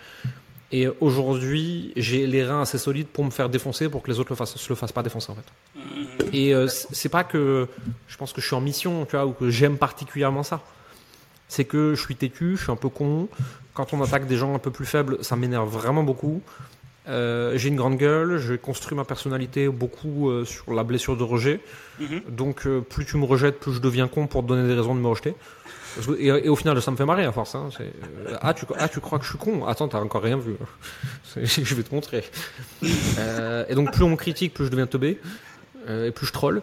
Et 0.73 0.87
aujourd'hui, 1.01 1.93
j'ai 1.95 2.25
les 2.25 2.43
reins 2.43 2.63
assez 2.63 2.79
solides 2.79 3.05
pour 3.05 3.23
me 3.23 3.29
faire 3.29 3.47
défoncer 3.47 3.89
pour 3.89 4.01
que 4.01 4.09
les 4.09 4.19
autres 4.19 4.31
le 4.31 4.35
fassent, 4.35 4.55
se 4.55 4.69
le 4.69 4.75
fassent 4.75 4.91
pas 4.91 5.03
défoncer 5.03 5.31
en 5.31 5.35
fait. 5.35 6.33
Et 6.33 6.55
euh, 6.55 6.67
c'est 6.67 7.09
pas 7.09 7.23
que 7.23 7.67
je 8.07 8.17
pense 8.17 8.33
que 8.33 8.41
je 8.41 8.47
suis 8.47 8.55
en 8.55 8.61
mission, 8.61 9.05
tu 9.05 9.15
vois, 9.15 9.27
ou 9.27 9.33
que 9.33 9.51
j'aime 9.51 9.77
particulièrement 9.77 10.41
ça. 10.41 10.61
C'est 11.47 11.65
que 11.65 11.93
je 11.93 12.01
suis 12.01 12.15
têtu, 12.15 12.57
je 12.57 12.63
suis 12.63 12.71
un 12.71 12.75
peu 12.75 12.89
con. 12.89 13.29
Quand 13.75 13.93
on 13.93 14.01
attaque 14.01 14.25
des 14.25 14.35
gens 14.35 14.55
un 14.55 14.59
peu 14.59 14.71
plus 14.71 14.87
faibles, 14.87 15.19
ça 15.21 15.35
m'énerve 15.35 15.69
vraiment 15.69 16.01
beaucoup. 16.01 16.41
Euh, 17.07 17.55
j'ai 17.55 17.69
une 17.69 17.75
grande 17.75 17.97
gueule, 17.97 18.39
j'ai 18.39 18.57
construit 18.57 18.97
ma 18.97 19.05
personnalité 19.05 19.67
beaucoup 19.67 20.31
euh, 20.31 20.43
sur 20.43 20.73
la 20.73 20.83
blessure 20.83 21.15
de 21.15 21.23
rejet. 21.23 21.59
Mm-hmm. 22.01 22.29
Donc 22.31 22.67
plus 22.89 23.05
tu 23.05 23.17
me 23.17 23.25
rejettes, 23.25 23.59
plus 23.59 23.73
je 23.73 23.79
deviens 23.79 24.07
con 24.07 24.25
pour 24.25 24.41
te 24.41 24.47
donner 24.47 24.67
des 24.67 24.73
raisons 24.73 24.95
de 24.95 25.01
me 25.01 25.07
rejeter. 25.07 25.35
Et, 26.19 26.49
au 26.49 26.55
final, 26.55 26.81
ça 26.81 26.91
me 26.91 26.95
fait 26.95 27.05
marrer 27.05 27.25
à 27.25 27.31
force. 27.31 27.55
Hein. 27.55 27.69
Euh, 27.79 28.37
ah, 28.41 28.53
tu, 28.53 28.65
ah, 28.77 28.87
tu 28.89 28.99
crois 28.99 29.19
que 29.19 29.25
je 29.25 29.29
suis 29.29 29.37
con? 29.37 29.65
Attends, 29.65 29.87
t'as 29.87 29.99
encore 29.99 30.23
rien 30.23 30.37
vu. 30.37 30.55
je 31.35 31.75
vais 31.75 31.83
te 31.83 31.93
montrer. 31.93 32.23
Euh, 33.19 33.65
et 33.69 33.75
donc, 33.75 33.91
plus 33.91 34.03
on 34.03 34.09
me 34.09 34.15
critique, 34.15 34.53
plus 34.53 34.65
je 34.65 34.71
deviens 34.71 34.87
teubé. 34.87 35.19
Euh, 35.89 36.07
et 36.07 36.11
plus 36.11 36.27
je 36.27 36.33
troll. 36.33 36.61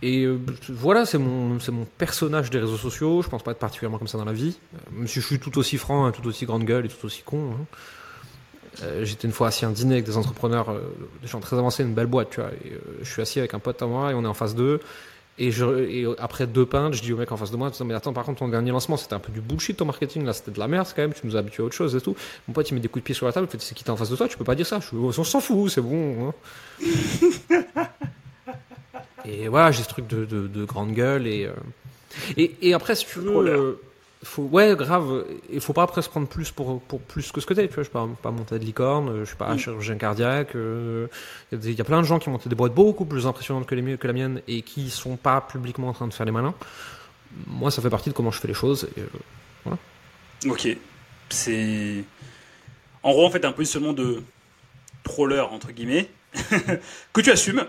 Et 0.00 0.28
voilà, 0.68 1.04
c'est 1.06 1.18
mon, 1.18 1.58
personnage 1.98 2.50
des 2.50 2.60
réseaux 2.60 2.76
sociaux. 2.76 3.22
Je 3.22 3.28
pense 3.28 3.42
pas 3.42 3.50
être 3.50 3.58
particulièrement 3.58 3.98
comme 3.98 4.06
ça 4.06 4.18
dans 4.18 4.24
la 4.24 4.32
vie. 4.32 4.58
même 4.92 5.08
si 5.08 5.20
je 5.20 5.26
suis 5.26 5.40
tout 5.40 5.58
aussi 5.58 5.76
franc, 5.76 6.06
hein, 6.06 6.12
tout 6.12 6.26
aussi 6.28 6.46
grande 6.46 6.64
gueule 6.64 6.86
et 6.86 6.88
tout 6.88 7.04
aussi 7.04 7.22
con. 7.22 7.50
Hein. 7.52 8.86
j'étais 9.02 9.26
une 9.26 9.34
fois 9.34 9.48
assis 9.48 9.64
à 9.64 9.68
un 9.68 9.72
dîner 9.72 9.94
avec 9.94 10.06
des 10.06 10.16
entrepreneurs, 10.16 10.72
des 11.20 11.26
gens 11.26 11.40
très 11.40 11.58
avancés, 11.58 11.82
une 11.82 11.94
belle 11.94 12.06
boîte, 12.06 12.30
tu 12.30 12.40
vois. 12.40 12.50
Je 13.02 13.10
suis 13.10 13.20
assis 13.20 13.40
avec 13.40 13.54
un 13.54 13.58
pote 13.58 13.82
à 13.82 13.86
moi 13.86 14.12
et 14.12 14.14
on 14.14 14.22
est 14.22 14.28
en 14.28 14.34
face 14.34 14.54
d'eux. 14.54 14.78
Et, 15.40 15.52
je, 15.52 16.14
après 16.20 16.46
deux 16.46 16.66
pintes, 16.66 16.94
je 16.94 17.02
dis 17.02 17.12
au 17.12 17.16
mec 17.16 17.30
en 17.30 17.36
face 17.36 17.50
de 17.50 17.56
moi, 17.56 17.70
mais 17.84 17.94
attends, 17.94 18.12
par 18.12 18.24
contre, 18.24 18.40
ton 18.40 18.48
dernier 18.48 18.72
lancement, 18.72 18.96
c'était 18.96 19.14
un 19.14 19.20
peu 19.20 19.32
du 19.32 19.40
bullshit 19.40 19.76
ton 19.76 19.84
marketing, 19.84 20.24
là, 20.24 20.32
c'était 20.32 20.50
de 20.50 20.58
la 20.58 20.66
merde 20.66 20.88
quand 20.94 21.02
même, 21.02 21.12
tu 21.12 21.26
nous 21.26 21.36
as 21.36 21.38
habitués 21.38 21.62
à 21.62 21.66
autre 21.66 21.74
chose 21.74 21.94
et 21.94 22.00
tout. 22.00 22.16
Mon 22.48 22.54
pote, 22.54 22.68
il 22.70 22.74
met 22.74 22.80
des 22.80 22.88
coups 22.88 23.02
de 23.02 23.06
pied 23.06 23.14
sur 23.14 23.26
la 23.26 23.32
table, 23.32 23.46
fait, 23.46 23.60
c'est 23.60 23.74
qui 23.74 23.84
t'es 23.84 23.90
en 23.90 23.96
face 23.96 24.10
de 24.10 24.16
toi, 24.16 24.26
tu 24.26 24.36
peux 24.36 24.44
pas 24.44 24.56
dire 24.56 24.66
ça. 24.66 24.80
Je, 24.80 24.96
on 24.96 25.12
s'en 25.12 25.40
fout, 25.40 25.70
c'est 25.70 25.80
bon. 25.80 26.32
Hein. 26.80 27.84
et 29.24 29.48
voilà, 29.48 29.70
j'ai 29.70 29.82
ce 29.82 29.88
truc 29.88 30.08
de, 30.08 30.24
de, 30.24 30.64
grande 30.64 30.92
gueule 30.92 31.26
et, 31.26 31.46
euh, 31.46 31.52
et, 32.36 32.56
et, 32.62 32.74
après, 32.74 32.96
si 32.96 33.06
tu 33.06 33.20
veux, 33.20 33.78
faut, 34.22 34.42
ouais, 34.42 34.74
grave. 34.76 35.24
Il 35.50 35.60
faut 35.60 35.72
pas 35.72 35.84
après 35.84 36.02
se 36.02 36.08
prendre 36.08 36.26
plus 36.26 36.50
pour, 36.50 36.80
pour 36.82 37.00
plus 37.00 37.30
que 37.30 37.40
ce 37.40 37.46
que 37.46 37.54
t'es. 37.54 37.68
Tu 37.68 37.74
vois, 37.74 37.84
je 37.84 37.88
suis 37.88 37.92
pas, 37.92 38.08
pas 38.20 38.30
monté 38.30 38.58
de 38.58 38.64
licorne, 38.64 39.20
je 39.20 39.24
suis 39.24 39.36
pas 39.36 39.54
mm. 39.54 39.58
chirurgien 39.58 39.96
cardiaque. 39.96 40.50
Il 40.54 40.60
euh, 40.60 41.08
y, 41.52 41.80
a 41.80 41.84
plein 41.84 42.00
de 42.00 42.06
gens 42.06 42.18
qui 42.18 42.28
monté 42.28 42.48
des 42.48 42.56
boîtes 42.56 42.74
beaucoup 42.74 43.04
plus 43.04 43.26
impressionnantes 43.26 43.66
que, 43.66 43.74
les, 43.74 43.96
que 43.96 44.06
la 44.06 44.12
mienne 44.12 44.42
et 44.48 44.62
qui 44.62 44.90
sont 44.90 45.16
pas 45.16 45.40
publiquement 45.40 45.88
en 45.88 45.92
train 45.92 46.08
de 46.08 46.14
faire 46.14 46.26
les 46.26 46.32
malins. 46.32 46.54
Moi, 47.46 47.70
ça 47.70 47.80
fait 47.80 47.90
partie 47.90 48.10
de 48.10 48.14
comment 48.14 48.30
je 48.30 48.40
fais 48.40 48.48
les 48.48 48.54
choses. 48.54 48.88
Et, 48.96 49.00
euh, 49.00 49.06
voilà. 49.64 49.78
Ok. 50.46 50.68
C'est. 51.30 52.04
En 53.02 53.12
gros, 53.12 53.26
en 53.26 53.30
fait, 53.30 53.44
un 53.44 53.52
positionnement 53.52 53.92
de 53.92 54.22
troller, 55.04 55.40
entre 55.40 55.70
guillemets, 55.70 56.10
que 57.12 57.20
tu 57.20 57.30
assumes 57.30 57.64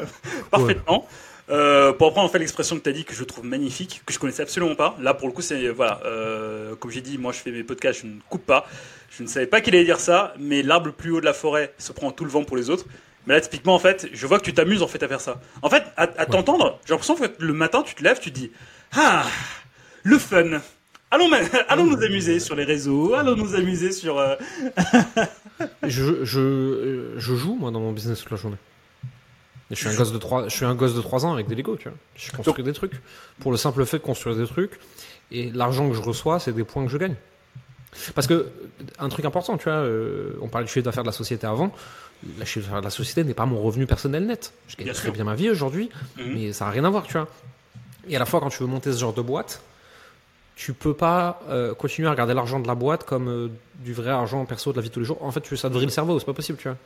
parfaitement. 0.50 1.06
Euh, 1.52 1.92
pour 1.92 2.06
reprendre 2.06 2.28
en 2.28 2.32
fait 2.32 2.38
l'expression 2.38 2.78
que 2.78 2.82
tu 2.82 2.88
as 2.88 2.92
dit 2.92 3.04
que 3.04 3.14
je 3.14 3.24
trouve 3.24 3.44
magnifique, 3.44 4.00
que 4.06 4.14
je 4.14 4.18
connaissais 4.18 4.42
absolument 4.42 4.74
pas. 4.74 4.96
Là 5.00 5.12
pour 5.12 5.28
le 5.28 5.34
coup 5.34 5.42
c'est 5.42 5.68
voilà, 5.68 6.00
euh, 6.06 6.74
comme 6.76 6.90
j'ai 6.90 7.02
dit, 7.02 7.18
moi 7.18 7.32
je 7.32 7.38
fais 7.38 7.50
mes 7.50 7.62
podcasts, 7.62 8.00
je 8.00 8.06
ne 8.06 8.20
coupe 8.30 8.46
pas. 8.46 8.66
Je 9.10 9.22
ne 9.22 9.28
savais 9.28 9.46
pas 9.46 9.60
qu'il 9.60 9.74
allait 9.74 9.84
dire 9.84 10.00
ça, 10.00 10.32
mais 10.38 10.62
l'arbre 10.62 10.86
le 10.86 10.92
plus 10.92 11.10
haut 11.10 11.20
de 11.20 11.26
la 11.26 11.34
forêt 11.34 11.74
se 11.76 11.92
prend 11.92 12.10
tout 12.10 12.24
le 12.24 12.30
vent 12.30 12.44
pour 12.44 12.56
les 12.56 12.70
autres. 12.70 12.86
Mais 13.26 13.34
là 13.34 13.40
typiquement 13.42 13.74
en 13.74 13.78
fait, 13.78 14.08
je 14.14 14.26
vois 14.26 14.38
que 14.38 14.44
tu 14.44 14.54
t'amuses 14.54 14.82
en 14.82 14.88
fait 14.88 15.02
à 15.02 15.08
faire 15.08 15.20
ça. 15.20 15.40
En 15.60 15.68
fait, 15.68 15.84
à, 15.98 16.06
t'entendre, 16.24 16.80
j'ai 16.86 16.94
l'impression 16.94 17.16
que 17.16 17.26
le 17.38 17.52
matin 17.52 17.82
tu 17.82 17.94
te 17.94 18.02
lèves, 18.02 18.18
tu 18.18 18.32
te 18.32 18.38
dis 18.38 18.50
ah 18.96 19.26
le 20.04 20.18
fun. 20.18 20.62
Allons, 21.10 21.30
allons 21.68 21.84
nous 21.84 22.02
amuser 22.02 22.40
sur 22.40 22.56
les 22.56 22.64
réseaux, 22.64 23.12
allons 23.12 23.36
nous 23.36 23.54
amuser 23.54 23.92
sur. 23.92 24.18
Euh, 24.18 24.36
je, 25.86 26.24
je, 26.24 27.12
je 27.18 27.34
joue 27.34 27.56
moi 27.56 27.70
dans 27.70 27.80
mon 27.80 27.92
business 27.92 28.20
toute 28.20 28.30
la 28.30 28.38
journée 28.38 28.56
je 29.72 29.78
suis 29.78 29.88
un 29.88 29.94
gosse 29.94 30.12
de 30.12 30.18
3, 30.18 30.48
je 30.48 30.54
suis 30.54 30.64
un 30.64 30.74
gosse 30.74 30.94
de 30.94 31.00
3 31.00 31.26
ans 31.26 31.32
avec 31.32 31.46
des 31.46 31.54
Lego, 31.54 31.76
tu 31.76 31.88
vois. 31.88 31.98
Je 32.14 32.30
construis 32.32 32.62
des 32.62 32.72
trucs. 32.72 32.92
Pour 33.40 33.50
le 33.50 33.56
simple 33.56 33.84
fait 33.84 33.98
de 33.98 34.02
construire 34.02 34.36
des 34.36 34.46
trucs. 34.46 34.78
Et 35.30 35.50
l'argent 35.50 35.88
que 35.88 35.94
je 35.94 36.02
reçois, 36.02 36.38
c'est 36.38 36.52
des 36.52 36.64
points 36.64 36.84
que 36.84 36.90
je 36.90 36.98
gagne. 36.98 37.14
Parce 38.14 38.26
que, 38.26 38.48
un 38.98 39.08
truc 39.08 39.24
important, 39.24 39.56
tu 39.56 39.64
vois, 39.64 39.74
euh, 39.74 40.32
on 40.40 40.48
parlait 40.48 40.66
du 40.66 40.72
chiffre 40.72 40.84
d'affaires 40.84 41.02
de 41.02 41.08
la 41.08 41.12
société 41.12 41.46
avant. 41.46 41.72
Le 42.38 42.44
chiffre 42.44 42.66
d'affaires 42.66 42.80
de 42.80 42.86
la 42.86 42.90
société 42.90 43.24
n'est 43.24 43.34
pas 43.34 43.46
mon 43.46 43.60
revenu 43.60 43.86
personnel 43.86 44.26
net. 44.26 44.52
Je 44.68 44.76
gagne 44.76 44.92
très 44.92 45.10
bien 45.10 45.24
ma 45.24 45.34
vie 45.34 45.50
aujourd'hui, 45.50 45.90
mhm. 46.18 46.34
mais 46.34 46.52
ça 46.52 46.66
n'a 46.66 46.70
rien 46.70 46.84
à 46.84 46.90
voir, 46.90 47.04
tu 47.04 47.12
vois. 47.12 47.28
Et 48.08 48.16
à 48.16 48.18
la 48.18 48.26
fois, 48.26 48.40
quand 48.40 48.50
tu 48.50 48.62
veux 48.62 48.68
monter 48.68 48.92
ce 48.92 48.98
genre 48.98 49.12
de 49.14 49.22
boîte, 49.22 49.62
tu 50.56 50.74
peux 50.74 50.94
pas 50.94 51.40
euh, 51.48 51.74
continuer 51.74 52.08
à 52.08 52.10
regarder 52.10 52.34
l'argent 52.34 52.60
de 52.60 52.66
la 52.66 52.74
boîte 52.74 53.04
comme 53.04 53.28
euh, 53.28 53.48
du 53.76 53.92
vrai 53.92 54.10
argent 54.10 54.44
perso 54.44 54.72
de 54.72 54.76
la 54.76 54.82
vie 54.82 54.88
de 54.88 54.94
tous 54.94 55.00
les 55.00 55.06
jours. 55.06 55.22
En 55.22 55.30
fait, 55.30 55.40
tu, 55.40 55.56
ça 55.56 55.68
te 55.68 55.74
vrille 55.74 55.86
le 55.86 55.92
cerveau, 55.92 56.18
c'est 56.18 56.26
pas 56.26 56.34
possible, 56.34 56.58
tu 56.58 56.68
vois. 56.68 56.76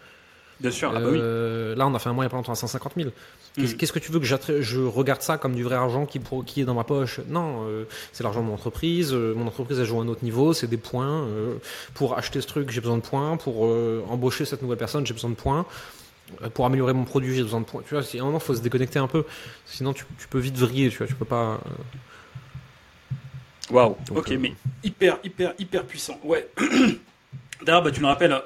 Bien 0.60 0.70
sûr. 0.70 0.92
Ah 0.94 1.00
bah 1.00 1.06
oui. 1.10 1.18
Euh, 1.20 1.74
là, 1.74 1.86
on 1.86 1.94
a 1.94 1.98
fait 1.98 2.08
un 2.08 2.12
mois 2.12 2.24
il 2.24 2.26
n'y 2.26 2.30
a 2.30 2.30
pas 2.30 2.36
longtemps 2.36 2.52
à 2.52 2.56
150 2.56 2.92
000. 2.96 3.10
Mm. 3.56 3.64
Qu'est-ce 3.74 3.92
que 3.92 3.98
tu 3.98 4.10
veux 4.10 4.20
que 4.20 4.26
je 4.26 4.80
regarde 4.80 5.22
ça 5.22 5.38
comme 5.38 5.54
du 5.54 5.62
vrai 5.62 5.74
argent 5.74 6.06
qui, 6.06 6.20
qui 6.46 6.60
est 6.60 6.64
dans 6.64 6.74
ma 6.74 6.84
poche? 6.84 7.20
Non, 7.28 7.64
euh, 7.66 7.84
c'est 8.12 8.24
l'argent 8.24 8.40
de 8.40 8.46
mon 8.46 8.54
entreprise. 8.54 9.12
Euh, 9.12 9.34
mon 9.34 9.46
entreprise, 9.46 9.78
elle 9.78 9.86
joue 9.86 10.00
à 10.00 10.04
un 10.04 10.08
autre 10.08 10.24
niveau. 10.24 10.52
C'est 10.52 10.66
des 10.66 10.76
points. 10.76 11.26
pour 11.94 12.16
acheter 12.16 12.40
ce 12.40 12.46
truc, 12.46 12.70
j'ai 12.70 12.80
besoin 12.80 12.96
de 12.96 13.02
points. 13.02 13.36
Pour 13.36 13.64
embaucher 14.10 14.44
cette 14.44 14.62
nouvelle 14.62 14.78
personne, 14.78 15.06
j'ai 15.06 15.14
besoin 15.14 15.30
de 15.30 15.36
points. 15.36 15.66
Pour 16.54 16.66
améliorer 16.66 16.92
mon 16.92 17.04
produit, 17.04 17.36
j'ai 17.36 17.42
besoin 17.42 17.60
de 17.60 17.66
points. 17.66 17.82
Tu 17.86 17.94
vois, 17.94 18.02
à 18.02 18.16
un 18.16 18.24
moment, 18.24 18.38
il 18.38 18.44
faut 18.44 18.54
se 18.54 18.60
déconnecter 18.60 18.98
un 18.98 19.06
peu. 19.06 19.24
Sinon, 19.66 19.92
tu, 19.92 20.04
peux 20.28 20.38
vite 20.38 20.56
vriller. 20.56 20.88
Tu 20.90 20.98
vois, 20.98 21.06
tu 21.06 21.14
peux 21.14 21.24
pas. 21.24 21.60
Waouh. 23.70 23.96
Ok, 24.10 24.30
mais 24.30 24.54
hyper, 24.82 25.18
hyper, 25.22 25.54
hyper 25.58 25.84
puissant. 25.84 26.18
Ouais. 26.24 26.48
D'ailleurs, 27.62 27.82
bah, 27.82 27.90
tu 27.90 28.00
me 28.00 28.06
rappelles 28.06 28.36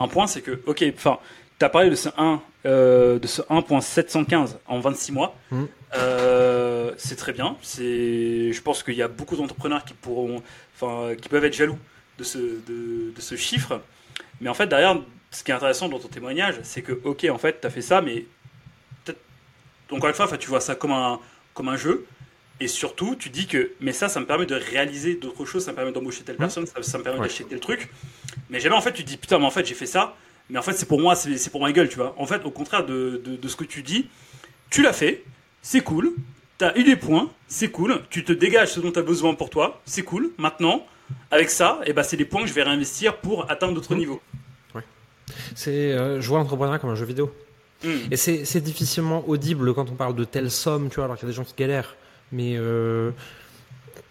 un 0.00 0.08
point, 0.08 0.26
c'est 0.26 0.40
que, 0.40 0.60
ok, 0.66 0.84
enfin, 0.96 1.18
tu 1.58 1.64
as 1.64 1.68
parlé 1.68 1.90
de 1.90 1.94
ce 1.94 2.08
1, 2.16 2.42
euh, 2.66 3.18
de 3.18 3.26
ce 3.26 3.42
1.715 3.42 4.56
en 4.66 4.80
26 4.80 5.12
mois. 5.12 5.36
Mmh. 5.50 5.64
Euh, 5.94 6.92
c'est 6.96 7.16
très 7.16 7.32
bien. 7.32 7.56
C'est, 7.62 8.52
je 8.52 8.62
pense 8.62 8.82
qu'il 8.82 8.94
y 8.94 9.02
a 9.02 9.08
beaucoup 9.08 9.36
d'entrepreneurs 9.36 9.84
qui 9.84 9.94
pourront, 9.94 10.42
enfin, 10.74 11.14
qui 11.14 11.28
peuvent 11.28 11.44
être 11.44 11.54
jaloux 11.54 11.78
de 12.18 12.24
ce, 12.24 12.38
de, 12.38 13.12
ce 13.18 13.36
chiffre. 13.36 13.80
Mais 14.40 14.48
en 14.48 14.54
fait, 14.54 14.66
derrière, 14.66 14.98
ce 15.30 15.44
qui 15.44 15.50
est 15.50 15.54
intéressant 15.54 15.88
dans 15.88 15.98
ton 15.98 16.08
témoignage, 16.08 16.56
c'est 16.62 16.82
que, 16.82 16.98
ok, 17.04 17.26
en 17.30 17.38
fait, 17.38 17.60
tu 17.60 17.66
as 17.66 17.70
fait 17.70 17.82
ça, 17.82 18.00
mais 18.00 18.24
encore 19.90 20.08
une 20.08 20.14
fois, 20.14 20.38
tu 20.38 20.48
vois 20.48 20.60
ça 20.60 20.74
comme 20.74 20.92
un, 20.92 21.20
comme 21.52 21.68
un 21.68 21.76
jeu. 21.76 22.06
Et 22.60 22.68
surtout, 22.68 23.16
tu 23.16 23.30
dis 23.30 23.46
que, 23.46 23.72
mais 23.80 23.92
ça, 23.92 24.08
ça 24.08 24.20
me 24.20 24.26
permet 24.26 24.46
de 24.46 24.54
réaliser 24.54 25.14
d'autres 25.14 25.46
choses, 25.46 25.64
ça 25.64 25.72
me 25.72 25.76
permet 25.76 25.92
d'embaucher 25.92 26.22
telle 26.22 26.36
mmh. 26.36 26.38
personne, 26.38 26.66
ça, 26.66 26.98
me 26.98 27.02
permet 27.02 27.20
d'acheter 27.20 27.44
tel 27.44 27.60
truc. 27.60 27.90
Mais 28.50 28.60
jamais, 28.60 28.76
en 28.76 28.80
fait, 28.80 28.92
tu 28.92 29.04
dis, 29.04 29.16
putain, 29.16 29.38
mais 29.38 29.46
en 29.46 29.50
fait, 29.50 29.64
j'ai 29.64 29.74
fait 29.74 29.86
ça, 29.86 30.16
mais 30.50 30.58
en 30.58 30.62
fait, 30.62 30.72
c'est 30.72 30.86
pour 30.86 31.00
moi, 31.00 31.14
c'est 31.14 31.50
pour 31.50 31.60
ma 31.60 31.72
gueule, 31.72 31.88
tu 31.88 31.96
vois. 31.96 32.14
En 32.18 32.26
fait, 32.26 32.44
au 32.44 32.50
contraire 32.50 32.84
de, 32.84 33.22
de, 33.24 33.48
ce 33.48 33.56
que 33.56 33.64
tu 33.64 33.82
dis, 33.82 34.08
tu 34.68 34.82
l'as 34.82 34.92
fait, 34.92 35.24
c'est 35.62 35.80
cool, 35.80 36.12
t'as 36.58 36.76
eu 36.76 36.82
des 36.82 36.96
points, 36.96 37.30
c'est 37.46 37.70
cool, 37.70 38.02
tu 38.10 38.24
te 38.24 38.32
dégages 38.32 38.72
ce 38.72 38.80
dont 38.80 38.90
tu 38.90 38.98
as 38.98 39.02
besoin 39.02 39.34
pour 39.34 39.50
toi, 39.50 39.80
c'est 39.84 40.02
cool. 40.02 40.30
Maintenant, 40.38 40.84
avec 41.30 41.50
ça, 41.50 41.80
et 41.84 41.90
eh 41.90 41.92
ben, 41.92 42.02
c'est 42.02 42.16
des 42.16 42.24
points 42.24 42.42
que 42.42 42.48
je 42.48 42.52
vais 42.52 42.62
réinvestir 42.62 43.16
pour 43.18 43.50
atteindre 43.50 43.74
d'autres 43.74 43.94
mmh. 43.94 43.98
niveaux. 43.98 44.20
Ouais. 44.74 44.82
C'est, 45.54 45.92
euh, 45.92 46.20
je 46.20 46.28
vois 46.28 46.38
l'entrepreneuriat 46.38 46.78
comme 46.78 46.90
un 46.90 46.96
jeu 46.96 47.06
vidéo. 47.06 47.32
Mmh. 47.84 47.88
Et 48.10 48.16
c'est 48.16 48.60
difficilement 48.60 49.26
audible 49.28 49.72
quand 49.74 49.90
on 49.90 49.94
parle 49.94 50.14
de 50.14 50.24
telle 50.24 50.50
somme, 50.50 50.90
tu 50.90 50.96
vois, 50.96 51.04
alors 51.04 51.16
qu'il 51.16 51.26
y 51.26 51.30
a 51.30 51.32
des 51.32 51.36
gens 51.36 51.44
qui 51.44 51.54
galèrent. 51.56 51.96
Mais 52.32 52.56
euh, 52.56 53.10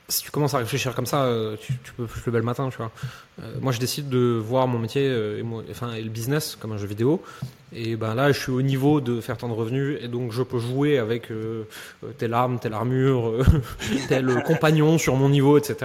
si 0.09 0.23
tu 0.23 0.31
commences 0.31 0.53
à 0.53 0.57
réfléchir 0.57 0.93
comme 0.95 1.05
ça, 1.05 1.23
euh, 1.23 1.55
tu, 1.61 1.73
peux 1.95 2.05
plus 2.05 2.21
le 2.25 2.31
bel 2.31 2.41
matin, 2.41 2.69
tu 2.69 2.77
vois. 2.77 2.91
Euh, 3.41 3.53
moi, 3.61 3.71
je 3.71 3.79
décide 3.79 4.09
de 4.09 4.41
voir 4.43 4.67
mon 4.67 4.79
métier 4.79 5.05
et, 5.05 5.43
enfin, 5.71 5.95
le 5.95 6.09
business 6.09 6.57
comme 6.59 6.71
un 6.71 6.77
jeu 6.77 6.87
vidéo. 6.87 7.21
Et 7.71 7.95
ben 7.95 8.15
là, 8.15 8.31
je 8.31 8.39
suis 8.39 8.51
au 8.51 8.63
niveau 8.63 8.99
de 8.99 9.21
faire 9.21 9.37
tant 9.37 9.47
de 9.47 9.53
revenus 9.53 9.99
et 10.01 10.07
donc 10.07 10.31
je 10.31 10.41
peux 10.41 10.57
jouer 10.57 10.97
avec 10.97 11.29
telle 12.17 12.33
arme, 12.33 12.57
telle 12.57 12.73
armure, 12.73 13.45
tel 14.09 14.43
compagnon 14.43 14.97
sur 14.97 15.15
mon 15.15 15.29
niveau, 15.29 15.55
etc. 15.59 15.75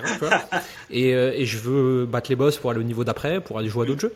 Et, 0.90 1.10
et, 1.10 1.44
je 1.44 1.58
veux 1.58 2.06
battre 2.06 2.30
les 2.30 2.36
boss 2.36 2.56
pour 2.56 2.70
aller 2.70 2.80
au 2.80 2.84
niveau 2.84 3.04
d'après, 3.04 3.42
pour 3.42 3.58
aller 3.58 3.68
jouer 3.68 3.84
à 3.84 3.86
d'autres 3.86 4.00
jeux. 4.00 4.14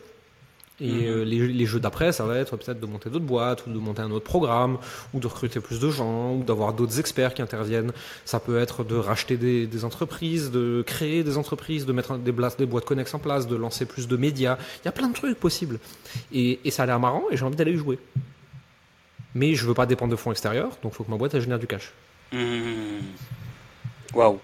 Et 0.81 0.87
mhm. 0.87 1.05
euh, 1.05 1.25
les, 1.25 1.65
jeux 1.65 1.79
d'après, 1.79 2.11
ça 2.11 2.25
va 2.25 2.37
être 2.37 2.55
peut-être 2.55 2.79
de 2.79 2.85
monter 2.85 3.09
d'autres 3.09 3.25
boîtes, 3.25 3.67
ou 3.67 3.73
de 3.73 3.77
monter 3.77 4.01
un 4.01 4.11
autre 4.11 4.25
programme, 4.25 4.77
ou 5.13 5.19
de 5.19 5.27
recruter 5.27 5.59
plus 5.59 5.79
de 5.79 5.89
gens, 5.89 6.35
ou 6.35 6.43
d'avoir 6.43 6.73
d'autres 6.73 6.99
experts 6.99 7.33
qui 7.33 7.41
interviennent. 7.41 7.91
Ça 8.25 8.39
peut 8.39 8.59
être 8.59 8.83
de 8.83 8.95
racheter 8.95 9.37
des, 9.37 9.85
entreprises, 9.85 10.51
de 10.51 10.83
créer 10.85 11.23
des 11.23 11.37
entreprises, 11.37 11.85
de 11.85 11.93
mettre 11.93 12.17
des, 12.17 12.33
des 12.57 12.65
boîtes 12.65 12.85
connexes 12.85 13.13
en 13.13 13.19
place, 13.19 13.47
de 13.47 13.55
lancer 13.55 13.85
plus 13.85 14.07
de 14.07 14.15
médias. 14.15 14.57
Il 14.83 14.85
y 14.85 14.87
a 14.87 14.93
plein 14.93 15.09
de 15.09 15.13
trucs 15.13 15.37
possibles. 15.37 15.79
Et, 16.31 16.59
ça 16.69 16.83
a 16.83 16.85
l'air 16.85 16.99
marrant, 16.99 17.23
et 17.31 17.37
j'ai 17.37 17.43
envie 17.43 17.57
d'aller 17.57 17.73
y 17.73 17.77
jouer. 17.77 17.99
Mais 19.35 19.55
je 19.55 19.65
veux 19.65 19.73
pas 19.73 19.85
dépendre 19.85 20.11
de 20.11 20.15
fonds 20.15 20.31
extérieurs, 20.31 20.77
donc 20.81 20.93
il 20.93 20.95
faut 20.95 21.03
que 21.03 21.11
ma 21.11 21.17
boîte 21.17 21.33
elle 21.33 21.41
génère 21.41 21.59
du 21.59 21.67
cash. 21.67 21.91
Mhm. 22.31 23.01
Waouh. 24.13 24.39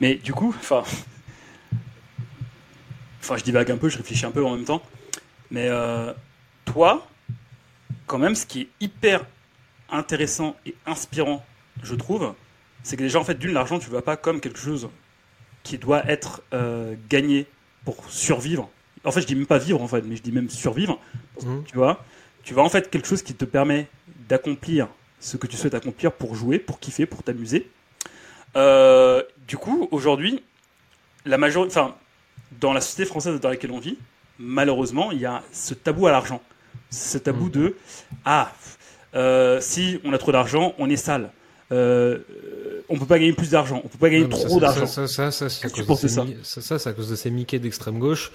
Mais 0.00 0.14
du 0.14 0.32
coup, 0.32 0.54
enfin, 0.58 0.82
enfin, 3.20 3.36
je 3.36 3.44
divague 3.44 3.70
un 3.70 3.76
peu, 3.76 3.88
je 3.88 3.98
réfléchis 3.98 4.26
un 4.26 4.30
peu 4.30 4.44
en 4.44 4.54
même 4.54 4.64
temps. 4.64 4.82
Mais 5.52 5.68
euh, 5.68 6.12
toi, 6.64 7.06
quand 8.06 8.18
même, 8.18 8.34
ce 8.34 8.46
qui 8.46 8.62
est 8.62 8.68
hyper 8.80 9.24
intéressant 9.90 10.56
et 10.66 10.74
inspirant, 10.86 11.44
je 11.82 11.94
trouve, 11.94 12.34
c'est 12.82 12.96
que 12.96 13.02
déjà, 13.02 13.20
en 13.20 13.24
fait, 13.24 13.38
d'une, 13.38 13.52
l'argent, 13.52 13.78
tu 13.78 13.86
ne 13.86 13.90
vois 13.90 14.02
pas 14.02 14.16
comme 14.16 14.40
quelque 14.40 14.58
chose 14.58 14.88
qui 15.62 15.78
doit 15.78 16.04
être 16.10 16.42
euh, 16.54 16.94
gagné 17.08 17.46
pour 17.84 18.10
survivre. 18.10 18.70
En 19.04 19.12
fait, 19.12 19.20
je 19.20 19.26
dis 19.26 19.36
même 19.36 19.46
pas 19.46 19.58
vivre, 19.58 19.80
en 19.82 19.88
fait, 19.88 20.02
mais 20.02 20.16
je 20.16 20.22
dis 20.22 20.32
même 20.32 20.48
survivre. 20.48 20.98
Mmh. 21.42 21.64
Tu 21.66 21.76
vois 21.76 22.02
Tu 22.42 22.54
vois, 22.54 22.64
en 22.64 22.70
fait, 22.70 22.90
quelque 22.90 23.06
chose 23.06 23.22
qui 23.22 23.34
te 23.34 23.44
permet 23.44 23.88
d'accomplir 24.28 24.88
ce 25.20 25.36
que 25.36 25.46
tu 25.46 25.56
souhaites 25.56 25.74
accomplir 25.74 26.12
pour 26.12 26.34
jouer, 26.34 26.58
pour 26.58 26.80
kiffer, 26.80 27.04
pour 27.04 27.22
t'amuser. 27.22 27.70
Euh, 28.56 29.22
du 29.46 29.58
coup, 29.58 29.86
aujourd'hui, 29.90 30.42
la 31.26 31.36
majorité, 31.36 31.76
enfin, 31.76 31.94
dans 32.58 32.72
la 32.72 32.80
société 32.80 33.04
française 33.04 33.38
dans 33.38 33.50
laquelle 33.50 33.70
on 33.70 33.78
vit, 33.78 33.98
malheureusement, 34.42 35.12
il 35.12 35.20
y 35.20 35.26
a 35.26 35.42
ce 35.52 35.74
tabou 35.74 36.06
à 36.06 36.12
l'argent. 36.12 36.42
Ce 36.90 37.16
tabou 37.18 37.46
mm. 37.46 37.50
de 37.50 37.76
Ah, 38.24 38.52
euh, 39.14 39.58
si 39.60 40.00
on 40.04 40.12
a 40.12 40.18
trop 40.18 40.32
d'argent, 40.32 40.74
on 40.78 40.90
est 40.90 40.96
sale. 40.96 41.30
Euh, 41.70 42.18
on 42.88 42.98
peut 42.98 43.06
pas 43.06 43.18
gagner 43.18 43.32
plus 43.32 43.50
d'argent, 43.50 43.80
on 43.82 43.88
peut 43.88 43.98
pas 43.98 44.10
gagner 44.10 44.28
trop 44.28 44.60
d'argent. 44.60 44.86
Ça, 44.86 45.06
ça, 45.06 45.30
ça, 45.30 45.48
c'est 45.48 45.66
à, 45.66 46.92
cause 46.92 47.10
de 47.10 47.16
ces 47.16 47.30
Mickey 47.30 47.58
d'extrême 47.58 47.98
gauche 47.98 48.30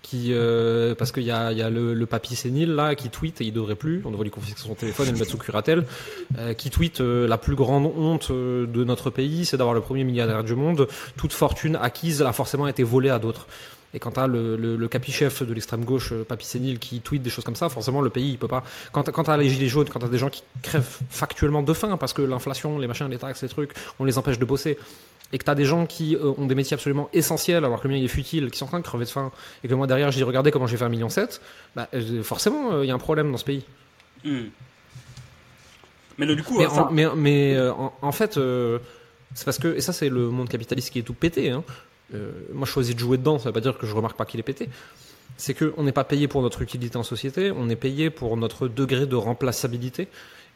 qui, 0.00 0.28
euh, 0.30 0.94
parce 0.94 1.12
qu'il 1.12 1.24
y 1.24 1.30
a, 1.30 1.52
y 1.52 1.60
a 1.60 1.68
le, 1.68 1.92
le, 1.92 2.06
papy 2.06 2.34
sénile 2.34 2.74
là 2.74 2.94
qui 2.94 3.10
tweet 3.10 3.42
et 3.42 3.44
il 3.44 3.52
devrait 3.52 3.74
plus, 3.74 4.00
on 4.06 4.10
devrait 4.10 4.24
lui 4.24 4.30
confisquer 4.30 4.60
son 4.60 4.74
téléphone 4.74 5.08
et 5.08 5.12
le 5.12 5.18
mettre 5.18 5.30
sous 5.32 5.38
curatelle, 5.38 5.84
euh, 6.38 6.54
qui 6.54 6.70
tweet 6.70 7.00
la 7.00 7.36
plus 7.36 7.56
grande 7.56 7.84
honte 7.84 8.32
de 8.32 8.84
notre 8.84 9.10
pays, 9.10 9.44
c'est 9.44 9.58
d'avoir 9.58 9.74
le 9.74 9.82
premier 9.82 10.04
milliardaire 10.04 10.44
du 10.44 10.54
monde. 10.54 10.88
Toute 11.18 11.34
fortune 11.34 11.76
acquise 11.76 12.22
a 12.22 12.32
forcément 12.32 12.68
été 12.68 12.84
volée 12.84 13.10
à 13.10 13.18
d'autres. 13.18 13.46
Et 13.94 13.98
quand 13.98 14.12
tu 14.12 14.20
as 14.20 14.26
le, 14.26 14.56
le, 14.56 14.76
le 14.76 14.88
capichef 14.88 15.42
de 15.42 15.52
l'extrême 15.54 15.84
gauche, 15.84 16.12
euh, 16.12 16.24
Papy 16.24 16.44
Sénile, 16.44 16.78
qui 16.78 17.00
tweet 17.00 17.22
des 17.22 17.30
choses 17.30 17.44
comme 17.44 17.56
ça, 17.56 17.68
forcément 17.68 18.02
le 18.02 18.10
pays 18.10 18.32
il 18.32 18.38
peut 18.38 18.48
pas. 18.48 18.62
Quand, 18.92 19.02
tu 19.04 19.30
as 19.30 19.36
les 19.36 19.48
gilets 19.48 19.68
jaunes, 19.68 19.88
quand 19.88 20.00
tu 20.00 20.04
as 20.04 20.10
des 20.10 20.18
gens 20.18 20.28
qui 20.28 20.42
crèvent 20.62 20.98
factuellement 21.08 21.62
de 21.62 21.72
faim 21.72 21.96
parce 21.96 22.12
que 22.12 22.22
l'inflation, 22.22 22.78
les 22.78 22.86
machins, 22.86 23.08
les 23.08 23.18
taxes, 23.18 23.42
les 23.42 23.48
trucs, 23.48 23.72
on 23.98 24.04
les 24.04 24.18
empêche 24.18 24.38
de 24.38 24.44
bosser, 24.44 24.78
et 25.32 25.38
que 25.38 25.44
tu 25.44 25.50
as 25.50 25.54
des 25.54 25.64
gens 25.64 25.86
qui 25.86 26.16
euh, 26.16 26.32
ont 26.36 26.46
des 26.46 26.54
métiers 26.54 26.74
absolument 26.74 27.08
essentiels 27.14 27.64
alors 27.64 27.80
que 27.80 27.88
le 27.88 27.94
mien 27.94 28.00
il 28.00 28.04
est 28.04 28.08
futile, 28.08 28.50
qui 28.50 28.58
sont 28.58 28.66
en 28.66 28.68
train 28.68 28.80
de 28.80 28.84
crever 28.84 29.06
de 29.06 29.10
faim, 29.10 29.32
et 29.64 29.68
que 29.68 29.74
moi 29.74 29.86
derrière 29.86 30.10
je 30.10 30.18
dis 30.18 30.22
regardez 30.22 30.50
comment 30.50 30.66
j'ai 30.66 30.76
fait 30.76 30.84
un 30.84 30.90
million 30.90 31.08
sept, 31.08 31.40
bah, 31.74 31.88
euh, 31.94 32.22
forcément 32.22 32.82
il 32.82 32.88
y 32.88 32.90
a 32.90 32.94
un 32.94 32.98
problème 32.98 33.30
dans 33.32 33.38
ce 33.38 33.44
pays. 33.44 33.64
Hmm. 34.22 34.48
Mais 36.18 36.26
le, 36.26 36.34
du 36.34 36.42
coup, 36.42 36.58
mais, 36.58 36.66
en, 37.06 37.14
mais, 37.14 37.56
en, 38.02 38.10
fait, 38.10 38.40
c'est 39.34 39.44
parce 39.44 39.58
que 39.58 39.76
et 39.76 39.80
ça 39.80 39.92
c'est 39.92 40.08
le 40.08 40.30
monde 40.30 40.48
capitaliste 40.48 40.90
qui 40.90 40.98
est 40.98 41.02
tout 41.02 41.14
pété. 41.14 41.50
Hein. 41.50 41.62
Euh, 42.14 42.30
moi 42.52 42.66
je 42.66 42.72
choisis 42.72 42.94
de 42.94 43.00
jouer 43.00 43.18
dedans, 43.18 43.38
ça 43.38 43.46
veut 43.50 43.52
pas 43.52 43.60
dire 43.60 43.76
que 43.78 43.86
je 43.86 43.94
remarque 43.94 44.16
pas 44.16 44.24
qu'il 44.24 44.40
est 44.40 44.44
pété. 44.44 44.68
C'est 45.36 45.54
qu'on 45.54 45.82
n'est 45.82 45.92
pas 45.92 46.04
payé 46.04 46.26
pour 46.26 46.42
notre 46.42 46.62
utilité 46.62 46.96
en 46.96 47.02
société, 47.02 47.52
on 47.52 47.68
est 47.68 47.76
payé 47.76 48.10
pour 48.10 48.36
notre 48.36 48.66
degré 48.68 49.06
de 49.06 49.16
remplaçabilité. 49.16 50.08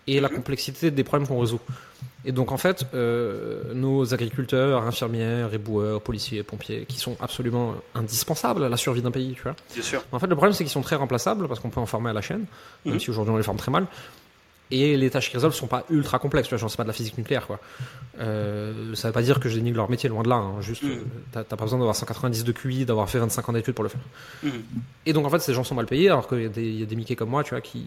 et 0.09 0.19
la 0.19 0.29
complexité 0.29 0.91
des 0.91 1.05
problèmes 1.05 1.29
qu'on 1.29 1.39
résout. 1.39 1.61
Et 2.25 2.33
donc 2.33 2.51
en 2.51 2.57
fait, 2.57 2.87
euh, 2.93 3.73
nos 3.73 4.13
agriculteurs, 4.13 4.83
infirmières, 4.83 5.55
éboueurs, 5.55 6.01
policiers, 6.03 6.43
pompiers, 6.43 6.87
qui 6.89 6.99
sont 6.99 7.17
absolument 7.21 7.77
indispensables 7.95 8.65
à 8.65 8.69
la 8.69 8.77
survie 8.77 9.01
d'un 9.01 9.13
pays, 9.13 9.35
tu 9.37 9.43
vois. 9.43 9.55
Bien 9.73 9.83
sûr. 9.85 10.03
En 10.11 10.19
fait, 10.19 10.27
le 10.27 10.35
problème 10.35 10.55
c'est 10.55 10.65
qu'ils 10.65 10.73
sont 10.73 10.83
très 10.83 10.97
remplaçables 10.97 11.47
parce 11.47 11.61
qu'on 11.61 11.71
peut 11.71 11.79
en 11.79 11.87
former 11.87 12.11
à 12.11 12.15
la 12.15 12.21
chaîne, 12.21 12.47
même 12.85 12.95
Mhm. 12.95 12.99
si 13.01 13.11
aujourd'hui 13.11 13.33
on 13.33 13.37
les 13.37 13.45
forme 13.45 13.59
très 13.59 13.71
mal. 13.71 13.87
Et 14.75 14.97
les 14.97 15.11
tâches 15.11 15.27
qu'ils 15.29 15.37
résolvent 15.37 15.55
sont 15.55 15.67
pas 15.67 15.85
ultra 15.91 16.19
complexes, 16.19 16.49
tu 16.49 16.55
vois, 16.55 16.59
genre 16.59 16.71
c'est 16.71 16.79
pas 16.79 16.83
de 16.85 16.89
la 16.89 16.95
physique 16.95 17.19
nucléaire, 17.19 17.47
quoi. 17.47 17.61
Euh, 18.21 18.95
ça 18.95 19.09
veut 19.09 19.13
pas 19.13 19.21
dire 19.21 19.39
que 19.39 19.49
je 19.51 19.57
dénigre 19.57 19.77
leur 19.77 19.91
métier, 19.91 20.09
loin 20.09 20.23
de 20.23 20.31
là. 20.31 20.37
hein. 20.37 20.61
Juste, 20.61 20.83
euh, 20.85 21.03
t'as 21.31 21.45
pas 21.45 21.57
besoin 21.57 21.79
d'avoir 21.79 21.95
190 21.95 22.43
de 22.45 22.53
QI, 22.53 22.87
d'avoir 22.87 23.09
fait 23.11 23.19
25 23.19 23.49
ans 23.49 23.53
d'études 23.53 23.75
pour 23.75 23.85
le 23.85 23.91
faire. 23.91 24.01
Mhm. 24.43 24.53
Et 25.05 25.13
donc 25.13 25.27
en 25.27 25.31
fait, 25.31 25.41
ces 25.41 25.53
gens 25.53 25.63
sont 25.63 25.75
mal 25.75 25.85
payés, 25.87 26.09
alors 26.09 26.27
qu'il 26.27 26.43
y 26.43 26.47
a 26.47 26.49
des, 26.49 26.63
il 26.65 26.81
y 26.81 26.83
a 26.83 26.87
des 26.87 26.97
Mickey 26.97 27.17
comme 27.17 27.29
moi, 27.29 27.45
tu 27.45 27.51
vois, 27.51 27.61
qui, 27.61 27.85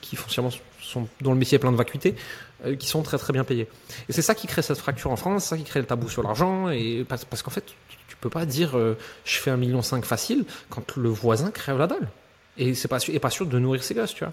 qui 0.00 0.16
foncièrement 0.16 0.50
sont, 0.82 1.06
dont 1.20 1.32
le 1.32 1.38
métier 1.38 1.56
est 1.56 1.60
plein 1.60 1.70
de 1.72 1.76
vacuité, 1.76 2.16
euh, 2.64 2.74
qui 2.74 2.88
sont 2.88 3.02
très 3.02 3.18
très 3.18 3.32
bien 3.32 3.44
payés. 3.44 3.68
Et 4.08 4.12
c'est 4.12 4.22
ça 4.22 4.34
qui 4.34 4.48
crée 4.48 4.62
cette 4.62 4.78
fracture 4.78 5.12
en 5.12 5.16
France, 5.16 5.44
c'est 5.44 5.50
ça 5.50 5.56
qui 5.56 5.64
crée 5.64 5.80
le 5.80 5.86
tabou 5.86 6.08
sur 6.08 6.22
l'argent, 6.24 6.68
et 6.70 7.04
parce, 7.08 7.24
parce 7.24 7.42
qu'en 7.42 7.50
fait, 7.52 7.64
tu, 7.64 7.74
tu 8.08 8.16
peux 8.16 8.30
pas 8.30 8.44
dire 8.44 8.76
euh, 8.76 8.96
je 9.24 9.38
fais 9.38 9.50
un 9.52 9.56
million 9.56 9.82
cinq 9.82 10.04
facile 10.04 10.44
quand 10.68 10.96
le 10.96 11.08
voisin 11.10 11.52
crève 11.52 11.78
la 11.78 11.86
dalle. 11.86 12.08
Et 12.56 12.74
c'est 12.74 12.88
pas 12.88 12.98
sûr, 12.98 13.14
et 13.14 13.20
pas 13.20 13.30
sûr 13.30 13.46
de 13.46 13.56
nourrir 13.60 13.84
ses 13.84 13.94
gosses, 13.94 14.14
tu 14.14 14.24
vois. 14.24 14.32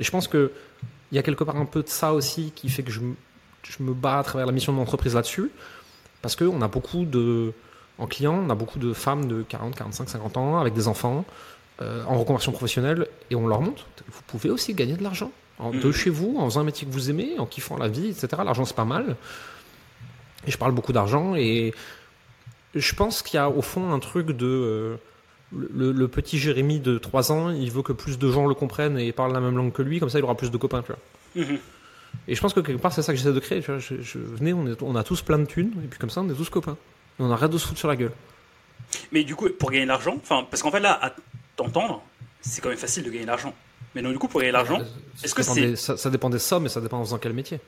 Et 0.00 0.04
je 0.04 0.10
pense 0.10 0.26
que 0.28 0.52
il 1.12 1.16
y 1.16 1.18
a 1.18 1.22
quelque 1.22 1.44
part 1.44 1.56
un 1.56 1.64
peu 1.64 1.82
de 1.82 1.88
ça 1.88 2.12
aussi 2.12 2.52
qui 2.54 2.68
fait 2.68 2.82
que 2.82 2.90
je, 2.90 3.00
me- 3.00 3.14
je 3.62 3.82
me 3.82 3.92
bats 3.94 4.18
à 4.18 4.22
travers 4.22 4.46
la 4.46 4.52
mission 4.52 4.72
de 4.72 4.78
l'entreprise 4.78 5.14
là-dessus, 5.14 5.50
parce 6.22 6.36
qu'on 6.36 6.60
a 6.62 6.68
beaucoup 6.68 7.04
de 7.04 7.52
en 7.98 8.06
client, 8.06 8.34
on 8.46 8.50
a 8.50 8.54
beaucoup 8.54 8.78
de 8.78 8.92
femmes 8.92 9.26
de 9.26 9.42
40, 9.42 9.74
45, 9.74 10.08
50 10.08 10.36
ans 10.36 10.58
avec 10.58 10.72
des 10.74 10.86
enfants 10.86 11.24
euh, 11.82 12.04
en 12.06 12.16
reconversion 12.18 12.52
professionnelle 12.52 13.06
et 13.30 13.34
on 13.34 13.46
leur 13.48 13.60
montre 13.60 13.86
vous 14.08 14.22
pouvez 14.28 14.50
aussi 14.50 14.72
gagner 14.74 14.94
de 14.96 15.02
l'argent 15.02 15.30
en, 15.58 15.70
de 15.70 15.76
Mhm. 15.88 15.92
chez 15.92 16.10
vous, 16.10 16.36
en 16.38 16.44
faisant 16.48 16.60
un 16.60 16.64
métier 16.64 16.86
que 16.86 16.92
vous 16.92 17.10
aimez, 17.10 17.38
en 17.38 17.46
kiffant 17.46 17.76
la 17.76 17.88
vie, 17.88 18.08
etc. 18.08 18.28
L'argent 18.44 18.64
c'est 18.64 18.76
pas 18.76 18.84
mal. 18.84 19.16
Et 20.46 20.50
je 20.52 20.58
parle 20.58 20.72
beaucoup 20.72 20.92
d'argent 20.92 21.34
et 21.34 21.74
je 22.74 22.94
pense 22.94 23.22
qu'il 23.22 23.34
y 23.36 23.40
a 23.40 23.48
au 23.50 23.62
fond 23.62 23.92
un 23.92 23.98
truc 23.98 24.28
de 24.28 24.46
euh, 24.46 24.96
le, 25.56 25.92
le 25.92 26.08
petit 26.08 26.38
Jérémy 26.38 26.80
de 26.80 26.98
3 26.98 27.32
ans, 27.32 27.50
il 27.50 27.70
veut 27.70 27.82
que 27.82 27.92
plus 27.92 28.18
de 28.18 28.30
gens 28.30 28.46
le 28.46 28.54
comprennent 28.54 28.98
et 28.98 29.12
parlent 29.12 29.32
la 29.32 29.40
même 29.40 29.56
langue 29.56 29.72
que 29.72 29.82
lui, 29.82 29.98
comme 30.00 30.10
ça 30.10 30.18
il 30.18 30.24
aura 30.24 30.34
plus 30.36 30.50
de 30.50 30.56
copains, 30.56 30.82
tu 30.82 30.92
vois. 30.92 31.44
Mhm. 31.46 31.58
Et 32.26 32.34
je 32.34 32.40
pense 32.40 32.52
que 32.54 32.60
quelque 32.60 32.80
part, 32.80 32.92
c'est 32.92 33.02
ça 33.02 33.12
que 33.12 33.18
j'essaie 33.18 33.32
de 33.32 33.40
créer. 33.40 33.60
Tu 33.62 33.70
vois. 33.70 33.78
Je, 33.80 34.00
je- 34.02 34.18
venez, 34.18 34.52
on, 34.52 34.66
est- 34.66 34.82
on 34.82 34.94
a 34.96 35.04
tous 35.04 35.22
plein 35.22 35.38
de 35.38 35.44
thunes, 35.46 35.72
et 35.84 35.86
puis 35.88 35.98
comme 35.98 36.10
ça, 36.10 36.20
on 36.20 36.28
est 36.28 36.34
tous 36.34 36.48
copains. 36.50 36.76
Et 37.18 37.22
on 37.22 37.30
arrête 37.30 37.50
de 37.50 37.58
se 37.58 37.66
foutre 37.66 37.78
sur 37.78 37.88
la 37.88 37.96
gueule. 37.96 38.12
Mais 39.12 39.24
du 39.24 39.34
coup, 39.36 39.48
pour 39.50 39.70
gagner 39.70 39.84
de 39.84 39.88
l'argent, 39.88 40.18
parce 40.50 40.62
qu'en 40.62 40.70
fait 40.70 40.80
là, 40.80 40.98
à 41.02 41.14
t'entendre, 41.56 42.02
c'est 42.40 42.60
quand 42.60 42.68
même 42.70 42.78
facile 42.78 43.04
de 43.04 43.08
gagner 43.10 43.22
de 43.22 43.26
l'argent. 43.28 43.54
Mais 43.94 44.02
donc 44.02 44.12
du 44.12 44.18
coup, 44.18 44.28
pour 44.28 44.40
gagner 44.40 44.52
de 44.52 44.56
l'argent, 44.56 44.80
est-ce 45.24 45.34
que 45.34 45.42
c'est- 45.42 45.76
ça, 45.76 45.96
ça 45.96 46.10
dépend 46.10 46.30
des 46.30 46.38
sommes, 46.38 46.66
et 46.66 46.68
ça 46.68 46.80
dépend 46.80 46.98
en 46.98 47.04
faisant 47.04 47.18
quel 47.18 47.32
métier. 47.32 47.60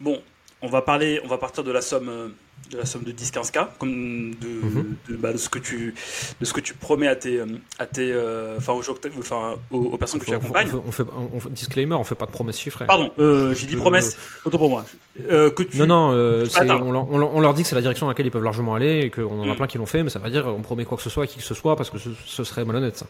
bon, 0.00 0.22
on 0.62 0.68
va 0.68 0.82
parler, 0.82 1.20
on 1.24 1.28
va 1.28 1.38
partir 1.38 1.62
de 1.64 1.70
la 1.70 1.80
somme, 1.80 2.08
euh, 2.08 2.28
de 2.70 2.76
la 2.78 2.84
somme 2.84 3.04
de 3.04 3.12
10-15K, 3.12 3.68
comme 3.78 4.34
de, 4.34 4.46
Mhm. 4.48 4.96
de, 5.08 5.16
bah, 5.16 5.32
de 5.32 5.38
ce 5.38 5.48
que 5.48 5.58
tu, 5.58 5.94
de 6.40 6.44
ce 6.44 6.52
que 6.52 6.60
tu 6.60 6.74
promets 6.74 7.06
à 7.06 7.14
tes, 7.16 7.38
euh, 7.38 7.46
à 7.78 7.86
tes, 7.86 8.10
euh, 8.12 8.56
enfin, 8.58 8.72
aux, 8.72 8.80
que 8.80 8.98
t'as- 8.98 9.08
enfin, 9.18 9.54
aux, 9.70 9.78
aux 9.78 9.96
personnes 9.96 10.20
que 10.20 10.26
tu 10.26 10.32
on, 10.32 10.36
accompagnes. 10.36 10.66
fait, 10.68 10.76
on, 10.86 10.90
fait, 10.92 11.04
on 11.32 11.40
fait- 11.40 11.50
disclaimer, 11.50 11.94
on 11.94 12.04
fait 12.04 12.14
pas 12.16 12.26
de 12.26 12.32
promesses 12.32 12.58
chiffrées. 12.58 12.86
Pardon, 12.86 13.10
euh, 13.18 13.54
j'ai 13.54 13.66
dit 13.68 13.76
Euh, 13.76 13.78
promesse, 13.78 14.18
autant 14.44 14.58
pour 14.58 14.68
moi. 14.70 14.84
Euh, 15.30 15.50
que 15.50 15.62
tu, 15.62 15.78
Non, 15.78 15.86
non, 15.86 16.10
euh, 16.12 16.46
on, 16.60 16.92
leur, 16.92 17.08
on 17.34 17.44
on 17.44 17.52
dit 17.52 17.62
que 17.62 17.68
c'est 17.68 17.74
la 17.76 17.80
direction 17.80 18.06
dans 18.06 18.10
laquelle 18.10 18.26
ils 18.26 18.30
peuvent 18.32 18.42
largement 18.44 18.74
aller, 18.74 19.00
et 19.02 19.10
qu'on 19.10 19.40
en 19.40 19.48
a 19.48 19.52
Mm. 19.52 19.56
plein 19.56 19.66
qui 19.68 19.78
l'ont 19.78 19.86
fait, 19.86 20.02
mais 20.02 20.10
ça 20.10 20.18
veut 20.18 20.30
dire 20.30 20.46
on 20.48 20.60
promet 20.60 20.84
quoi 20.84 20.96
que 20.96 21.02
ce 21.04 21.10
soit 21.10 21.24
à 21.24 21.26
qui 21.28 21.38
que 21.38 21.44
ce 21.44 21.54
soit, 21.54 21.76
parce 21.76 21.88
que 21.90 21.98
ce, 21.98 22.10
ce 22.26 22.44
serait 22.44 22.64
malhonnête, 22.64 22.96
ça. 22.96 23.06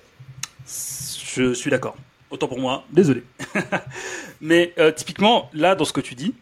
Je 1.34 1.52
suis 1.54 1.70
d'accord. 1.70 1.96
Autant 2.30 2.46
pour 2.48 2.58
moi, 2.58 2.84
désolé. 2.92 3.22
Mais 4.40 4.74
euh, 4.78 4.92
typiquement, 4.92 5.50
là, 5.54 5.74
dans 5.74 5.84
ce 5.86 5.92
que 5.92 6.00
tu 6.00 6.14
dis, 6.14 6.34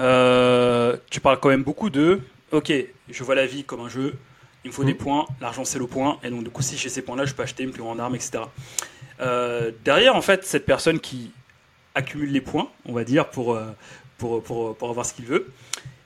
euh, 0.00 0.96
tu 1.10 1.20
parles 1.20 1.40
quand 1.40 1.48
même 1.48 1.62
beaucoup 1.62 1.90
de 1.90 2.20
Ok, 2.52 2.72
je 3.08 3.24
vois 3.24 3.34
la 3.34 3.46
vie 3.46 3.64
comme 3.64 3.80
un 3.80 3.88
jeu, 3.88 4.14
il 4.64 4.68
me 4.68 4.72
faut 4.72 4.84
des 4.84 4.94
points, 4.94 5.26
l'argent 5.40 5.64
c'est 5.64 5.80
le 5.80 5.86
point, 5.88 6.18
et 6.22 6.30
donc 6.30 6.44
du 6.44 6.50
coup, 6.50 6.62
si 6.62 6.76
j'ai 6.76 6.88
ces 6.88 7.02
points-là, 7.02 7.24
je 7.24 7.34
peux 7.34 7.42
acheter 7.42 7.64
une 7.64 7.72
plus 7.72 7.82
grande 7.82 7.98
arme, 7.98 8.14
etc. 8.14 8.44
Euh, 9.20 9.72
derrière, 9.84 10.14
en 10.14 10.22
fait, 10.22 10.44
cette 10.44 10.64
personne 10.64 11.00
qui 11.00 11.32
accumule 11.96 12.30
les 12.30 12.40
points, 12.40 12.68
on 12.84 12.92
va 12.92 13.02
dire, 13.02 13.28
pour, 13.30 13.54
euh, 13.54 13.66
pour, 14.18 14.42
pour, 14.42 14.76
pour 14.76 14.90
avoir 14.90 15.04
ce 15.04 15.12
qu'il 15.12 15.24
veut, 15.24 15.52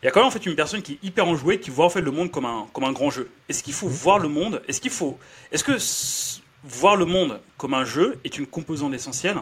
il 0.02 0.06
y 0.06 0.08
a 0.08 0.12
quand 0.12 0.20
même 0.20 0.28
en 0.28 0.30
fait 0.30 0.46
une 0.46 0.54
personne 0.54 0.80
qui 0.80 0.94
est 0.94 1.06
hyper 1.06 1.26
enjouée, 1.26 1.60
qui 1.60 1.68
voit 1.68 1.84
en 1.84 1.90
fait 1.90 2.00
le 2.00 2.10
monde 2.10 2.30
comme 2.30 2.46
un, 2.46 2.66
comme 2.72 2.84
un 2.84 2.92
grand 2.92 3.10
jeu. 3.10 3.30
Est-ce 3.48 3.62
qu'il 3.62 3.74
faut 3.74 3.88
voir 3.88 4.18
le 4.18 4.28
monde? 4.28 4.62
Est-ce 4.66 4.80
qu'il 4.80 4.90
faut 4.90 5.18
Est-ce 5.52 5.62
que 5.62 5.76
voir 6.64 6.96
le 6.96 7.04
monde 7.04 7.40
comme 7.58 7.74
un 7.74 7.84
jeu 7.84 8.18
est 8.24 8.38
une 8.38 8.46
composante 8.46 8.94
essentielle 8.94 9.36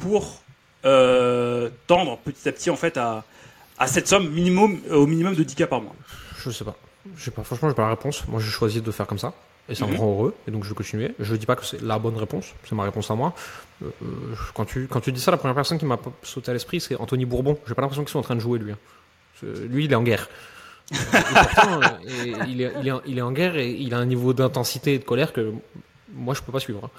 pour 0.00 0.42
euh, 0.84 1.70
tendre 1.86 2.18
petit 2.18 2.48
à 2.48 2.52
petit 2.52 2.70
en 2.70 2.76
fait 2.76 2.96
à, 2.96 3.24
à 3.78 3.86
cette 3.86 4.08
somme 4.08 4.30
minimum 4.30 4.78
au 4.90 5.06
minimum 5.06 5.34
de 5.34 5.44
10K 5.44 5.66
par 5.66 5.80
mois 5.80 5.94
Je 6.38 6.50
sais 6.50 6.64
pas. 6.64 6.76
Je 7.16 7.24
sais 7.24 7.30
pas. 7.30 7.42
Franchement, 7.44 7.68
j'ai 7.68 7.74
pas 7.74 7.82
la 7.82 7.90
réponse. 7.90 8.26
Moi, 8.28 8.40
j'ai 8.40 8.50
choisi 8.50 8.80
de 8.80 8.90
faire 8.90 9.06
comme 9.06 9.18
ça. 9.18 9.32
Et 9.68 9.74
ça 9.74 9.84
Mhm. 9.86 9.92
me 9.94 9.98
rend 9.98 10.10
heureux. 10.12 10.34
Et 10.46 10.50
donc, 10.50 10.62
je 10.64 10.68
vais 10.68 10.74
continuer. 10.74 11.12
Je 11.18 11.34
dis 11.34 11.46
pas 11.46 11.56
que 11.56 11.64
c'est 11.64 11.80
la 11.82 11.98
bonne 11.98 12.16
réponse. 12.16 12.46
C'est 12.64 12.74
ma 12.74 12.84
réponse 12.84 13.10
à 13.10 13.14
moi. 13.14 13.34
Euh, 13.82 13.86
euh, 14.02 14.06
quand, 14.54 14.64
tu, 14.64 14.86
quand 14.88 15.00
tu 15.00 15.10
dis 15.12 15.20
ça, 15.20 15.30
la 15.30 15.36
première 15.36 15.54
personne 15.56 15.78
qui 15.78 15.84
m'a 15.86 15.98
sauté 16.22 16.50
à 16.50 16.54
l'esprit, 16.54 16.80
c'est 16.80 16.94
Anthony 16.96 17.24
Bourbon. 17.26 17.58
J'ai 17.66 17.74
pas 17.74 17.82
l'impression 17.82 18.02
qu'ils 18.04 18.12
sont 18.12 18.18
en 18.20 18.22
train 18.22 18.36
de 18.36 18.40
jouer, 18.40 18.58
lui. 18.58 18.72
hein. 18.72 18.78
Lui, 19.68 19.84
il 19.84 19.92
est 19.92 19.96
en 19.96 20.02
guerre. 20.02 20.28
Euh, 20.92 20.96
et 20.96 21.34
pourtant, 21.34 21.82
euh, 21.82 21.86
et 22.06 22.34
il, 22.48 22.60
est, 22.62 22.72
il, 22.80 22.88
est, 22.88 22.92
il 23.06 23.18
est 23.18 23.22
en 23.22 23.32
guerre 23.32 23.56
et 23.56 23.70
il 23.72 23.92
a 23.92 23.98
un 23.98 24.06
niveau 24.06 24.32
d'intensité 24.32 24.94
et 24.94 24.98
de 25.00 25.04
colère 25.04 25.32
que 25.32 25.52
moi, 26.14 26.32
je 26.34 26.42
peux 26.42 26.52
pas 26.52 26.60
suivre. 26.60 26.80
hein. 26.84 26.90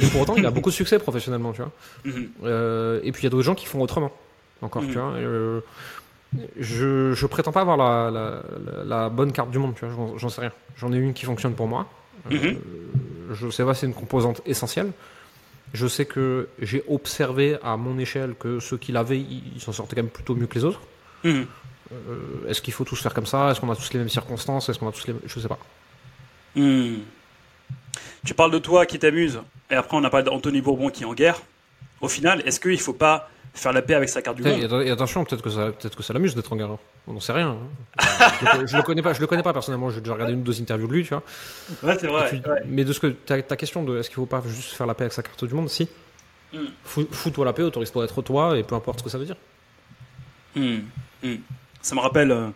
Et 0.00 0.06
pour 0.06 0.20
autant, 0.22 0.36
il 0.36 0.46
a 0.46 0.50
beaucoup 0.52 0.70
de 0.70 0.74
succès 0.74 0.98
professionnellement, 1.00 1.52
tu 1.52 1.62
vois. 1.62 1.72
Mhm. 2.04 2.28
Euh, 2.44 3.00
et 3.02 3.10
puis 3.12 3.22
il 3.22 3.24
y 3.24 3.26
a 3.26 3.30
d'autres 3.30 3.42
gens 3.44 3.54
qui 3.56 3.66
font 3.66 3.80
autrement. 3.80 4.12
Encore, 4.62 4.82
Mhm. 4.82 4.88
tu 4.88 4.98
vois. 4.98 5.12
Euh, 5.14 5.60
je, 6.58 7.12
je 7.14 7.26
prétends 7.26 7.52
pas 7.52 7.60
avoir 7.62 7.76
la, 7.76 8.10
la, 8.10 8.42
la- 8.66 8.84
la 8.84 9.08
bonne 9.08 9.32
carte 9.32 9.50
du 9.50 9.58
monde, 9.58 9.74
tu 9.76 9.84
vois. 9.86 10.14
J'en, 10.18 10.28
sais 10.28 10.40
rien. 10.40 10.52
J'en 10.76 10.92
ai 10.92 10.96
une 10.96 11.14
qui 11.14 11.24
fonctionne 11.24 11.54
pour 11.54 11.66
moi. 11.68 11.88
Euh, 12.32 12.36
Mhm. 12.52 12.58
je 13.32 13.50
sais 13.50 13.64
pas, 13.64 13.74
c'est 13.74 13.86
une 13.86 13.94
composante 13.94 14.40
essentielle. 14.46 14.90
Je 15.72 15.86
sais 15.86 16.04
que 16.06 16.48
j'ai 16.60 16.82
observé 16.88 17.58
à 17.62 17.76
mon 17.76 17.98
échelle 17.98 18.34
que 18.38 18.60
ceux 18.60 18.76
qui 18.78 18.92
l'avaient, 18.92 19.18
ils 19.18 19.60
s'en 19.60 19.72
sortaient 19.72 19.96
quand 19.96 20.02
même 20.02 20.10
plutôt 20.10 20.34
mieux 20.34 20.46
que 20.46 20.54
les 20.54 20.64
autres. 20.64 20.80
Mhm. 21.24 21.46
Euh, 21.92 22.48
est-ce 22.48 22.62
qu'il 22.62 22.72
faut 22.72 22.84
tous 22.84 22.96
faire 23.00 23.12
comme 23.14 23.26
ça? 23.26 23.50
Est-ce 23.50 23.60
qu'on 23.60 23.70
a 23.70 23.76
tous 23.76 23.92
les 23.92 23.98
mêmes 23.98 24.08
circonstances? 24.08 24.68
Est-ce 24.68 24.78
qu'on 24.78 24.88
a 24.88 24.92
tous 24.92 25.06
les 25.06 25.14
Je 25.26 25.38
sais 25.40 25.48
pas. 25.48 25.58
Mhm. 26.56 27.00
Tu 28.24 28.34
parles 28.34 28.50
de 28.52 28.58
toi 28.58 28.86
qui 28.86 28.98
t'amuse, 28.98 29.40
et 29.70 29.74
après 29.74 29.96
on 29.96 30.04
a 30.04 30.10
parlé 30.10 30.24
d'Anthony 30.24 30.60
Bourbon 30.62 30.88
qui 30.90 31.02
est 31.02 31.06
en 31.06 31.14
guerre. 31.14 31.40
Au 32.00 32.08
final, 32.08 32.42
est-ce 32.46 32.58
qu'il 32.60 32.80
faut 32.80 32.92
pas 32.94 33.28
faire 33.54 33.72
la 33.72 33.82
paix 33.82 33.94
avec 33.94 34.08
sa 34.08 34.20
carte 34.20 34.36
du 34.36 34.42
monde 34.42 34.82
et 34.84 34.90
attention, 34.90 35.24
peut-être 35.24 35.42
que 35.42 35.50
ça, 35.50 35.70
peut-être 35.70 35.96
que 35.96 36.02
ça 36.02 36.12
l'amuse 36.12 36.34
d'être 36.34 36.52
en 36.52 36.56
guerre. 36.56 36.76
On 37.06 37.12
n'en 37.12 37.20
sait 37.20 37.32
rien. 37.32 37.56
hein. 38.00 38.06
je, 38.54 38.58
le, 38.60 38.66
je 38.66 38.76
le 38.76 38.82
connais 38.82 39.02
pas. 39.02 39.12
Je 39.12 39.20
le 39.20 39.26
connais 39.26 39.42
pas 39.42 39.52
personnellement. 39.52 39.90
J'ai 39.90 40.00
déjà 40.00 40.12
regardé 40.14 40.32
une 40.32 40.40
ou 40.40 40.44
deux 40.44 40.60
interviews 40.60 40.86
de 40.88 40.92
lui, 40.92 41.02
tu 41.04 41.10
vois. 41.10 41.22
Ouais, 41.82 41.96
c'est 42.00 42.06
vrai. 42.08 42.42
Mais 42.66 42.84
de 42.84 42.92
ce 42.92 43.00
que 43.00 43.06
ta, 43.08 43.40
ta 43.42 43.56
question 43.56 43.84
de 43.84 43.98
est-ce 43.98 44.08
qu'il 44.08 44.16
faut 44.16 44.26
pas 44.26 44.42
juste 44.46 44.72
faire 44.72 44.86
la 44.86 44.94
paix 44.94 45.04
avec 45.04 45.12
sa 45.12 45.22
carte 45.22 45.44
du 45.44 45.54
monde, 45.54 45.68
si. 45.70 45.88
Mm. 46.52 46.58
Fous- 46.84 47.08
Fous-toi 47.10 47.44
la 47.44 47.52
paix, 47.52 47.62
autorise-toi 47.62 48.02
à 48.02 48.04
être 48.06 48.22
toi, 48.22 48.56
et 48.58 48.62
peu 48.62 48.74
importe 48.74 48.98
ce 49.00 49.04
que 49.04 49.10
ça 49.10 49.18
veut 49.18 49.24
dire. 49.26 49.36
Hmm, 50.56 50.78
hmm. 51.22 51.34
Ça 51.82 51.94
me 51.94 52.00
rappelle 52.00 52.30
euh, 52.30 52.48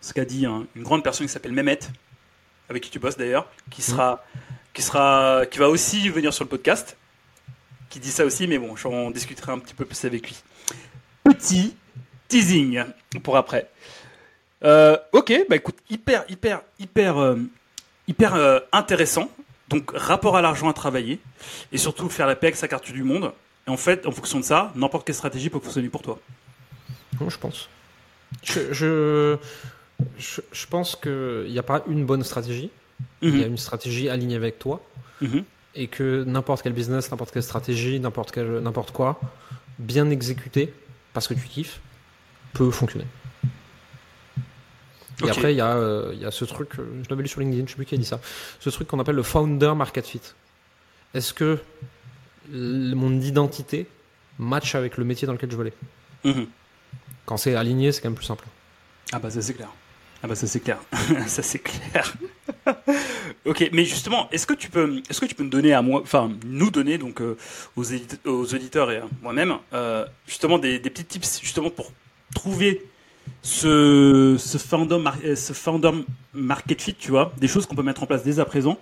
ce 0.00 0.12
qu'a 0.14 0.24
dit 0.24 0.46
un- 0.46 0.66
une 0.74 0.82
grande 0.82 1.02
personne 1.04 1.26
qui 1.26 1.32
s'appelle 1.32 1.52
Mehmet, 1.52 1.78
avec 2.68 2.82
qui 2.82 2.90
tu 2.90 2.98
bosses 2.98 3.16
d'ailleurs, 3.16 3.46
qui 3.70 3.82
sera, 3.82 4.24
qui 4.72 4.82
sera, 4.82 5.42
qui 5.50 5.58
va 5.58 5.68
aussi 5.68 6.08
venir 6.08 6.32
sur 6.32 6.44
le 6.44 6.48
podcast, 6.48 6.96
qui 7.94 8.00
dit 8.00 8.10
ça 8.10 8.24
aussi, 8.24 8.48
mais 8.48 8.58
bon, 8.58 8.74
j'en 8.74 9.12
discuterai 9.12 9.52
un 9.52 9.58
petit 9.60 9.72
peu 9.72 9.84
plus 9.84 10.04
avec 10.04 10.26
lui. 10.26 10.36
Petit 11.22 11.76
teasing 12.26 12.82
pour 13.22 13.36
après. 13.36 13.70
Euh, 14.64 14.96
ok, 15.12 15.32
bah 15.48 15.54
écoute, 15.54 15.76
hyper, 15.88 16.24
hyper, 16.28 16.62
hyper, 16.80 17.18
euh, 17.18 17.36
hyper 18.08 18.34
euh, 18.34 18.58
intéressant. 18.72 19.30
Donc 19.68 19.92
rapport 19.94 20.36
à 20.36 20.42
l'argent 20.42 20.68
à 20.68 20.72
travailler 20.72 21.20
et 21.70 21.78
surtout 21.78 22.08
faire 22.08 22.26
la 22.26 22.34
paix 22.34 22.48
avec 22.48 22.56
sa 22.56 22.66
carte 22.66 22.90
du 22.90 23.04
monde. 23.04 23.32
Et 23.68 23.70
en 23.70 23.76
fait, 23.76 24.06
en 24.06 24.10
fonction 24.10 24.40
de 24.40 24.44
ça, 24.44 24.72
n'importe 24.74 25.06
quelle 25.06 25.14
stratégie 25.14 25.48
peut 25.48 25.60
fonctionner 25.60 25.88
pour 25.88 26.02
toi. 26.02 26.18
Non, 27.20 27.30
je 27.30 27.38
pense. 27.38 27.68
Je, 28.42 28.72
je, 28.72 29.36
je, 30.18 30.40
je 30.50 30.66
pense 30.66 30.96
qu'il 30.96 31.46
n'y 31.48 31.58
a 31.60 31.62
pas 31.62 31.84
une 31.86 32.04
bonne 32.04 32.24
stratégie. 32.24 32.70
Il 33.22 33.38
y 33.38 33.42
a 33.42 33.46
Mhm. 33.46 33.52
une 33.52 33.56
stratégie 33.58 34.08
alignée 34.08 34.34
avec 34.34 34.58
toi. 34.58 34.82
Mhm. 35.20 35.44
Et 35.74 35.88
que 35.88 36.24
n'importe 36.24 36.62
quel 36.62 36.72
business, 36.72 37.10
n'importe 37.10 37.32
quelle 37.32 37.42
stratégie, 37.42 37.98
n'importe 37.98 38.30
quel, 38.30 38.58
n'importe 38.60 38.92
quoi, 38.92 39.20
bien 39.78 40.08
exécuté, 40.10 40.72
parce 41.12 41.26
que 41.26 41.34
tu 41.34 41.46
kiffes, 41.46 41.80
peut 42.52 42.70
fonctionner. 42.70 43.06
Et 45.24 45.30
après, 45.30 45.54
il 45.54 45.56
y, 45.56 45.60
a, 45.60 45.76
euh, 45.76 46.10
il 46.12 46.20
y 46.20 46.24
a 46.24 46.30
ce 46.30 46.44
truc, 46.44 46.78
euh, 46.78 47.02
je 47.02 47.08
l'avais 47.08 47.22
lu 47.22 47.28
sur 47.28 47.40
LinkedIn, 47.40 47.64
je 47.66 47.70
sais 47.70 47.76
plus 47.76 47.86
qui 47.86 47.94
a 47.94 47.98
dit 47.98 48.04
ça, 48.04 48.20
ce 48.58 48.70
truc 48.70 48.88
qu'on 48.88 48.98
appelle 48.98 49.14
le 49.14 49.22
founder 49.22 49.72
market 49.76 50.06
fit. 50.06 50.20
Est-ce 51.14 51.32
que 51.32 51.58
mon 52.50 53.20
identité 53.20 53.86
match 54.38 54.74
avec 54.74 54.96
le 54.96 55.04
métier 55.04 55.26
dans 55.26 55.32
lequel 55.32 55.50
je 55.50 55.56
veux 55.56 55.62
aller? 55.62 55.72
Mhm. 56.24 56.46
Quand 57.26 57.36
c'est 57.36 57.54
aligné, 57.54 57.92
c'est 57.92 58.00
quand 58.00 58.08
même 58.08 58.16
plus 58.16 58.24
simple. 58.24 58.44
Ah 59.12 59.18
bah 59.18 59.30
ça 59.30 59.40
c'est 59.40 59.54
clair. 59.54 59.68
Ah 60.22 60.26
bah 60.26 60.34
ça 60.34 60.46
c'est 60.46 60.60
clair. 60.60 60.78
ça 61.26 61.42
c'est 61.42 61.60
clair. 61.60 62.14
ok, 63.44 63.70
mais 63.72 63.84
justement, 63.84 64.28
est-ce 64.30 64.46
que 64.46 64.54
tu 64.54 64.70
peux, 64.70 65.02
est-ce 65.08 65.20
que 65.20 65.26
tu 65.26 65.34
peux 65.34 65.44
me 65.44 65.50
donner 65.50 65.72
à 65.72 65.82
moi, 65.82 66.00
enfin, 66.02 66.30
nous 66.46 66.70
donner 66.70 66.98
donc 66.98 67.20
aux, 67.20 67.36
aux, 67.76 68.54
auditeurs 68.54 68.90
et 68.90 68.98
à 68.98 69.04
moi-même, 69.22 69.54
justement 70.26 70.58
des, 70.58 70.78
des 70.78 70.90
petits 70.90 71.04
tips 71.04 71.40
justement 71.42 71.70
pour 71.70 71.92
trouver 72.34 72.82
ce, 73.42 74.36
ce 74.38 74.58
fandom, 74.58 75.04
ce 75.36 75.52
fandom 75.52 76.04
market 76.32 76.80
fit, 76.80 76.94
tu 76.94 77.10
vois, 77.10 77.32
des 77.38 77.48
choses 77.48 77.66
qu'on 77.66 77.74
peut 77.74 77.82
mettre 77.82 78.02
en 78.02 78.06
place 78.06 78.24
dès 78.24 78.40
à 78.40 78.44
présent 78.44 78.78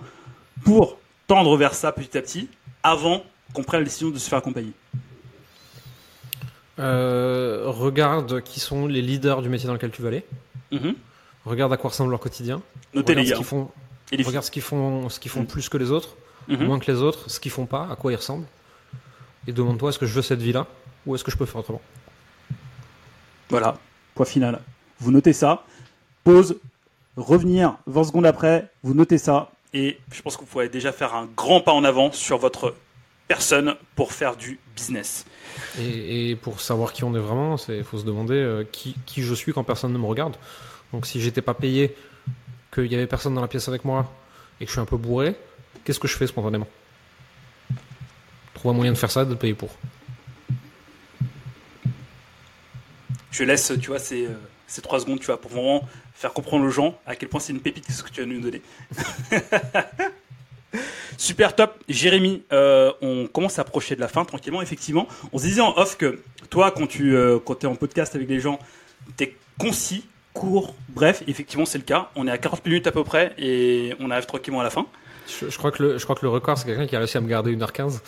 pour 0.64 0.98
tendre 1.26 1.56
vers 1.56 1.74
ça 1.74 1.92
petit 1.92 2.16
à 2.16 2.22
petit 2.22 2.48
avant 2.82 3.24
qu'on 3.52 3.62
prenne 3.62 3.80
la 3.80 3.84
décision 3.84 4.10
de 4.10 4.18
se 4.18 4.28
faire 4.28 4.38
accompagner 4.38 4.72
euh, 6.78 7.64
Regarde 7.66 8.42
qui 8.42 8.60
sont 8.60 8.86
les 8.86 9.02
leaders 9.02 9.42
du 9.42 9.48
métier 9.48 9.66
dans 9.66 9.74
lequel 9.74 9.90
tu 9.90 10.02
veux 10.02 10.08
aller. 10.08 10.24
Mhm. 10.70 10.94
Regarde 11.44 11.72
à 11.72 11.76
quoi 11.76 11.90
ressemble 11.90 12.10
leur 12.10 12.20
quotidien. 12.20 12.62
Notez 12.94 13.14
les 13.14 13.24
gars. 13.24 13.42
font, 13.42 13.70
regarde 14.12 14.44
ce 14.44 14.50
qu'ils 14.50 14.62
font, 14.62 15.08
ce 15.08 15.18
qu'ils 15.18 15.30
font 15.30 15.40
mhm. 15.40 15.46
plus 15.46 15.68
que 15.68 15.76
les 15.76 15.90
autres, 15.90 16.16
mhm. 16.48 16.64
moins 16.64 16.78
que 16.78 16.90
les 16.90 16.98
autres, 16.98 17.28
ce 17.30 17.40
qu'ils 17.40 17.50
font 17.50 17.66
pas, 17.66 17.88
à 17.90 17.96
quoi 17.96 18.12
ils 18.12 18.16
ressemblent. 18.16 18.46
Et 19.46 19.52
demande-toi 19.52 19.90
est-ce 19.90 19.98
que 19.98 20.06
je 20.06 20.14
veux 20.14 20.22
cette 20.22 20.40
vie-là 20.40 20.66
ou 21.04 21.14
est-ce 21.14 21.24
que 21.24 21.30
je 21.30 21.36
peux 21.36 21.46
faire 21.46 21.60
autrement? 21.60 21.82
Voilà, 23.50 23.76
point 24.14 24.24
final. 24.24 24.60
Vous 25.00 25.10
notez 25.10 25.32
ça, 25.32 25.64
pause, 26.22 26.56
revenir 27.16 27.76
20 27.86 28.04
secondes 28.04 28.26
après, 28.26 28.70
vous 28.84 28.94
notez 28.94 29.18
ça. 29.18 29.50
Et 29.74 29.98
je 30.12 30.22
pense 30.22 30.36
que 30.36 30.42
vous 30.42 30.46
pouvez 30.46 30.68
déjà 30.68 30.92
faire 30.92 31.14
un 31.14 31.28
grand 31.36 31.60
pas 31.60 31.72
en 31.72 31.82
avant 31.82 32.12
sur 32.12 32.38
votre 32.38 32.74
personne 33.26 33.74
pour 33.96 34.12
faire 34.12 34.36
du 34.36 34.60
business. 34.76 35.24
Et, 35.80 36.36
pour 36.36 36.60
savoir 36.60 36.92
qui 36.92 37.02
on 37.02 37.14
est 37.14 37.18
vraiment, 37.18 37.56
il 37.68 37.82
faut 37.82 37.98
se 37.98 38.04
demander 38.04 38.34
euh, 38.34 38.64
qui, 38.70 38.94
qui, 39.06 39.22
je 39.22 39.34
suis 39.34 39.52
quand 39.52 39.64
personne 39.64 39.92
ne 39.92 39.98
me 39.98 40.06
regarde. 40.06 40.36
Donc 40.92 41.06
si 41.06 41.20
j'étais 41.20 41.42
pas 41.42 41.54
payé, 41.54 41.94
qu'il 42.72 42.90
y 42.90 42.94
avait 42.94 43.06
personne 43.06 43.34
dans 43.34 43.40
la 43.40 43.48
pièce 43.48 43.68
avec 43.68 43.84
moi 43.84 44.10
et 44.60 44.64
que 44.64 44.70
je 44.70 44.72
suis 44.72 44.80
un 44.80 44.86
peu 44.86 44.96
bourré, 44.96 45.34
qu'est-ce 45.84 46.00
que 46.00 46.08
je 46.08 46.16
fais 46.16 46.26
spontanément? 46.26 46.68
Trouve 48.54 48.72
un 48.72 48.74
moyen 48.74 48.92
de 48.92 48.98
faire 48.98 49.10
ça, 49.10 49.24
de 49.24 49.34
payer 49.34 49.54
pour. 49.54 49.70
Je 53.30 53.44
laisse, 53.44 53.72
tu 53.80 53.88
vois, 53.88 53.98
ces, 53.98 54.26
euh, 54.26 54.34
ces 54.66 54.82
trois 54.82 55.00
secondes, 55.00 55.20
tu 55.20 55.26
vois, 55.26 55.40
pour 55.40 55.50
vraiment 55.50 55.88
faire 56.14 56.32
comprendre 56.32 56.64
aux 56.66 56.70
gens 56.70 56.98
à 57.06 57.16
quel 57.16 57.28
point 57.28 57.40
c'est 57.40 57.52
une 57.52 57.60
pépite 57.60 57.90
ce 57.90 58.02
que 58.02 58.10
tu 58.10 58.20
vas 58.20 58.26
nous 58.26 58.40
donner. 58.40 58.62
Super 61.18 61.54
top. 61.54 61.82
Jérémy, 61.88 62.42
euh, 62.52 62.92
on 63.00 63.26
commence 63.26 63.58
à 63.58 63.62
approcher 63.62 63.96
de 63.96 64.00
la 64.00 64.08
fin 64.08 64.24
tranquillement. 64.24 64.62
Effectivement, 64.62 65.08
on 65.32 65.38
se 65.38 65.44
disait 65.44 65.60
en 65.60 65.76
off 65.76 65.96
que 65.96 66.22
toi, 66.50 66.70
quand 66.70 66.86
tu 66.86 67.16
euh, 67.16 67.38
quand 67.38 67.64
es 67.64 67.66
en 67.66 67.74
podcast 67.74 68.14
avec 68.14 68.28
les 68.28 68.40
gens, 68.40 68.58
tu 69.16 69.24
es 69.24 69.36
concis, 69.58 70.04
court, 70.32 70.74
bref. 70.88 71.22
Effectivement, 71.26 71.64
c'est 71.64 71.78
le 71.78 71.84
cas. 71.84 72.10
On 72.16 72.26
est 72.26 72.30
à 72.30 72.38
40 72.38 72.64
minutes 72.66 72.86
à 72.86 72.92
peu 72.92 73.04
près 73.04 73.32
et 73.38 73.94
on 74.00 74.10
arrive 74.10 74.26
tranquillement 74.26 74.60
à 74.60 74.64
la 74.64 74.70
fin. 74.70 74.86
Je, 75.40 75.56
crois, 75.56 75.70
que 75.70 75.82
le, 75.82 75.98
je 75.98 76.04
crois 76.04 76.16
que 76.16 76.24
le 76.24 76.30
record, 76.30 76.58
c'est 76.58 76.66
quelqu'un 76.66 76.86
qui 76.86 76.96
a 76.96 76.98
réussi 76.98 77.16
à 77.16 77.20
me 77.20 77.28
garder 77.28 77.56
1h15. 77.56 78.00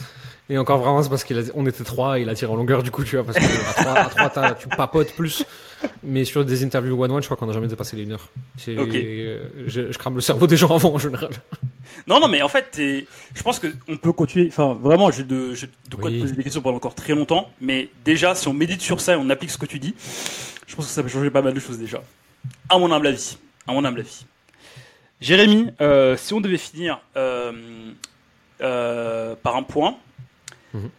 Et 0.50 0.58
encore 0.58 0.78
vraiment, 0.78 1.02
c'est 1.02 1.08
parce 1.08 1.24
qu'on 1.24 1.66
était 1.66 1.84
trois 1.84 2.18
et 2.18 2.22
il 2.22 2.28
a 2.28 2.34
tiré 2.34 2.52
en 2.52 2.56
longueur 2.56 2.82
du 2.82 2.90
coup, 2.90 3.02
tu 3.02 3.16
vois, 3.16 3.24
parce 3.24 3.38
que 3.38 3.88
à 3.88 4.28
trois, 4.28 4.54
tu 4.54 4.68
papotes 4.68 5.12
plus. 5.14 5.44
Mais 6.02 6.24
sur 6.24 6.44
des 6.44 6.64
interviews 6.64 7.02
one-one, 7.02 7.22
je 7.22 7.26
crois 7.26 7.36
qu'on 7.36 7.46
n'a 7.46 7.54
jamais 7.54 7.66
dépassé 7.66 7.96
les 7.96 8.04
1 8.04 8.10
heure. 8.12 8.28
Euh, 8.68 9.48
je, 9.66 9.90
je, 9.90 9.98
crame 9.98 10.14
le 10.16 10.20
cerveau 10.20 10.46
des 10.46 10.56
gens 10.56 10.74
avant 10.74 10.94
en 10.94 10.98
général. 10.98 11.30
Non, 12.06 12.20
non, 12.20 12.28
mais 12.28 12.42
en 12.42 12.48
fait, 12.48 12.66
je 12.76 13.42
pense 13.42 13.58
qu'on 13.58 13.96
peut 13.96 14.12
continuer. 14.12 14.48
Enfin, 14.48 14.76
vraiment, 14.80 15.10
j'ai 15.10 15.24
de, 15.24 15.54
de 15.90 15.96
quoi 15.96 16.10
te 16.10 16.20
poser 16.20 16.34
des 16.34 16.42
questions 16.42 16.60
pendant 16.60 16.76
encore 16.76 16.94
très 16.94 17.14
longtemps. 17.14 17.50
Mais 17.60 17.88
déjà, 18.04 18.34
si 18.34 18.48
on 18.48 18.52
médite 18.52 18.82
sur 18.82 19.00
ça 19.00 19.14
et 19.14 19.16
on 19.16 19.30
applique 19.30 19.50
ce 19.50 19.58
que 19.58 19.66
tu 19.66 19.78
dis, 19.78 19.94
je 20.66 20.76
pense 20.76 20.86
que 20.86 20.92
ça 20.92 21.02
peut 21.02 21.08
changer 21.08 21.30
pas 21.30 21.42
mal 21.42 21.54
de 21.54 21.60
choses 21.60 21.78
déjà. 21.78 22.02
À 22.68 22.78
mon 22.78 22.90
humble 22.92 23.06
avis. 23.08 23.38
À 23.66 23.72
mon 23.72 23.84
humble 23.84 24.00
avis. 24.00 24.26
Jérémy, 25.20 25.70
euh, 25.80 26.16
si 26.16 26.34
on 26.34 26.40
devait 26.40 26.58
finir 26.58 27.00
euh, 27.16 27.52
par 28.60 29.56
un 29.56 29.62
point, 29.62 29.96
Mhm. 30.74 30.90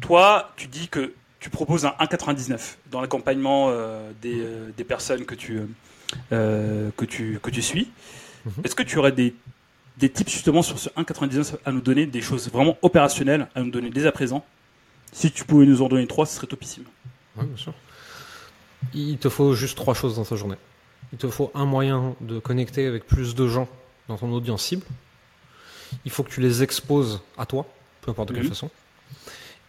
Toi, 0.00 0.52
tu 0.56 0.68
dis 0.68 0.88
que 0.88 1.12
tu 1.40 1.50
proposes 1.50 1.84
un 1.84 1.94
1,99 2.00 2.76
dans 2.90 3.00
l'accompagnement 3.00 3.68
euh, 3.68 4.12
euh, 4.24 4.70
des, 4.76 4.84
personnes 4.84 5.24
que 5.24 5.34
tu, 5.34 5.60
euh, 6.32 6.90
que 6.96 7.04
tu, 7.04 7.38
que 7.42 7.50
tu 7.50 7.60
suis. 7.60 7.90
Mhm. 8.46 8.52
Est-ce 8.64 8.74
que 8.74 8.82
tu 8.82 8.98
aurais 8.98 9.12
des, 9.12 9.34
des 9.98 10.08
tips 10.08 10.30
justement 10.30 10.62
sur 10.62 10.78
ce 10.78 10.88
1,99 10.90 11.56
à 11.64 11.72
nous 11.72 11.80
donner, 11.80 12.06
des 12.06 12.22
choses 12.22 12.48
vraiment 12.50 12.78
opérationnelles 12.82 13.48
à 13.54 13.62
nous 13.62 13.70
donner 13.70 13.90
dès 13.90 14.06
à 14.06 14.12
présent? 14.12 14.44
Si 15.12 15.30
tu 15.30 15.44
pouvais 15.44 15.66
nous 15.66 15.82
en 15.82 15.88
donner 15.88 16.06
trois, 16.06 16.26
ce 16.26 16.36
serait 16.36 16.46
topissime. 16.46 16.84
Oui, 17.36 17.46
bien 17.46 17.56
sûr. 17.56 17.74
Il 18.92 19.18
te 19.18 19.28
faut 19.28 19.54
juste 19.54 19.76
trois 19.76 19.94
choses 19.94 20.16
dans 20.16 20.24
ta 20.24 20.36
journée. 20.36 20.56
Il 21.12 21.18
te 21.18 21.28
faut 21.28 21.50
un 21.54 21.64
moyen 21.64 22.14
de 22.20 22.38
connecter 22.38 22.86
avec 22.86 23.06
plus 23.06 23.34
de 23.34 23.46
gens 23.48 23.68
dans 24.08 24.18
ton 24.18 24.32
audience 24.32 24.62
cible. 24.62 24.84
Il 26.04 26.10
faut 26.10 26.22
que 26.22 26.30
tu 26.30 26.40
les 26.40 26.62
exposes 26.62 27.20
à 27.38 27.46
toi, 27.46 27.66
peu 28.02 28.10
importe 28.10 28.30
de 28.30 28.34
quelle 28.34 28.48
façon. 28.48 28.70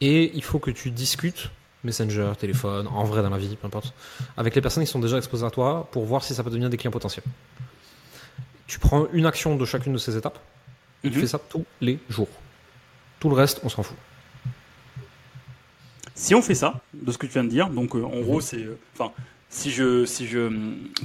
Et 0.02 0.32
il 0.36 0.44
faut 0.44 0.60
que 0.60 0.72
tu 0.72 0.92
discutes, 0.92 1.50
Messenger, 1.84 2.34
téléphone, 2.38 2.88
en 2.88 3.04
vrai 3.04 3.22
dans 3.22 3.30
la 3.30 3.38
vie, 3.38 3.56
peu 3.56 3.68
importe, 3.68 3.94
avec 4.38 4.56
les 4.56 4.62
personnes 4.62 4.84
qui 4.84 4.90
sont 4.90 5.00
déjà 5.00 5.18
exposées 5.18 5.46
à 5.46 5.52
toi 5.52 5.88
pour 5.92 6.06
voir 6.06 6.24
si 6.24 6.34
ça 6.34 6.44
peut 6.44 6.50
devenir 6.50 6.70
des 6.70 6.78
clients 6.78 6.92
potentiels. 6.92 7.24
Tu 8.68 8.80
prends 8.80 9.08
une 9.14 9.28
action 9.28 9.56
de 9.56 9.66
chacune 9.66 9.94
de 9.94 10.00
ces 10.00 10.18
étapes 10.18 10.40
et 11.04 11.10
tu 11.10 11.16
mhm. 11.16 11.22
fais 11.22 11.28
ça 11.28 11.40
tous 11.40 11.66
les 11.82 12.00
jours. 12.10 12.30
Tout 13.20 13.30
le 13.30 13.36
reste, 13.36 13.62
on 13.64 13.70
s'en 13.70 13.84
fout. 13.84 13.96
Si 16.16 16.34
on 16.34 16.42
fait 16.42 16.56
ça, 16.56 16.82
de 16.94 17.12
ce 17.12 17.18
que 17.18 17.26
tu 17.28 17.34
viens 17.34 17.44
de 17.44 17.50
dire, 17.50 17.70
donc 17.70 17.96
euh, 17.96 18.04
en 18.04 18.22
gros, 18.22 18.42
c'est. 18.42 18.58
Euh, 18.58 18.78
enfin, 18.94 19.12
si 19.50 19.70
je. 19.72 20.06
Si 20.06 20.28
je. 20.28 20.52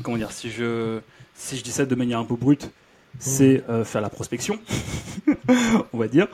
Comment 0.02 0.16
dire 0.16 0.32
Si 0.32 0.50
je. 0.50 1.00
Si 1.34 1.56
je 1.56 1.62
dis 1.62 1.72
ça 1.72 1.86
de 1.86 1.94
manière 1.94 2.18
un 2.18 2.24
peu 2.24 2.36
brute, 2.36 2.70
c'est 3.18 3.64
euh, 3.68 3.84
faire 3.84 4.02
la 4.02 4.10
prospection, 4.10 4.58
on 5.92 5.98
va 5.98 6.06
dire, 6.06 6.28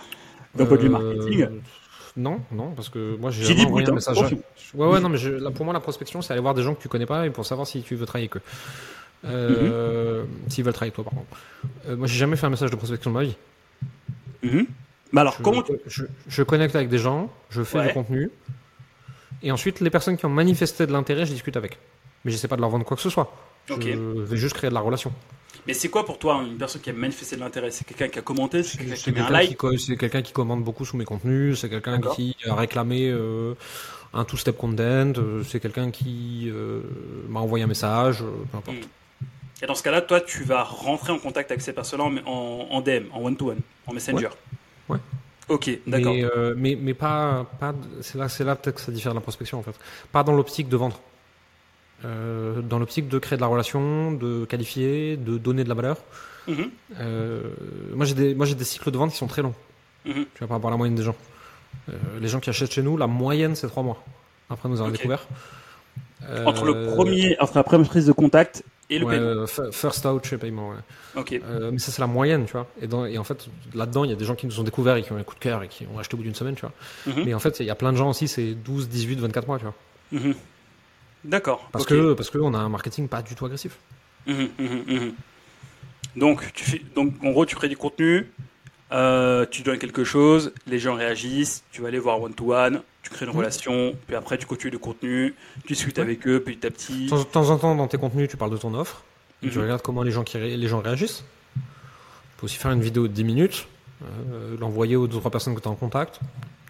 d'un 0.54 0.66
point 0.66 0.76
de 0.76 0.82
vue 0.82 0.88
marketing. 0.88 1.48
Non, 2.16 2.40
non, 2.50 2.72
parce 2.72 2.88
que 2.88 3.16
moi 3.16 3.30
j'ai 3.30 3.44
jamais 3.44 3.66
envoyé 3.66 3.86
un 3.86 3.92
hein. 3.92 3.94
message. 3.94 4.18
Ouais, 4.74 4.86
ouais, 4.88 5.00
non, 5.00 5.08
mais 5.08 5.18
pour 5.54 5.64
moi 5.64 5.74
la 5.74 5.80
prospection, 5.80 6.22
c'est 6.22 6.32
aller 6.32 6.40
voir 6.40 6.54
des 6.54 6.62
gens 6.62 6.74
que 6.74 6.82
tu 6.82 6.88
connais 6.88 7.06
pas 7.06 7.26
et 7.26 7.30
pour 7.30 7.44
savoir 7.46 7.66
si 7.66 7.82
tu 7.82 7.94
veux 7.94 8.06
travailler 8.06 8.30
avec 8.32 8.36
eux. 8.36 8.42
Euh, 9.24 10.22
mhm. 10.22 10.28
S'ils 10.48 10.64
veulent 10.64 10.72
travailler 10.72 10.92
avec 10.92 10.94
toi, 10.94 11.04
par 11.04 11.14
contre. 11.14 11.36
Euh, 11.88 11.96
moi, 11.96 12.06
j'ai 12.06 12.18
jamais 12.18 12.36
fait 12.36 12.46
un 12.46 12.50
message 12.50 12.70
de 12.70 12.76
prospection 12.76 13.10
de 13.10 13.16
ma 13.16 13.24
vie. 13.24 13.36
Mhm. 14.42 14.66
Mais 15.12 15.20
alors, 15.20 15.34
je, 15.38 15.42
comment 15.42 15.62
je, 15.86 16.42
connecte 16.42 16.74
avec 16.74 16.88
des 16.88 16.98
gens, 16.98 17.30
je 17.50 17.62
fais 17.62 17.86
du 17.86 17.92
contenu, 17.92 18.30
et 19.42 19.52
ensuite 19.52 19.80
les 19.80 19.90
personnes 19.90 20.16
qui 20.16 20.26
ont 20.26 20.30
manifesté 20.30 20.86
de 20.86 20.92
l'intérêt, 20.92 21.26
je 21.26 21.32
discute 21.32 21.56
avec. 21.56 21.78
Mais 22.24 22.32
je 22.32 22.36
sais 22.36 22.48
pas 22.48 22.56
de 22.56 22.60
leur 22.60 22.70
vendre 22.70 22.84
quoi 22.84 22.96
que 22.96 23.02
ce 23.02 23.10
soit. 23.10 23.32
Je 23.68 23.74
vais 23.74 24.36
juste 24.36 24.54
créer 24.54 24.70
de 24.70 24.74
la 24.74 24.80
relation. 24.80 25.12
Mais 25.66 25.74
c'est 25.74 25.88
quoi 25.88 26.04
pour 26.04 26.18
toi 26.18 26.42
une 26.42 26.56
personne 26.56 26.80
qui 26.80 26.90
a 26.90 26.92
manifesté 26.92 27.36
de 27.36 27.40
l'intérêt? 27.40 27.70
C'est 27.70 27.84
quelqu'un 27.84 28.08
qui 28.08 28.18
a 28.18 28.22
commenté? 28.22 28.62
C'est 28.62 28.78
quelqu'un 28.78 28.94
qui 28.94 29.10
a 29.10 29.12
mis 29.12 29.20
un 29.20 29.30
like? 29.30 29.58
C'est 29.78 29.96
quelqu'un 29.96 30.22
qui 30.22 30.32
commande 30.32 30.62
beaucoup 30.62 30.84
sous 30.84 30.96
mes 30.96 31.04
contenus 31.04 31.60
C'est 31.60 31.68
quelqu'un 31.68 32.00
qui 32.00 32.36
a 32.48 32.54
réclamé 32.54 33.08
euh, 33.08 33.54
un 34.14 34.24
two-step 34.24 34.56
content 34.56 35.12
euh, 35.18 35.42
C'est 35.44 35.58
quelqu'un 35.58 35.90
qui 35.90 36.48
euh, 36.52 36.82
m'a 37.28 37.40
envoyé 37.40 37.64
un 37.64 37.68
message 37.68 38.20
Peu 38.52 38.58
importe. 38.58 38.76
Hmm. 38.76 39.62
Et 39.62 39.66
dans 39.66 39.74
ce 39.74 39.82
cas-là, 39.82 40.02
toi, 40.02 40.20
tu 40.20 40.44
vas 40.44 40.62
rentrer 40.62 41.12
en 41.12 41.18
contact 41.18 41.50
avec 41.50 41.62
ces 41.62 41.72
personnes-là 41.72 42.04
en, 42.26 42.68
en, 42.70 42.80
DM, 42.82 43.06
en 43.12 43.24
one-to-one, 43.24 43.60
en 43.86 43.92
Messenger? 43.94 44.28
Ouais. 44.88 44.98
Ok, 45.48 45.70
d'accord. 45.86 46.14
Mais, 46.56 46.76
mais, 46.80 46.94
pas, 46.94 47.46
pas 47.60 47.74
c'est 48.00 48.18
là, 48.18 48.28
c'est 48.28 48.44
là 48.44 48.56
peut-être 48.56 48.76
que 48.76 48.80
ça 48.80 48.90
diffère 48.90 49.12
de 49.12 49.16
la 49.16 49.22
prospection 49.22 49.58
en 49.58 49.62
fait. 49.62 49.74
Pas 50.10 50.22
dans 50.22 50.32
l'optique 50.32 50.68
de 50.68 50.76
vendre. 50.76 51.00
Euh, 52.04 52.60
dans 52.60 52.78
l'optique 52.78 53.08
de 53.08 53.18
créer 53.18 53.36
de 53.36 53.40
la 53.40 53.46
relation, 53.46 54.12
de 54.12 54.44
qualifier, 54.44 55.16
de 55.16 55.38
donner 55.38 55.64
de 55.64 55.68
la 55.68 55.74
valeur. 55.74 55.96
Mhm. 56.46 56.70
Euh, 57.00 57.42
moi, 57.94 58.04
j'ai 58.04 58.14
des, 58.14 58.34
moi, 58.34 58.44
j'ai 58.44 58.54
des 58.54 58.64
cycles 58.64 58.90
de 58.90 58.98
vente 58.98 59.12
qui 59.12 59.16
sont 59.16 59.26
très 59.26 59.42
longs. 59.42 59.54
Mhm. 60.04 60.26
Tu 60.34 60.38
vois, 60.40 60.48
par 60.48 60.56
rapport 60.58 60.68
à 60.68 60.72
la 60.72 60.76
moyenne 60.76 60.94
des 60.94 61.02
gens. 61.02 61.16
Euh, 61.88 61.92
les 62.20 62.28
gens 62.28 62.40
qui 62.40 62.50
achètent 62.50 62.72
chez 62.72 62.82
nous, 62.82 62.96
la 62.96 63.06
moyenne, 63.06 63.54
c'est 63.54 63.66
trois 63.68 63.82
mois. 63.82 64.04
Après 64.50 64.68
nous 64.68 64.76
avoir 64.76 64.92
découvert. 64.92 65.26
Entre 66.44 66.64
le 66.64 66.94
premier, 66.94 67.36
entre 67.40 67.56
la 67.56 67.64
première 67.64 67.88
prise 67.88 68.06
de 68.06 68.12
contact 68.12 68.62
et 68.88 68.98
le 68.98 69.06
paiement. 69.06 69.46
First 69.72 70.06
out 70.06 70.24
chez 70.26 70.38
paiement, 70.38 70.70
ouais. 70.70 70.76
Ok. 71.16 71.40
mais 71.72 71.78
ça, 71.78 71.92
c'est 71.92 72.00
la 72.00 72.06
moyenne, 72.06 72.46
tu 72.46 72.52
vois. 72.52 72.66
Et, 72.80 72.86
dans, 72.86 73.06
et 73.06 73.18
en 73.18 73.24
fait, 73.24 73.48
là-dedans, 73.74 74.04
il 74.04 74.10
y 74.10 74.12
a 74.12 74.16
des 74.16 74.24
gens 74.24 74.34
qui 74.34 74.46
nous 74.46 74.60
ont 74.60 74.64
découvert 74.64 74.96
et 74.96 75.02
qui 75.02 75.12
ont 75.12 75.16
un 75.16 75.22
coup 75.22 75.34
de 75.34 75.40
cœur 75.40 75.62
et 75.62 75.68
qui 75.68 75.86
ont 75.92 75.98
acheté 75.98 76.14
au 76.14 76.18
bout 76.18 76.24
d'une 76.24 76.34
semaine, 76.34 76.54
tu 76.54 76.62
vois. 76.62 76.72
Mhm. 77.06 77.24
Mais 77.24 77.34
en 77.34 77.38
fait, 77.38 77.60
il 77.60 77.66
y 77.66 77.70
a 77.70 77.74
plein 77.74 77.92
de 77.92 77.96
gens 77.96 78.10
aussi, 78.10 78.28
c'est 78.28 78.54
12, 78.54 78.88
18, 78.88 79.20
24 79.20 79.46
mois, 79.46 79.58
tu 79.58 79.64
vois. 79.64 80.34
D'accord. 81.26 81.68
Parce 81.72 81.84
que 81.84 82.14
parce 82.14 82.30
qu'on 82.30 82.54
a 82.54 82.58
un 82.58 82.68
marketing 82.68 83.08
pas 83.08 83.22
du 83.22 83.34
tout 83.34 83.44
agressif. 83.44 83.78
Mmh, 84.26 84.32
mmh, 84.58 84.94
mmh, 84.94 85.12
donc 86.16 86.52
tu 86.52 86.64
fais 86.64 86.82
donc 86.94 87.14
en 87.22 87.30
gros 87.30 87.46
tu 87.46 87.54
crées 87.56 87.68
du 87.68 87.76
contenu, 87.76 88.30
euh, 88.92 89.46
tu 89.50 89.62
donnes 89.62 89.78
quelque 89.78 90.04
chose, 90.04 90.52
les 90.66 90.78
gens 90.78 90.94
réagissent, 90.94 91.64
tu 91.72 91.82
vas 91.82 91.88
aller 91.88 91.98
voir 91.98 92.20
one 92.20 92.34
to 92.34 92.54
one, 92.54 92.82
tu 93.02 93.10
crées 93.10 93.26
une 93.26 93.32
relation, 93.32 93.94
puis 94.06 94.14
après 94.14 94.38
tu 94.38 94.46
continues 94.46 94.72
le 94.72 94.78
contenu, 94.78 95.34
tu 95.62 95.72
discutes 95.72 95.98
avec 95.98 96.26
eux 96.28 96.40
petit 96.40 96.64
à 96.66 96.70
petit. 96.70 97.06
De 97.06 97.22
temps 97.24 97.50
en 97.50 97.58
temps 97.58 97.74
dans 97.74 97.88
tes 97.88 97.98
contenus 97.98 98.28
tu 98.28 98.36
parles 98.36 98.52
de 98.52 98.56
ton 98.56 98.74
offre, 98.74 99.02
tu 99.42 99.58
regardes 99.58 99.82
comment 99.82 100.02
les 100.02 100.12
gens 100.12 100.22
qui 100.22 100.38
les 100.38 100.68
gens 100.68 100.80
réagissent. 100.80 101.24
Tu 101.54 102.40
peux 102.40 102.44
aussi 102.44 102.58
faire 102.58 102.70
une 102.70 102.80
vidéo 102.80 103.08
de 103.08 103.12
10 103.12 103.24
minutes, 103.24 103.66
euh, 104.02 104.56
l'envoyer 104.60 104.94
aux 104.94 105.06
deux 105.06 105.18
trois 105.18 105.30
personnes 105.30 105.54
que 105.54 105.60
tu 105.60 105.68
as 105.68 105.70
en 105.70 105.76
contact. 105.76 106.20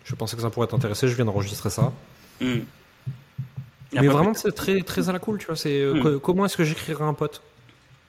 Je 0.05 0.15
pensais 0.15 0.37
que 0.37 0.43
ça 0.43 0.51
pourrait 0.51 0.69
t'intéresser, 0.69 1.09
je 1.09 1.17
viens 1.17 1.25
d'enregistrer 1.25 1.69
ça. 1.71 1.93
Mais 2.41 4.09
vraiment, 4.09 4.35
c'est 4.35 4.53
très, 4.53 4.83
très 4.83 5.09
à 5.09 5.13
la 5.13 5.19
cool, 5.19 5.39
tu 5.39 5.47
vois. 5.47 5.57
C'est 5.57 5.81
euh, 5.81 6.19
comment 6.19 6.45
est-ce 6.45 6.57
que 6.57 6.65
j'écrirai 6.65 7.05
un 7.05 7.15
pote? 7.15 7.43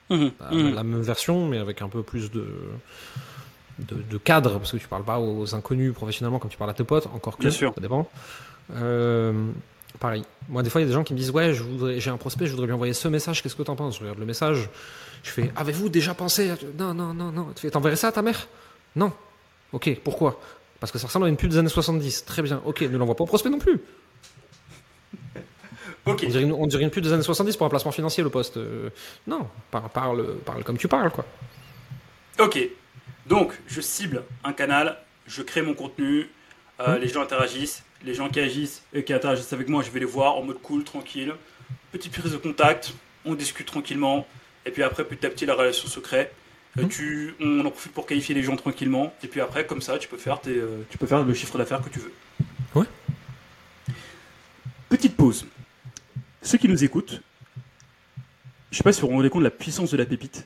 Mmh. 0.10 0.28
la 0.52 0.84
même 0.84 1.02
version, 1.02 1.48
mais 1.48 1.58
avec 1.58 1.82
un 1.82 1.90
peu 1.90 2.02
plus 2.02 2.32
de, 2.32 2.46
de, 3.80 3.96
de 3.96 4.18
cadre, 4.18 4.58
parce 4.58 4.72
que 4.72 4.78
tu 4.78 4.88
parles 4.88 5.04
pas 5.04 5.20
aux 5.20 5.54
inconnus 5.56 5.94
professionnellement 5.94 6.40
comme 6.40 6.50
tu 6.50 6.58
parles 6.58 6.72
à 6.72 6.74
tes 6.74 6.84
potes, 6.84 7.08
encore 7.14 7.38
que 7.38 7.42
Bien 7.44 7.52
sûr. 7.52 7.74
ça 7.76 7.82
dépend. 7.82 8.10
Euh, 8.76 9.50
pareil. 10.00 10.24
Moi, 10.50 10.64
des 10.64 10.70
fois, 10.70 10.82
il 10.82 10.84
y 10.84 10.88
a 10.88 10.88
des 10.88 10.94
gens 10.94 11.04
qui 11.04 11.14
me 11.14 11.18
disent 11.20 11.32
Ouais, 11.32 11.54
j'ai 11.98 12.10
un 12.10 12.18
prospect, 12.18 12.46
je 12.48 12.52
voudrais 12.52 12.68
lui 12.68 12.74
envoyer 12.74 12.94
ce 12.94 13.08
message, 13.08 13.42
qu'est-ce 13.44 13.56
que 13.56 13.64
t'en 13.64 13.76
penses? 13.76 13.96
Je 13.96 14.02
regarde 14.02 14.20
le 14.20 14.26
message, 14.26 14.70
je 15.24 15.30
fais 15.30 15.52
Avez-vous 15.56 15.90
déjà 15.90 16.14
pensé 16.14 16.50
à... 16.50 16.58
Non, 16.78 16.94
non, 16.94 17.14
non, 17.14 17.32
non. 17.32 17.48
Tu 17.56 17.62
fais 17.62 17.70
T'enverrais 17.72 17.96
ça 17.96 18.08
à 18.08 18.12
ta 18.12 18.22
mère? 18.22 18.48
Non. 18.96 19.12
Ok, 19.74 19.90
pourquoi? 20.04 20.40
Parce 20.80 20.92
que 20.92 21.00
ça 21.00 21.08
ressemble 21.08 21.26
à 21.26 21.30
une 21.30 21.38
pub 21.38 21.50
des 21.50 21.58
années 21.58 21.70
70. 21.70 22.26
Très 22.26 22.42
bien, 22.42 22.62
ok, 22.66 22.82
ne 22.82 22.98
l'envoie 22.98 23.16
pas 23.16 23.24
au 23.24 23.28
prospect 23.28 23.50
non 23.50 23.60
plus. 23.60 23.80
On 26.06 26.14
dirait, 26.14 26.42
une, 26.44 26.54
on 26.54 26.68
dirait 26.68 26.84
une 26.84 26.90
pub 26.90 27.04
des 27.04 27.12
années 27.12 27.22
70 27.24 27.58
pour 27.58 27.66
un 27.66 27.70
placement 27.70 27.92
financier, 27.92 28.24
le 28.24 28.30
poste. 28.30 28.56
Euh, 28.56 28.90
non, 29.28 29.48
parle, 29.72 29.90
parle, 29.90 30.36
parle 30.46 30.64
comme 30.64 30.78
tu 30.78 30.88
parles, 30.88 31.12
quoi. 31.12 31.26
Ok. 32.40 32.58
Donc, 33.28 33.54
je 33.68 33.82
cible 33.82 34.24
un 34.44 34.54
canal, 34.54 34.98
je 35.28 35.42
crée 35.42 35.62
mon 35.62 35.74
contenu, 35.74 36.30
euh, 36.80 36.96
Mhm. 36.96 37.02
les 37.02 37.08
gens 37.10 37.22
interagissent, 37.22 37.84
les 38.04 38.14
gens 38.14 38.30
qui 38.30 38.40
agissent 38.40 38.84
et 38.94 39.04
qui 39.04 39.14
interagissent 39.14 39.52
avec 39.54 39.68
moi, 39.68 39.84
je 39.84 39.92
vais 39.92 40.00
les 40.00 40.06
voir 40.06 40.36
en 40.36 40.44
mode 40.44 40.62
cool, 40.62 40.84
tranquille. 40.84 41.34
Petite 41.92 42.14
prise 42.18 42.32
de 42.32 42.38
contact, 42.38 42.94
on 43.26 43.34
discute 43.36 43.68
tranquillement, 43.68 44.28
et 44.66 44.72
puis 44.72 44.84
après, 44.84 45.04
petit 45.04 45.26
à 45.26 45.30
petit, 45.30 45.46
la 45.46 45.56
relation 45.56 45.88
se 45.88 46.00
crée. 46.00 46.30
Euh, 46.78 46.86
tu, 46.88 47.34
on 47.40 47.66
en 47.66 47.72
profite 47.72 47.92
pour 47.94 48.06
qualifier 48.06 48.36
les 48.36 48.44
gens 48.44 48.56
tranquillement, 48.56 49.14
et 49.24 49.28
puis 49.28 49.42
après, 49.42 49.66
comme 49.66 49.82
ça, 49.82 49.98
tu 49.98 50.08
peux 50.08 50.18
faire, 50.18 50.40
tes, 50.40 50.52
euh, 50.56 50.84
tu 50.90 50.98
peux 50.98 51.08
faire 51.08 51.24
le 51.24 51.34
chiffre 51.34 51.58
d'affaires 51.58 51.82
que 51.82 51.90
tu 51.90 52.00
veux. 52.00 52.14
Ouais. 52.76 52.86
Petite 54.90 55.18
pause. 55.18 55.48
Ceux 56.42 56.58
qui 56.58 56.70
nous 56.70 56.84
écoutent, 56.84 57.22
je 58.72 58.78
sais 58.78 58.84
pas 58.84 58.94
si 58.94 59.02
vous 59.02 59.08
vous 59.08 59.14
rendez 59.16 59.30
compte 59.30 59.42
de 59.42 59.46
la 59.48 59.52
puissance 59.52 59.92
de 59.92 59.98
la 59.98 60.06
pépite 60.06 60.46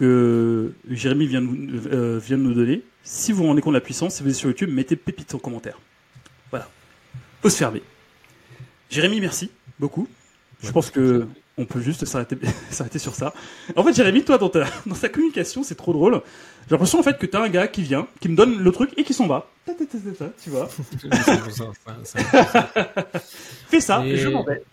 que 0.00 0.72
Jérémy 0.90 1.26
vient 1.26 1.40
de, 1.42 1.46
nous- 1.46 1.86
euh, 1.92 2.18
vient 2.18 2.36
de 2.38 2.42
nous 2.42 2.54
donner. 2.54 2.82
Si 3.04 3.30
vous 3.32 3.42
vous 3.42 3.48
rendez 3.48 3.60
compte 3.62 3.74
de 3.74 3.78
la 3.78 3.82
puissance, 3.84 4.14
si 4.16 4.22
vous 4.22 4.30
êtes 4.30 4.34
sur 4.34 4.48
YouTube, 4.48 4.70
mettez 4.72 4.96
pépite 4.96 5.32
en 5.34 5.38
commentaire. 5.38 5.78
Voilà. 6.50 6.68
Pause 7.42 7.54
fermée. 7.54 7.82
Jérémy, 8.90 9.20
merci 9.20 9.50
beaucoup. 9.78 10.08
Je 10.60 10.66
Ouais. 10.66 10.72
pense 10.72 10.90
que 10.90 11.26
on 11.56 11.64
peut 11.66 11.80
juste 11.80 12.04
s'arrêter 12.06 12.36
s'arrêter 12.70 12.98
sur 12.98 13.14
ça. 13.14 13.32
En 13.76 13.84
fait, 13.84 13.92
Jérémy, 13.94 14.24
toi, 14.24 14.38
dans 14.38 14.48
ta, 14.48 14.64
dans 14.86 14.94
ta 14.94 15.08
communication, 15.08 15.62
c'est 15.62 15.74
trop 15.74 15.92
drôle. 15.92 16.20
J'ai 16.66 16.72
l'impression 16.74 16.98
en 16.98 17.02
fait 17.02 17.18
que 17.18 17.26
t'as 17.26 17.42
un 17.42 17.48
gars 17.48 17.68
qui 17.68 17.82
vient, 17.82 18.06
qui 18.20 18.28
me 18.28 18.36
donne 18.36 18.62
le 18.62 18.72
truc 18.72 18.90
et 18.96 19.04
qui 19.04 19.12
s'en 19.14 19.26
va. 19.26 19.50
Tu 20.42 20.50
vois 20.50 20.68
Fais 23.68 23.80
ça, 23.80 24.04
Et- 24.06 24.16
je 24.16 24.28
m'en 24.28 24.44
vais. 24.44 24.62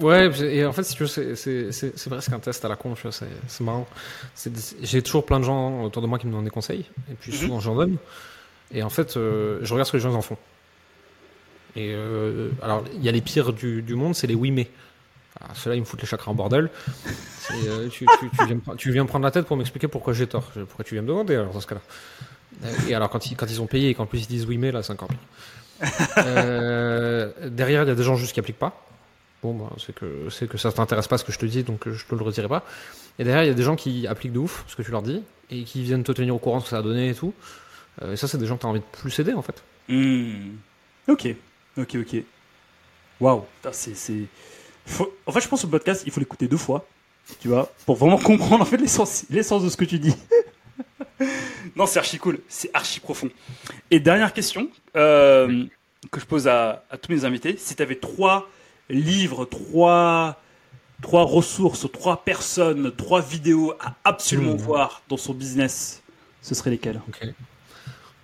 Ouais, 0.00 0.30
et 0.42 0.64
en 0.64 0.72
fait, 0.72 0.82
si 0.84 0.94
tu 0.94 1.04
veux, 1.04 1.34
c'est- 1.36 2.08
presque 2.08 2.32
un 2.32 2.38
test 2.38 2.64
à 2.64 2.68
la 2.68 2.76
con, 2.76 2.94
tu 2.94 3.02
vois, 3.02 3.12
c'est 3.12 3.60
marrant. 3.64 3.86
J'ai 4.82 5.02
toujours 5.02 5.24
plein 5.26 5.38
de 5.40 5.44
gens 5.44 5.82
autour 5.84 6.02
de 6.02 6.06
moi 6.06 6.18
qui 6.18 6.26
me 6.26 6.32
donnent 6.32 6.44
des 6.44 6.50
conseils, 6.50 6.84
et 7.10 7.14
puis 7.20 7.32
Mhm. 7.32 7.38
souvent 7.38 7.60
j'en 7.60 7.74
donne. 7.74 7.96
Et 8.72 8.82
en 8.82 8.90
fait, 8.90 9.16
euh, 9.16 9.58
je 9.62 9.72
regarde 9.72 9.86
ce 9.86 9.92
que 9.92 9.96
les 9.96 10.02
gens 10.02 10.14
en 10.14 10.22
font. 10.22 10.36
Et 11.76 11.92
euh, 11.94 12.50
alors, 12.62 12.84
il 12.94 13.02
y 13.04 13.08
a 13.08 13.12
les 13.12 13.20
pires 13.20 13.52
du, 13.52 13.82
du 13.82 13.94
monde, 13.94 14.14
c'est 14.14 14.26
les 14.26 14.34
oui 14.34 14.50
mais. 14.50 14.68
Ah, 15.40 15.48
Ceux-là, 15.54 15.76
ils 15.76 15.80
me 15.80 15.84
foutent 15.84 16.00
les 16.02 16.06
chakras 16.08 16.30
en 16.32 16.34
bordel. 16.34 16.68
Euh, 17.66 17.88
tu, 17.88 18.04
tu- 18.18 18.30
tu 18.36 18.44
viens 18.46 18.58
tu 18.76 18.90
viens 18.92 19.04
me 19.04 19.08
prendre 19.08 19.24
la 19.24 19.30
tête 19.30 19.46
pour 19.46 19.56
m'expliquer 19.56 19.86
pourquoi 19.86 20.12
j'ai 20.12 20.26
tort. 20.26 20.50
Pourquoi 20.66 20.84
tu 20.84 20.94
viens 20.94 21.02
me 21.02 21.08
demander 21.08 21.36
alors 21.36 21.52
dans 21.52 21.60
ce 21.60 21.66
cas-là 21.68 21.80
Et 22.88 22.94
alors, 22.94 23.08
quand 23.08 23.30
ils, 23.30 23.36
quand 23.36 23.46
ils 23.48 23.60
ont 23.62 23.66
payé 23.66 23.90
et 23.90 23.94
qu'en 23.94 24.06
plus 24.06 24.24
ils 24.24 24.26
disent 24.26 24.46
oui 24.46 24.58
mais, 24.58 24.72
là, 24.72 24.82
c'est 24.82 24.92
encore 24.92 25.08
pire. 25.08 25.18
Derrière, 27.50 27.82
il 27.84 27.88
y 27.88 27.92
a 27.92 27.94
des 27.94 28.02
gens 28.02 28.16
juste 28.16 28.32
qui 28.32 28.40
appliquent 28.40 28.58
pas. 28.58 28.84
Bon, 29.42 29.54
bah, 29.54 29.70
c'est 29.78 29.94
que, 29.94 30.28
c'est 30.30 30.48
que 30.48 30.58
ça 30.58 30.72
t'intéresse 30.72 31.06
pas 31.06 31.16
ce 31.18 31.24
que 31.24 31.30
je 31.32 31.38
te 31.38 31.46
dis, 31.46 31.62
donc 31.62 31.86
euh, 31.86 31.92
je 31.92 32.04
te 32.06 32.14
le 32.14 32.22
redirai 32.22 32.48
pas. 32.48 32.64
Et 33.18 33.24
derrière, 33.24 33.44
il 33.44 33.46
y 33.46 33.50
a 33.50 33.54
des 33.54 33.62
gens 33.62 33.76
qui 33.76 34.06
appliquent 34.06 34.32
de 34.32 34.38
ouf 34.40 34.64
ce 34.66 34.74
que 34.76 34.82
tu 34.82 34.90
leur 34.90 35.02
dis 35.02 35.22
et 35.50 35.62
qui 35.64 35.82
viennent 35.82 36.02
te 36.04 36.12
tenir 36.12 36.34
au 36.34 36.38
courant 36.38 36.58
de 36.58 36.62
ce 36.62 36.66
que 36.66 36.70
ça 36.70 36.78
a 36.78 36.82
donné 36.82 37.10
et 37.10 37.14
tout. 37.14 37.32
Euh, 38.02 38.12
et 38.12 38.16
ça, 38.16 38.26
c'est 38.28 38.38
des 38.38 38.46
gens 38.46 38.56
que 38.56 38.62
tu 38.62 38.66
as 38.66 38.70
envie 38.70 38.80
de 38.80 38.84
plus 39.00 39.16
aider 39.20 39.32
en 39.34 39.42
fait. 39.42 39.62
Hmm. 39.88 40.56
Ok, 41.06 41.28
ok, 41.76 41.96
ok. 42.00 42.22
Waouh, 43.20 43.44
c'est. 43.72 43.94
Faut- 44.86 45.12
En 45.26 45.32
fait, 45.32 45.40
je 45.40 45.48
pense 45.48 45.60
que 45.62 45.66
le 45.66 45.70
podcast, 45.72 46.02
il 46.06 46.12
faut 46.12 46.20
l'écouter 46.20 46.48
deux 46.48 46.56
fois, 46.56 46.86
tu 47.40 47.48
vois, 47.48 47.70
pour 47.86 47.96
vraiment 47.96 48.18
comprendre 48.18 48.62
en 48.62 48.66
fait 48.66 48.76
l'essence, 48.76 49.24
l'essence 49.30 49.62
de 49.64 49.68
ce 49.68 49.76
que 49.76 49.84
tu 49.84 49.98
dis. 49.98 50.14
non, 51.76 51.86
c'est 51.86 51.98
archi 51.98 52.18
cool, 52.18 52.40
c'est 52.48 52.70
archi 52.74 53.00
profond. 53.00 53.28
Et 53.90 54.00
dernière 54.00 54.32
question 54.32 54.68
euh, 54.96 55.64
que 56.10 56.20
je 56.20 56.26
pose 56.26 56.46
à, 56.48 56.84
à 56.90 56.96
tous 56.96 57.10
mes 57.12 57.24
invités, 57.24 57.56
si 57.58 57.74
tu 57.74 57.82
avais 57.82 57.96
trois 57.96 58.48
livres, 58.90 59.44
trois, 59.44 60.40
trois 61.02 61.22
ressources, 61.24 61.86
trois 61.92 62.24
personnes, 62.24 62.92
trois 62.96 63.20
vidéos 63.20 63.74
à 63.80 63.94
absolument 64.04 64.54
Mmh. 64.54 64.58
voir 64.58 65.02
dans 65.08 65.16
son 65.16 65.34
business, 65.34 66.02
ce 66.42 66.54
seraient 66.54 66.70
lesquelles? 66.70 67.00
Ok. 67.08 67.28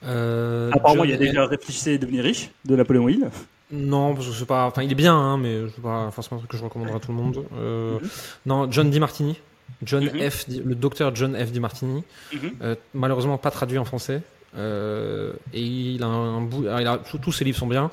Euh, 0.04 0.70
Apparemment, 0.72 1.04
il 1.04 1.10
y 1.10 1.14
a 1.14 1.16
déjà 1.16 1.46
Réfléchissez 1.46 1.92
et 1.92 1.98
devenir 1.98 2.24
riche 2.24 2.50
de 2.64 2.76
Napoléon 2.76 3.08
Hill. 3.08 3.28
Non, 3.70 4.14
parce 4.14 4.28
que 4.28 4.34
c'est 4.34 4.44
pas. 4.44 4.66
Enfin, 4.66 4.82
il 4.82 4.92
est 4.92 4.94
bien, 4.96 5.14
hein, 5.16 5.38
mais 5.38 5.62
c'est 5.74 5.80
pas 5.82 6.10
forcément 6.10 6.40
que 6.46 6.56
je 6.56 6.62
recommanderais 6.62 6.96
à 6.96 7.00
tout 7.00 7.10
le 7.12 7.16
monde. 7.16 7.44
Euh, 7.56 7.98
Mhm. 8.00 8.08
Non, 8.46 8.70
John 8.70 8.90
Di 8.90 9.00
Martini. 9.00 9.36
John 9.82 10.04
Mhm. 10.04 10.30
F. 10.30 10.48
Di- 10.48 10.62
le 10.64 10.74
docteur 10.74 11.14
John 11.14 11.34
F. 11.34 11.50
Di 11.50 11.60
Martini. 11.60 12.04
Mhm. 12.32 12.38
Euh, 12.62 12.74
malheureusement, 12.92 13.38
pas 13.38 13.50
traduit 13.50 13.78
en 13.78 13.84
français. 13.84 14.20
Euh, 14.56 15.32
et 15.52 15.62
il 15.62 16.02
a 16.02 16.06
un 16.06 16.40
bout. 16.42 16.62
il 16.64 16.86
a- 16.86 16.98
tous 17.22 17.32
ses 17.32 17.44
livres 17.44 17.58
sont 17.58 17.66
bien, 17.66 17.90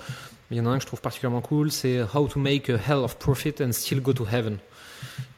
mais 0.51 0.57
il 0.57 0.59
y 0.59 0.61
en 0.61 0.67
a 0.67 0.69
un 0.69 0.75
que 0.77 0.81
je 0.81 0.87
trouve 0.87 1.01
particulièrement 1.01 1.41
cool. 1.41 1.71
C'est 1.71 2.01
How 2.13 2.27
to 2.27 2.39
Make 2.39 2.69
a 2.69 2.73
Hell 2.75 2.97
of 2.99 3.17
Profit 3.17 3.55
and 3.63 3.71
Still 3.71 4.01
Go 4.01 4.13
to 4.13 4.27
Heaven, 4.31 4.57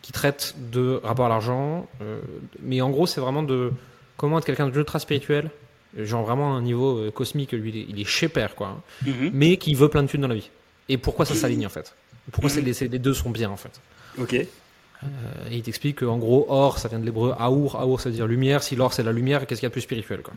qui 0.02 0.12
traite 0.12 0.56
de 0.72 1.00
rapport 1.04 1.28
à 1.28 1.30
l'argent. 1.30 1.88
euh, 2.02 2.20
mais 2.62 2.82
en 2.82 2.90
gros, 2.90 3.06
c'est 3.08 3.22
vraiment 3.22 3.44
de 3.44 3.72
comment 4.18 4.40
être 4.40 4.46
quelqu'un 4.46 4.68
d'ultra 4.68 4.98
spirituel, 5.00 5.50
genre 5.98 6.26
vraiment 6.26 6.54
à 6.56 6.58
un 6.58 6.62
niveau 6.62 6.98
euh, 6.98 7.12
cosmique. 7.12 7.52
Lui, 7.52 7.86
il 7.88 8.02
est, 8.02 8.06
chez 8.06 8.28
père, 8.28 8.56
quoi. 8.56 8.68
hein 8.68 8.82
Mhm. 9.06 9.30
mais 9.34 9.58
qui 9.58 9.76
veut 9.76 9.88
plein 9.90 10.02
de 10.04 10.08
thunes 10.08 10.22
dans 10.22 10.28
la 10.28 10.36
vie. 10.36 10.50
Et 10.90 10.98
pourquoi 10.98 11.26
ça 11.26 11.36
s'aligne 11.36 11.66
en 11.66 11.70
fait? 11.70 11.96
Pourquoi 12.32 12.50
Mhm. 12.52 12.66
les, 12.92 13.00
deux 13.00 13.14
sont 13.14 13.30
bien 13.30 13.50
en 13.52 13.58
fait? 13.58 13.80
Ok. 14.18 14.34
Euh, 14.34 15.08
Et 15.52 15.58
il 15.58 15.62
t'explique 15.64 16.00
qu'en 16.00 16.18
gros, 16.18 16.46
or, 16.50 16.80
ça 16.80 16.88
vient 16.88 16.98
de 17.00 17.06
l'hébreu 17.06 17.36
aour, 17.38 17.76
aour, 17.80 18.00
ça 18.02 18.10
veut 18.10 18.16
dire 18.16 18.26
lumière. 18.26 18.64
Si 18.64 18.76
l'or 18.76 18.94
c'est 18.94 19.04
la 19.04 19.12
lumière, 19.12 19.46
qu'est-ce 19.46 19.60
qu'il 19.60 19.66
y 19.66 19.68
a 19.68 19.70
de 19.70 19.74
plus 19.74 19.82
spirituel 19.82 20.22
quoi? 20.22 20.34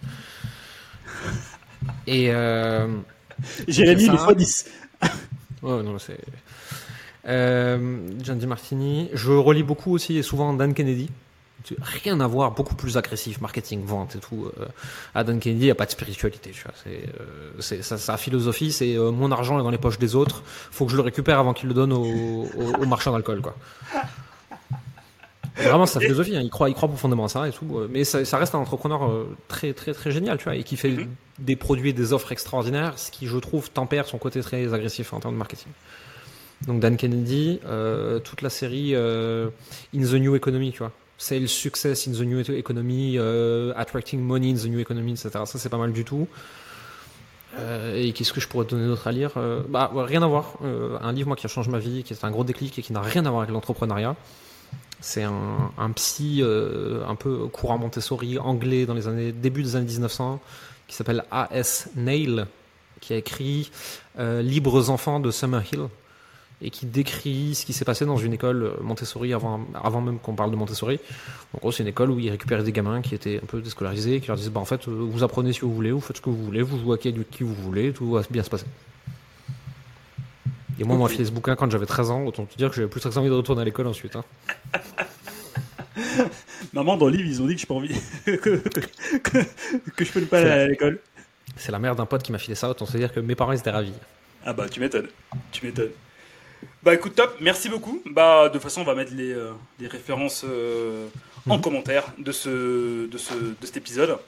Et 2.06 2.30
euh, 2.30 2.88
Jérémy, 3.68 4.06
Ça- 4.06 4.12
le 4.12 4.18
x10. 4.18 4.66
ouais, 5.62 5.82
non, 5.82 5.98
c'est 5.98 6.18
euh, 7.28 7.98
John 8.22 8.44
Martini. 8.46 9.08
Je 9.12 9.32
relis 9.32 9.62
beaucoup 9.64 9.92
aussi 9.92 10.16
et 10.18 10.22
souvent 10.22 10.52
Dan 10.52 10.74
Kennedy. 10.74 11.10
Rien 11.82 12.20
à 12.20 12.28
voir, 12.28 12.52
beaucoup 12.52 12.76
plus 12.76 12.96
agressif, 12.96 13.40
marketing, 13.40 13.82
vente 13.84 14.14
et 14.14 14.20
tout. 14.20 14.46
Euh, 14.60 14.66
à 15.16 15.24
Dan 15.24 15.40
Kennedy, 15.40 15.62
il 15.62 15.64
n'y 15.64 15.70
a 15.72 15.74
pas 15.74 15.86
de 15.86 15.90
spiritualité. 15.90 16.50
Tu 16.50 16.62
vois. 16.62 16.72
C'est, 16.84 17.72
euh, 17.74 17.82
sa, 17.82 17.98
sa 17.98 18.16
philosophie, 18.16 18.70
c'est 18.70 18.94
euh, 18.96 19.10
mon 19.10 19.32
argent 19.32 19.58
est 19.58 19.62
dans 19.64 19.70
les 19.70 19.78
poches 19.78 19.98
des 19.98 20.14
autres. 20.14 20.44
faut 20.70 20.84
que 20.86 20.92
je 20.92 20.96
le 20.96 21.02
récupère 21.02 21.40
avant 21.40 21.54
qu'il 21.54 21.66
le 21.68 21.74
donne 21.74 21.92
au, 21.92 22.04
au, 22.04 22.74
au 22.80 22.86
marchand 22.86 23.10
d'alcool. 23.12 23.40
Quoi. 23.40 23.56
Vraiment, 25.56 25.86
sa 25.86 26.00
philosophie, 26.00 26.36
hein, 26.36 26.42
il, 26.42 26.50
croit, 26.50 26.68
il 26.68 26.74
croit 26.74 26.88
profondément 26.88 27.24
à 27.24 27.28
ça 27.28 27.48
et 27.48 27.52
tout. 27.52 27.78
euh, 27.78 27.88
Mais 27.90 28.04
ça, 28.04 28.24
ça 28.24 28.36
reste 28.38 28.54
un 28.54 28.58
entrepreneur 28.58 29.04
euh, 29.10 29.24
très, 29.48 29.72
très, 29.72 29.92
très 29.94 30.10
génial, 30.10 30.36
tu 30.38 30.44
vois, 30.44 30.54
et 30.56 30.62
qui 30.64 30.76
fait 30.76 30.90
Mhm. 30.90 31.08
des 31.38 31.56
produits 31.56 31.90
et 31.90 31.92
des 31.94 32.12
offres 32.12 32.30
extraordinaires, 32.32 32.98
ce 32.98 33.10
qui, 33.10 33.26
je 33.26 33.38
trouve, 33.38 33.70
tempère 33.70 34.06
son 34.06 34.18
côté 34.18 34.40
très 34.40 34.72
agressif 34.74 35.12
en 35.12 35.20
termes 35.20 35.34
de 35.34 35.38
marketing. 35.38 35.68
Donc 36.66 36.80
Dan 36.80 36.96
Kennedy, 36.96 37.60
euh, 37.66 38.18
toute 38.18 38.42
la 38.42 38.50
série 38.50 38.92
euh, 38.94 39.48
In 39.94 40.00
the 40.02 40.14
New 40.14 40.34
Economy, 40.36 40.72
tu 40.72 40.78
vois. 40.78 40.92
Sales 41.18 41.48
Success 41.48 42.06
in 42.08 42.12
the 42.12 42.20
New 42.20 42.40
Economy, 42.50 43.16
euh, 43.18 43.72
Attracting 43.76 44.20
Money 44.20 44.50
in 44.50 44.54
the 44.56 44.66
New 44.66 44.78
Economy, 44.80 45.12
etc. 45.12 45.30
Ça, 45.46 45.58
c'est 45.58 45.68
pas 45.70 45.78
mal 45.78 45.92
du 45.92 46.04
tout. 46.04 46.28
Euh, 47.58 47.96
et 48.02 48.12
qu'est-ce 48.12 48.32
que 48.34 48.40
je 48.40 48.48
pourrais 48.48 48.66
te 48.66 48.70
donner 48.72 48.86
d'autre 48.86 49.06
à 49.06 49.12
lire 49.12 49.30
Euh, 49.38 49.62
Bah, 49.68 49.90
rien 49.94 50.22
à 50.22 50.26
voir. 50.26 50.58
Euh, 50.64 50.98
un 51.00 51.12
livre, 51.12 51.28
moi, 51.28 51.36
qui 51.36 51.46
a 51.46 51.48
changé 51.48 51.70
ma 51.70 51.78
vie, 51.78 52.02
qui 52.02 52.12
est 52.12 52.24
un 52.24 52.30
gros 52.30 52.44
déclic 52.44 52.78
et 52.78 52.82
qui 52.82 52.92
n'a 52.92 53.00
rien 53.00 53.24
à 53.24 53.30
voir 53.30 53.42
avec 53.42 53.52
l'entrepreneuriat. 53.54 54.14
C'est 55.00 55.22
un, 55.22 55.72
un 55.76 55.90
psy 55.92 56.40
euh, 56.40 57.06
un 57.06 57.14
peu 57.14 57.46
courant 57.48 57.78
Montessori 57.78 58.38
anglais 58.38 58.86
dans 58.86 58.94
les 58.94 59.08
années 59.08 59.32
début 59.32 59.62
des 59.62 59.76
années 59.76 59.86
1900 59.86 60.40
qui 60.88 60.94
s'appelle 60.94 61.24
A.S. 61.30 61.90
Nail, 61.96 62.46
qui 63.00 63.12
a 63.12 63.16
écrit 63.16 63.70
euh, 64.18 64.42
Libres 64.42 64.90
enfants 64.90 65.20
de 65.20 65.30
Summerhill 65.30 65.88
et 66.62 66.70
qui 66.70 66.86
décrit 66.86 67.54
ce 67.54 67.66
qui 67.66 67.74
s'est 67.74 67.84
passé 67.84 68.06
dans 68.06 68.16
une 68.16 68.32
école 68.32 68.72
Montessori 68.80 69.34
avant, 69.34 69.58
même 70.00 70.18
qu'on 70.18 70.34
parle 70.34 70.50
de 70.50 70.56
Montessori. 70.56 70.98
En 71.52 71.58
gros, 71.58 71.70
c'est 71.70 71.82
une 71.82 71.88
école 71.90 72.10
où 72.10 72.18
ils 72.18 72.30
récupéraient 72.30 72.62
des 72.62 72.72
gamins 72.72 73.02
qui 73.02 73.14
étaient 73.14 73.40
un 73.42 73.46
peu 73.46 73.60
déscolarisés, 73.60 74.20
qui 74.20 74.28
leur 74.28 74.36
disaient 74.36 74.50
bah, 74.50 74.60
en 74.60 74.64
fait, 74.64 74.88
euh, 74.88 74.90
vous 74.90 75.22
apprenez 75.22 75.52
si 75.52 75.60
vous 75.60 75.74
voulez, 75.74 75.92
vous 75.92 76.00
faites 76.00 76.16
ce 76.16 76.22
que 76.22 76.30
vous 76.30 76.42
voulez, 76.42 76.62
vous 76.62 76.78
jouez 76.78 76.98
qui, 76.98 77.12
qui 77.30 77.42
vous 77.42 77.54
voulez, 77.54 77.92
tout 77.92 78.10
va 78.12 78.22
bien 78.30 78.42
se 78.42 78.50
passer. 78.50 78.66
Et 80.78 80.84
moi, 80.84 80.96
on 80.96 81.02
m'a 81.02 81.08
filé 81.08 81.24
ce 81.24 81.30
bouquin 81.30 81.56
quand 81.56 81.70
j'avais 81.70 81.86
13 81.86 82.10
ans, 82.10 82.24
autant 82.24 82.44
te 82.44 82.56
dire 82.56 82.68
que 82.70 82.76
j'avais 82.76 82.88
plus 82.88 83.00
très 83.00 83.16
envie 83.18 83.28
de 83.28 83.34
retourner 83.34 83.62
à 83.62 83.64
l'école 83.64 83.86
ensuite. 83.86 84.16
hein. 84.16 84.24
Maman, 86.72 86.96
dans 86.96 87.06
le 87.06 87.12
livre, 87.16 87.28
ils 87.28 87.40
ont 87.42 87.46
dit 87.46 87.54
que 87.54 87.60
je 87.62 87.66
peux 87.66 87.74
envie 87.74 87.94
que, 88.26 88.36
que, 88.36 89.38
que 89.96 90.04
je 90.04 90.12
peux 90.12 90.20
ne 90.20 90.26
pas 90.26 90.40
aller 90.40 90.50
à 90.50 90.66
l'école. 90.66 91.00
C'est 91.56 91.72
la 91.72 91.78
mère 91.78 91.96
d'un 91.96 92.04
pote 92.06 92.22
qui 92.22 92.32
m'a 92.32 92.38
filé 92.38 92.54
ça, 92.54 92.68
autant 92.68 92.84
te 92.86 92.96
dire 92.96 93.12
que 93.12 93.20
mes 93.20 93.34
parents 93.34 93.52
ils 93.52 93.58
étaient 93.58 93.70
ravis. 93.70 93.92
Ah 94.44 94.52
bah 94.52 94.68
tu 94.68 94.80
m'étonnes, 94.80 95.08
tu 95.52 95.64
m'étonnes. 95.64 95.90
Bah 96.82 96.92
écoute, 96.94 97.14
top, 97.14 97.36
merci 97.40 97.68
beaucoup. 97.70 98.02
Bah 98.06 98.48
de 98.48 98.52
toute 98.54 98.62
façon, 98.62 98.82
on 98.82 98.84
va 98.84 98.94
mettre 98.94 99.14
les, 99.14 99.32
euh, 99.32 99.52
les 99.80 99.86
références 99.88 100.44
euh, 100.46 101.06
en 101.48 101.56
Mhm. 101.56 101.62
commentaire 101.62 102.04
de, 102.18 102.32
ce, 102.32 103.06
de, 103.06 103.18
ce, 103.18 103.32
de 103.34 103.56
cet 103.62 103.76
épisode. 103.78 104.18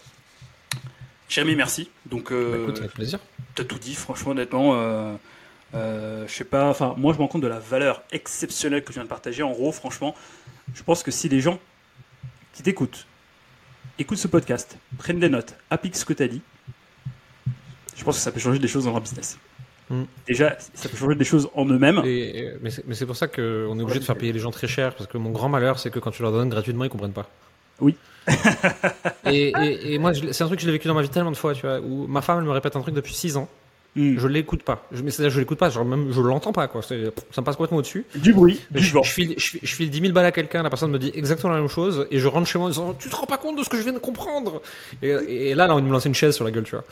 Jérémy, 1.29 1.57
merci. 1.57 1.91
Donc, 2.07 2.31
Bah, 2.31 2.37
euh, 2.37 2.63
écoute, 2.63 2.79
avec 2.79 2.93
plaisir. 2.95 3.19
t'as 3.55 3.65
tout 3.65 3.79
dit, 3.79 3.95
franchement, 3.95 4.31
honnêtement. 4.31 5.19
Euh, 5.75 6.27
je 6.27 6.33
sais 6.33 6.45
pas, 6.45 6.69
enfin, 6.69 6.95
moi 6.97 7.13
je 7.13 7.19
me 7.19 7.23
rends 7.23 7.29
compte 7.29 7.43
de 7.43 7.47
la 7.49 7.59
valeur 7.59 8.03
exceptionnelle 8.13 8.83
que 8.83 8.89
tu 8.89 8.95
viens 8.95 9.05
de 9.05 9.09
partager. 9.09 9.43
En 9.43 9.51
gros, 9.53 9.71
franchement, 9.73 10.15
je 10.75 10.83
pense 10.83 11.03
que 11.03 11.11
si 11.11 11.29
les 11.29 11.41
gens 11.41 11.59
qui 12.55 12.63
t'écoutent 12.63 13.07
écoutent 13.99 14.19
ce 14.19 14.29
podcast, 14.29 14.79
prennent 14.97 15.19
des 15.21 15.29
notes, 15.29 15.55
appliquent 15.71 15.97
ce 15.97 16.05
que 16.05 16.13
tu 16.13 16.23
as 16.23 16.29
dit, 16.29 16.41
je 17.97 18.05
pense 18.05 18.17
que 18.17 18.23
ça 18.23 18.31
peut 18.33 18.41
changer 18.41 18.59
des 18.61 18.69
choses 18.69 18.85
dans 18.85 18.93
leur 18.93 19.01
business. 19.01 19.39
Mm. 19.91 20.03
Déjà, 20.27 20.57
ça 20.75 20.89
peut 20.89 20.97
changer 20.97 21.17
des 21.17 21.25
choses 21.25 21.49
en 21.55 21.65
eux-mêmes. 21.67 22.01
Et- 22.05 22.39
et- 22.41 22.53
mais 22.63 22.71
c'est 22.95 23.07
pour 23.07 23.17
ça 23.17 23.27
qu'on 23.27 23.43
est 23.79 23.83
obligé 23.83 23.99
de 24.01 24.05
faire 24.05 24.17
payer 24.17 24.33
les 24.33 24.39
gens 24.39 24.51
très 24.51 24.69
cher, 24.69 24.95
parce 24.95 25.09
que 25.11 25.19
mon 25.19 25.31
grand 25.31 25.49
malheur, 25.49 25.79
c'est 25.79 25.91
que 25.91 25.99
quand 25.99 26.11
tu 26.13 26.23
leur 26.23 26.31
donnes 26.33 26.49
gratuitement, 26.49 26.85
ils 26.85 26.91
comprennent 26.91 27.13
pas. 27.13 27.29
Oui. 27.81 27.97
et, 29.27 29.49
et- 29.49 29.95
et 29.95 29.99
moi, 29.99 30.13
je 30.13 30.31
c'est 30.33 30.45
un 30.45 30.47
truc 30.47 30.59
que 30.59 30.63
je 30.63 30.67
l'ai 30.69 30.73
vécu 30.75 30.89
dans 30.89 30.95
ma 30.95 31.03
vie 31.03 31.09
tellement 31.09 31.31
de 31.33 31.37
fois, 31.37 31.55
tu 31.55 31.63
vois, 31.63 31.81
où 31.81 32.07
ma 32.07 32.23
femme, 32.23 32.39
elle 32.39 32.45
me 32.45 32.51
répète 32.51 32.77
un 32.77 32.81
truc 32.83 32.95
depuis 32.95 33.15
6 33.15 33.37
ans, 33.37 33.49
Mm. 33.97 34.19
je 34.19 34.29
l'écoute 34.29 34.63
pas. 34.63 34.87
Je, 34.93 35.03
mais 35.03 35.11
c'est-à-dire, 35.11 35.31
je 35.35 35.41
l'écoute 35.41 35.59
pas, 35.59 35.71
genre 35.71 35.85
même, 35.85 36.13
je 36.13 36.21
l'entends 36.21 36.53
pas, 36.53 36.69
quoi. 36.69 36.83
C'est- 36.83 37.05
Ça 37.33 37.41
me 37.41 37.45
passe 37.45 37.57
complètement 37.57 37.79
au-dessus. 37.79 38.05
Du 38.15 38.33
bruit, 38.33 38.61
du 38.71 38.81
Je, 38.81 38.93
vent. 38.93 39.03
je 39.03 39.11
file, 39.11 39.35
je, 39.39 39.45
file- 39.49 39.61
je 39.63 39.75
file 39.75 39.91
10 39.91 40.01
000 40.01 40.13
balles 40.13 40.27
à 40.27 40.33
quelqu'un, 40.33 40.63
la 40.63 40.71
personne 40.71 40.91
me 40.91 40.99
dit 40.99 41.11
exactement 41.15 41.53
la 41.53 41.59
même 41.61 41.69
chose, 41.69 42.07
et 42.11 42.19
je 42.19 42.29
rentre 42.29 42.47
chez 42.47 42.59
moi 42.59 42.67
en 42.69 42.71
disant 42.71 42.95
Tu 42.95 43.09
te 43.09 43.17
rends 43.17 43.27
pas 43.27 43.39
compte 43.39 43.57
de 43.59 43.65
ce 43.65 43.69
que 43.69 43.77
je 43.77 43.83
viens 43.83 43.93
de 43.95 43.99
comprendre? 43.99 44.63
Et, 45.03 45.09
et 45.51 45.55
là, 45.55 45.67
là, 45.67 45.75
on 45.75 45.83
me 45.83 45.91
lancer 45.91 46.09
une 46.09 46.15
chaise 46.15 46.35
sur 46.35 46.45
la 46.45 46.51
gueule, 46.51 46.65
tu 46.65 46.77
vois. 46.77 46.85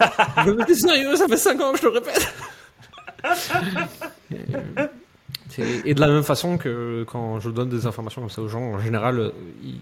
Je 0.44 0.50
me 0.50 0.58
dis, 0.58 0.64
T'es 0.66 0.74
sérieux, 0.74 1.16
ça 1.16 1.26
fait 1.26 1.36
5 1.36 1.60
ans 1.60 1.72
que 1.72 1.78
je 1.78 1.82
te 1.82 1.86
le 1.88 1.92
répète 1.94 2.32
et, 5.84 5.94
de 5.94 6.00
la 6.00 6.08
même 6.08 6.22
façon 6.22 6.58
que 6.58 7.04
quand 7.10 7.40
je 7.40 7.50
donne 7.50 7.68
des 7.68 7.86
informations 7.86 8.20
comme 8.20 8.30
ça 8.30 8.42
aux 8.42 8.48
gens, 8.48 8.60
en 8.62 8.80
général, 8.80 9.32
ils, 9.62 9.78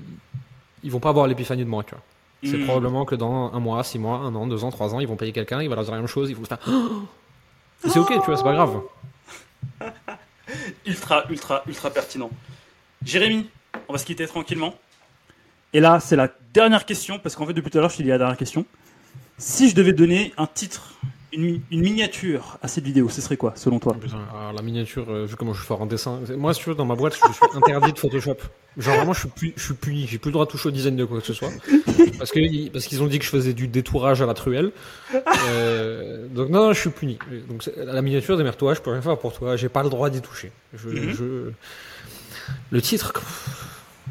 ils 0.85 0.91
vont 0.91 1.01
pas 1.01 1.09
avoir 1.09 1.27
l'épiphanie 1.27 1.65
de 1.65 1.69
moi, 1.71 1.83
tu 1.85 1.91
vois. 1.95 2.03
C'est 2.45 2.59
Mm. 2.59 2.65
probablement 2.65 3.05
que 3.05 3.15
dans 3.15 3.53
un 3.53 3.61
mois, 3.61 3.85
six 3.85 3.99
mois, 3.99 4.19
un 4.19 4.35
an, 4.35 4.47
deux 4.47 4.65
ans, 4.65 4.71
trois 4.71 4.95
ans, 4.95 5.01
ils 5.01 5.07
vont 5.07 5.17
payer 5.17 5.33
quelqu'un, 5.33 5.63
il 5.63 5.69
va 5.69 5.77
leur 5.77 5.85
dire 5.85 5.93
la 5.93 5.99
même 6.01 6.09
chose, 6.09 6.29
ils 6.29 6.37
vont 6.37 6.43
se 6.43 6.49
faire 6.49 6.59
Et 7.85 7.89
c'est 7.89 7.99
ok, 7.99 8.09
tu 8.09 8.27
vois, 8.27 8.37
c'est 8.37 8.43
pas 8.43 8.53
grave. 8.55 8.81
ultra, 10.87 11.25
ultra, 11.31 11.63
ultra 11.67 11.91
pertinent. 11.91 12.31
Jérémy, 13.05 13.49
on 13.89 13.93
va 13.93 13.99
se 13.99 14.05
quitter 14.05 14.27
tranquillement. 14.27 14.75
Et 15.73 15.81
là, 15.81 16.01
c'est 16.01 16.17
la 16.17 16.29
dernière 16.53 16.85
question, 16.85 17.19
parce 17.19 17.35
qu'en 17.37 17.47
fait, 17.47 17.55
depuis 17.55 17.71
tout 17.71 17.79
à 17.79 17.81
l'heure, 17.81 17.91
je 17.91 17.97
t'ai 17.99 18.03
dit 18.03 18.09
la 18.11 18.19
dernière 18.19 18.37
question. 18.37 18.67
Si 19.39 19.71
je 19.71 19.75
devais 19.75 19.93
donner 19.93 20.33
un 20.37 20.47
titre, 20.47 20.95
une, 21.33 21.43
mi- 21.43 21.63
une 21.71 21.81
miniature 21.81 22.59
à 22.63 22.69
cette 22.69 22.85
vidéo, 22.85 23.09
ce 23.09 23.21
serait 23.21 23.37
quoi, 23.37 23.53
selon 23.57 23.79
toi? 23.79 23.97
Alors, 24.35 24.53
la 24.53 24.63
miniature, 24.63 25.07
euh, 25.09 25.25
vu 25.27 25.37
comment 25.37 25.53
je 25.55 25.59
suis 25.59 25.67
fort 25.67 25.81
en 25.83 25.87
dessin. 25.87 26.21
Moi, 26.37 26.53
si 26.55 26.61
tu 26.61 26.69
veux, 26.69 26.75
dans 26.75 26.85
ma 26.85 26.95
boîte, 26.95 27.15
je 27.15 27.33
suis 27.33 27.45
interdit 27.57 27.93
de 27.93 27.99
Photoshop. 27.99 28.37
Genre, 28.79 28.97
vraiment, 28.97 29.13
je 29.13 29.21
suis, 29.21 29.29
pu- 29.29 29.53
je 29.57 29.63
suis 29.65 29.75
puni. 29.75 30.07
J'ai 30.07 30.19
plus 30.19 30.29
le 30.29 30.33
droit 30.33 30.47
de 30.47 30.51
toucher 30.51 30.69
au 30.69 30.73
design 30.73 30.97
de 30.97 31.05
quoi 31.05 31.21
que 31.21 31.27
ce 31.27 31.33
soit. 31.35 31.51
Parce 32.19 32.31
qu'ils 32.31 33.03
ont 33.03 33.07
dit 33.07 33.19
que 33.19 33.25
je 33.25 33.31
faisais 33.31 33.53
du 33.53 33.69
détourage 33.69 34.23
à 34.23 34.27
la 34.27 34.35
truelle. 34.35 34.73
Euh, 35.49 36.27
donc, 36.29 36.49
non, 36.51 36.67
non, 36.67 36.73
je 36.73 36.81
suis 36.81 36.91
puni. 36.91 37.19
Donc, 37.49 37.69
la 37.77 38.01
miniature, 38.03 38.37
démerde-toi, 38.37 38.75
je 38.75 38.81
peux 38.81 38.91
rien 38.91 39.03
faire 39.03 39.19
pour 39.19 39.33
toi. 39.33 39.57
J'ai 39.57 39.69
pas 39.69 39.83
le 39.83 39.91
droit 39.91 40.09
d'y 40.11 40.21
toucher. 40.21 40.53
Je, 40.75 40.89
Mhm. 40.89 41.11
je- 41.13 41.51
Le 42.71 42.83
titre, 42.83 43.13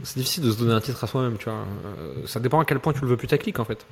c'est 0.03 0.17
difficile 0.17 0.43
de 0.43 0.51
se 0.51 0.57
donner 0.59 0.73
un 0.73 0.81
titre 0.81 1.03
à 1.03 1.07
soi-même, 1.07 1.37
tu 1.37 1.45
vois. 1.45 1.65
Euh, 1.99 2.13
ça 2.27 2.39
dépend 2.39 2.59
à 2.59 2.65
quel 2.65 2.79
point 2.79 2.93
tu 2.93 3.01
le 3.01 3.07
veux 3.07 3.17
putaclic, 3.17 3.59
en 3.59 3.65
fait. 3.65 3.85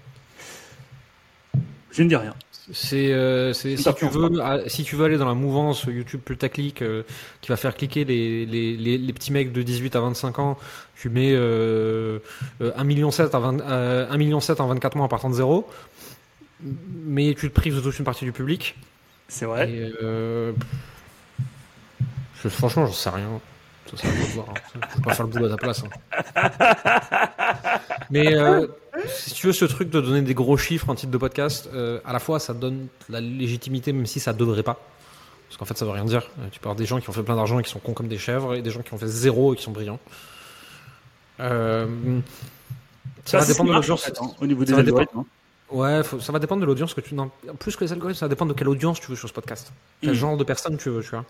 Je 1.91 2.03
ne 2.03 2.09
dis 2.09 2.15
rien. 2.15 2.35
C'est 2.71 3.11
euh, 3.13 3.51
si 3.53 3.77
si 4.67 4.83
tu 4.83 4.95
veux 4.95 5.05
aller 5.05 5.17
dans 5.17 5.27
la 5.27 5.33
mouvance 5.33 5.83
YouTube 5.85 6.21
putaclic 6.23 6.81
euh, 6.83 7.03
qui 7.41 7.49
va 7.49 7.57
faire 7.57 7.75
cliquer 7.75 8.05
les, 8.05 8.45
les, 8.45 8.77
les, 8.77 8.97
les 8.97 9.13
petits 9.13 9.31
mecs 9.31 9.51
de 9.51 9.63
18 9.63 9.95
à 9.95 10.01
25 10.01 10.37
ans, 10.39 10.57
tu 10.95 11.09
mets 11.09 11.31
euh, 11.33 12.19
euh, 12.61 12.71
1 12.75 12.83
million 12.83 13.09
7 13.11 13.33
à 13.33 13.39
20, 13.39 13.61
euh, 13.61 14.07
1 14.09 14.17
million 14.17 14.39
7 14.39 14.61
en 14.61 14.67
24 14.67 14.95
mois 14.95 15.05
en 15.05 15.09
partant 15.09 15.29
de 15.31 15.35
zéro, 15.35 15.67
mais 16.61 17.35
tu 17.37 17.49
te 17.49 17.53
prives 17.55 17.75
de 17.75 17.81
toute 17.81 17.97
une 17.99 18.05
partie 18.05 18.25
du 18.25 18.31
public. 18.33 18.75
C'est 19.27 19.45
vrai. 19.45 19.69
Et, 19.71 19.91
euh, 20.03 20.53
je- 22.43 22.49
franchement, 22.49 22.85
j'en 22.85 22.93
sais 22.93 23.09
rien. 23.09 23.41
Ça, 23.89 23.95
c'est 23.97 24.07
à 24.07 24.11
toi 24.11 24.19
de 24.19 24.31
voir, 24.33 24.47
hein. 24.49 24.79
Pas 25.03 25.13
faire 25.15 25.25
le 25.25 25.31
boulot 25.31 25.45
à 25.45 25.49
ta 25.49 25.57
place. 25.57 25.83
hein. 25.83 27.29
Mais 28.11 28.35
euh, 28.35 28.67
si 29.07 29.33
tu 29.33 29.47
veux 29.47 29.53
ce 29.53 29.65
truc 29.65 29.89
de 29.89 29.99
donner 30.01 30.21
des 30.21 30.33
gros 30.33 30.57
chiffres 30.57 30.89
en 30.89 30.95
titre 30.95 31.11
de 31.11 31.17
podcast, 31.17 31.69
euh, 31.73 31.99
à 32.05 32.13
la 32.13 32.19
fois 32.19 32.39
ça 32.39 32.53
donne 32.53 32.87
la 33.09 33.21
légitimité, 33.21 33.91
même 33.93 34.05
si 34.05 34.19
ça 34.19 34.33
devrait 34.33 34.63
pas. 34.63 34.79
Parce 35.47 35.57
qu'en 35.57 35.65
fait, 35.65 35.77
ça 35.77 35.85
veut 35.85 35.91
rien 35.91 36.05
dire. 36.05 36.29
Euh, 36.39 36.47
Tu 36.51 36.59
avoir 36.59 36.75
des 36.75 36.85
gens 36.85 36.99
qui 36.99 37.09
ont 37.09 37.13
fait 37.13 37.23
plein 37.23 37.35
d'argent 37.35 37.57
et 37.59 37.63
qui 37.63 37.71
sont 37.71 37.79
cons 37.79 37.93
comme 37.93 38.07
des 38.07 38.19
chèvres, 38.19 38.53
et 38.53 38.61
des 38.61 38.69
gens 38.69 38.81
qui 38.81 38.93
ont 38.93 38.97
fait 38.99 39.07
zéro 39.07 39.53
et 39.53 39.57
qui 39.57 39.63
sont 39.63 39.71
brillants. 39.71 39.99
Euh, 41.39 41.87
ça 43.25 43.39
va 43.39 43.45
dépendre 43.45 43.69
de 43.71 43.75
l'audience. 43.75 44.07
hein, 44.21 44.27
au 44.39 44.45
niveau 44.45 44.63
des 44.63 44.73
Ça 44.73 44.79
algorithmes. 44.79 45.23
Ouais, 45.71 46.03
faut- 46.03 46.19
ça 46.19 46.31
va 46.31 46.39
dépendre 46.39 46.61
de 46.61 46.65
l'audience 46.65 46.93
que 46.95 47.01
tu. 47.01 47.13
Non, 47.13 47.29
plus 47.59 47.75
que 47.75 47.83
les 47.83 47.91
algorithmes, 47.93 48.17
ça 48.19 48.25
va 48.25 48.29
dépendre 48.29 48.53
de 48.53 48.57
quelle 48.57 48.69
audience 48.69 48.99
tu 48.99 49.07
veux 49.11 49.15
sur 49.15 49.27
ce 49.29 49.33
podcast. 49.33 49.71
Quel 50.01 50.11
Mm. 50.11 50.15
genre 50.15 50.37
de 50.37 50.43
personne 50.43 50.77
tu 50.77 50.89
veux, 50.89 51.01
tu 51.03 51.09
vois. 51.11 51.25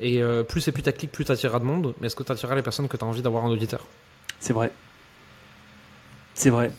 Et 0.00 0.22
euh, 0.22 0.42
plus 0.42 0.60
c'est 0.60 0.72
putaclic, 0.72 1.10
plus 1.10 1.24
t'attireras 1.24 1.58
de 1.58 1.64
monde. 1.64 1.94
Mais 2.00 2.06
est-ce 2.08 2.16
que 2.16 2.22
t'attireras 2.22 2.54
les 2.54 2.62
personnes 2.62 2.86
que 2.88 2.96
t'as 2.98 3.06
envie 3.06 3.22
d'avoir 3.22 3.44
en 3.44 3.48
auditeur? 3.50 3.86
C'est 4.40 4.52
vrai. 4.52 4.70
C'est 6.34 6.50
vrai. 6.50 6.70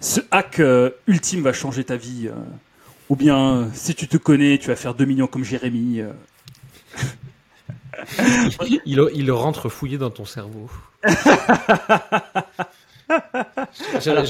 Ce 0.00 0.20
hack 0.30 0.58
euh, 0.60 0.90
ultime 1.06 1.42
va 1.42 1.52
changer 1.52 1.84
ta 1.84 1.96
vie. 1.96 2.28
euh, 2.28 2.34
ou 3.10 3.16
bien, 3.16 3.68
si 3.74 3.94
tu 3.94 4.08
te 4.08 4.16
connais, 4.16 4.56
tu 4.58 4.68
vas 4.68 4.76
faire 4.76 4.94
2 4.94 5.04
millions 5.04 5.26
comme 5.26 5.44
Jérémy. 5.44 6.00
il, 8.86 9.08
il 9.14 9.30
rentre 9.30 9.68
fouillé 9.68 9.98
dans 9.98 10.10
ton 10.10 10.24
cerveau. 10.24 10.70
J'avais 14.00 14.24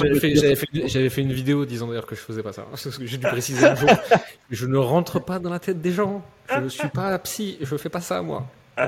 j'avais 0.87 1.09
fait, 1.11 1.20
une 1.22 1.33
vidéo 1.33 1.64
disant 1.64 1.89
d'ailleurs 1.89 2.07
que 2.07 2.14
je 2.14 2.20
faisais 2.20 2.43
pas 2.43 2.53
ça. 2.53 2.66
J'ai 3.01 3.18
dû 3.18 3.27
préciser 3.27 3.66
un 3.66 3.75
jour. 3.75 3.91
Je 4.51 4.66
ne 4.66 4.77
rentre 4.77 5.20
pas 5.20 5.39
dans 5.39 5.51
la 5.51 5.59
tête 5.59 5.81
des 5.81 5.93
gens. 5.93 6.22
Je 6.51 6.61
ne 6.61 6.68
suis 6.68 6.89
pas 6.89 7.16
psy. 7.20 7.59
Je 7.61 7.77
fais 7.77 7.89
pas 7.89 8.01
ça, 8.01 8.22
moi. 8.22 8.47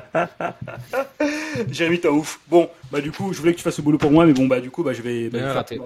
Jérémy, 1.71 2.01
t'as 2.01 2.11
ouf. 2.11 2.41
Bon, 2.49 2.69
bah 2.91 3.01
du 3.01 3.13
coup, 3.13 3.33
je 3.33 3.39
voulais 3.39 3.53
que 3.53 3.59
tu 3.59 3.63
fasses 3.63 3.79
le 3.79 3.85
boulot 3.85 3.99
pour 3.99 4.11
moi, 4.11 4.27
mais 4.27 4.33
bon, 4.33 4.47
bah 4.47 4.61
du 4.61 4.71
coup, 4.71 4.83
bah 4.83 4.93
je 4.93 5.03
vais. 5.03 5.31
bah, 5.31 5.53
raté. 5.53 5.81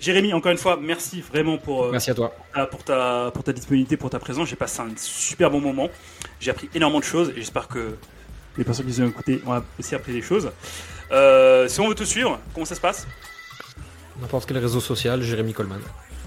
Jérémy, 0.00 0.32
encore 0.32 0.52
une 0.52 0.58
fois, 0.58 0.78
merci 0.80 1.20
vraiment 1.20 1.58
pour, 1.58 1.84
euh, 1.84 1.92
Merci 1.92 2.10
à 2.10 2.14
toi. 2.14 2.34
ah, 2.54 2.66
pour, 2.66 2.82
ta, 2.82 3.30
pour 3.32 3.44
ta 3.44 3.52
disponibilité, 3.52 3.96
pour 3.96 4.10
ta 4.10 4.18
présence. 4.18 4.48
J'ai 4.48 4.56
passé 4.56 4.80
un 4.80 4.90
super 4.96 5.50
bon 5.50 5.60
moment. 5.60 5.88
J'ai 6.40 6.50
appris 6.50 6.68
énormément 6.74 7.00
de 7.00 7.04
choses 7.04 7.30
et 7.30 7.34
j'espère 7.36 7.68
que 7.68 7.96
les 8.56 8.64
personnes 8.64 8.86
qui 8.86 9.00
nous 9.00 9.06
ont 9.06 9.10
écoutés 9.10 9.40
ont 9.46 9.62
aussi 9.78 9.94
appris 9.94 10.12
des 10.12 10.22
choses. 10.22 10.50
Euh, 11.12 11.68
si 11.68 11.80
on 11.80 11.88
veut 11.88 11.94
te 11.94 12.04
suivre, 12.04 12.38
comment 12.54 12.66
ça 12.66 12.74
se 12.74 12.80
passe? 12.80 13.06
N'importe 14.20 14.46
quel 14.46 14.58
réseau 14.58 14.80
social, 14.80 15.22
Jérémy 15.22 15.52
Coleman. 15.54 15.80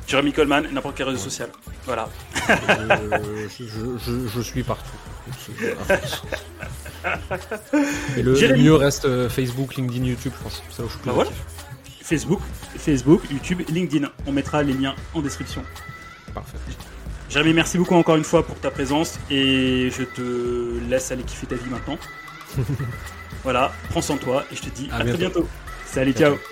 Jérémy 0.08 0.34
Coleman, 0.34 0.68
n'importe 0.72 0.96
quel 0.98 1.08
réseau 1.08 1.20
social. 1.24 1.50
Voilà. 1.86 2.10
je, 2.48 3.66
je- 3.66 3.98
je- 4.06 4.28
je 4.28 4.42
suis 4.42 4.64
partout. 4.64 4.90
Et 8.18 8.22
le, 8.24 8.36
Jérémy. 8.36 8.64
mieux 8.64 8.76
reste 8.76 9.06
euh, 9.06 9.30
Facebook, 9.30 9.76
LinkedIn, 9.76 10.06
YouTube, 10.06 10.34
je 10.38 10.44
pense. 10.44 10.64
Où 10.80 10.84
je 10.84 10.90
suis 10.90 10.98
plus 11.00 11.08
Bah 11.08 11.14
voilà. 11.14 11.30
Facebook, 12.04 12.40
Facebook, 12.78 13.22
YouTube, 13.32 13.62
LinkedIn. 13.70 14.08
On 14.26 14.32
mettra 14.32 14.64
les 14.64 14.74
liens 14.74 14.96
en 15.14 15.22
description. 15.22 15.64
Parfait. 16.34 16.58
Jérémy, 17.30 17.54
merci 17.54 17.78
beaucoup 17.78 17.96
encore 17.96 18.16
une 18.18 18.24
fois 18.24 18.46
pour 18.46 18.60
ta 18.60 18.72
présence 18.72 19.20
et 19.30 19.90
je 19.98 20.04
te 20.04 20.80
laisse 20.90 21.12
aller 21.12 21.24
kiffer 21.24 21.48
ta 21.48 21.56
vie 21.56 21.70
maintenant. 21.70 21.98
voilà, 23.44 23.72
prends 23.90 24.02
soin 24.02 24.16
de 24.16 24.22
toi 24.22 24.44
et 24.52 24.56
je 24.56 24.62
te 24.62 24.70
dis 24.70 24.90
À 24.92 24.98
à, 24.98 25.04
très 25.04 25.18
bientôt. 25.18 25.48
Salut, 25.86 26.14
Ciao, 26.14 26.36
ciao. 26.36 26.51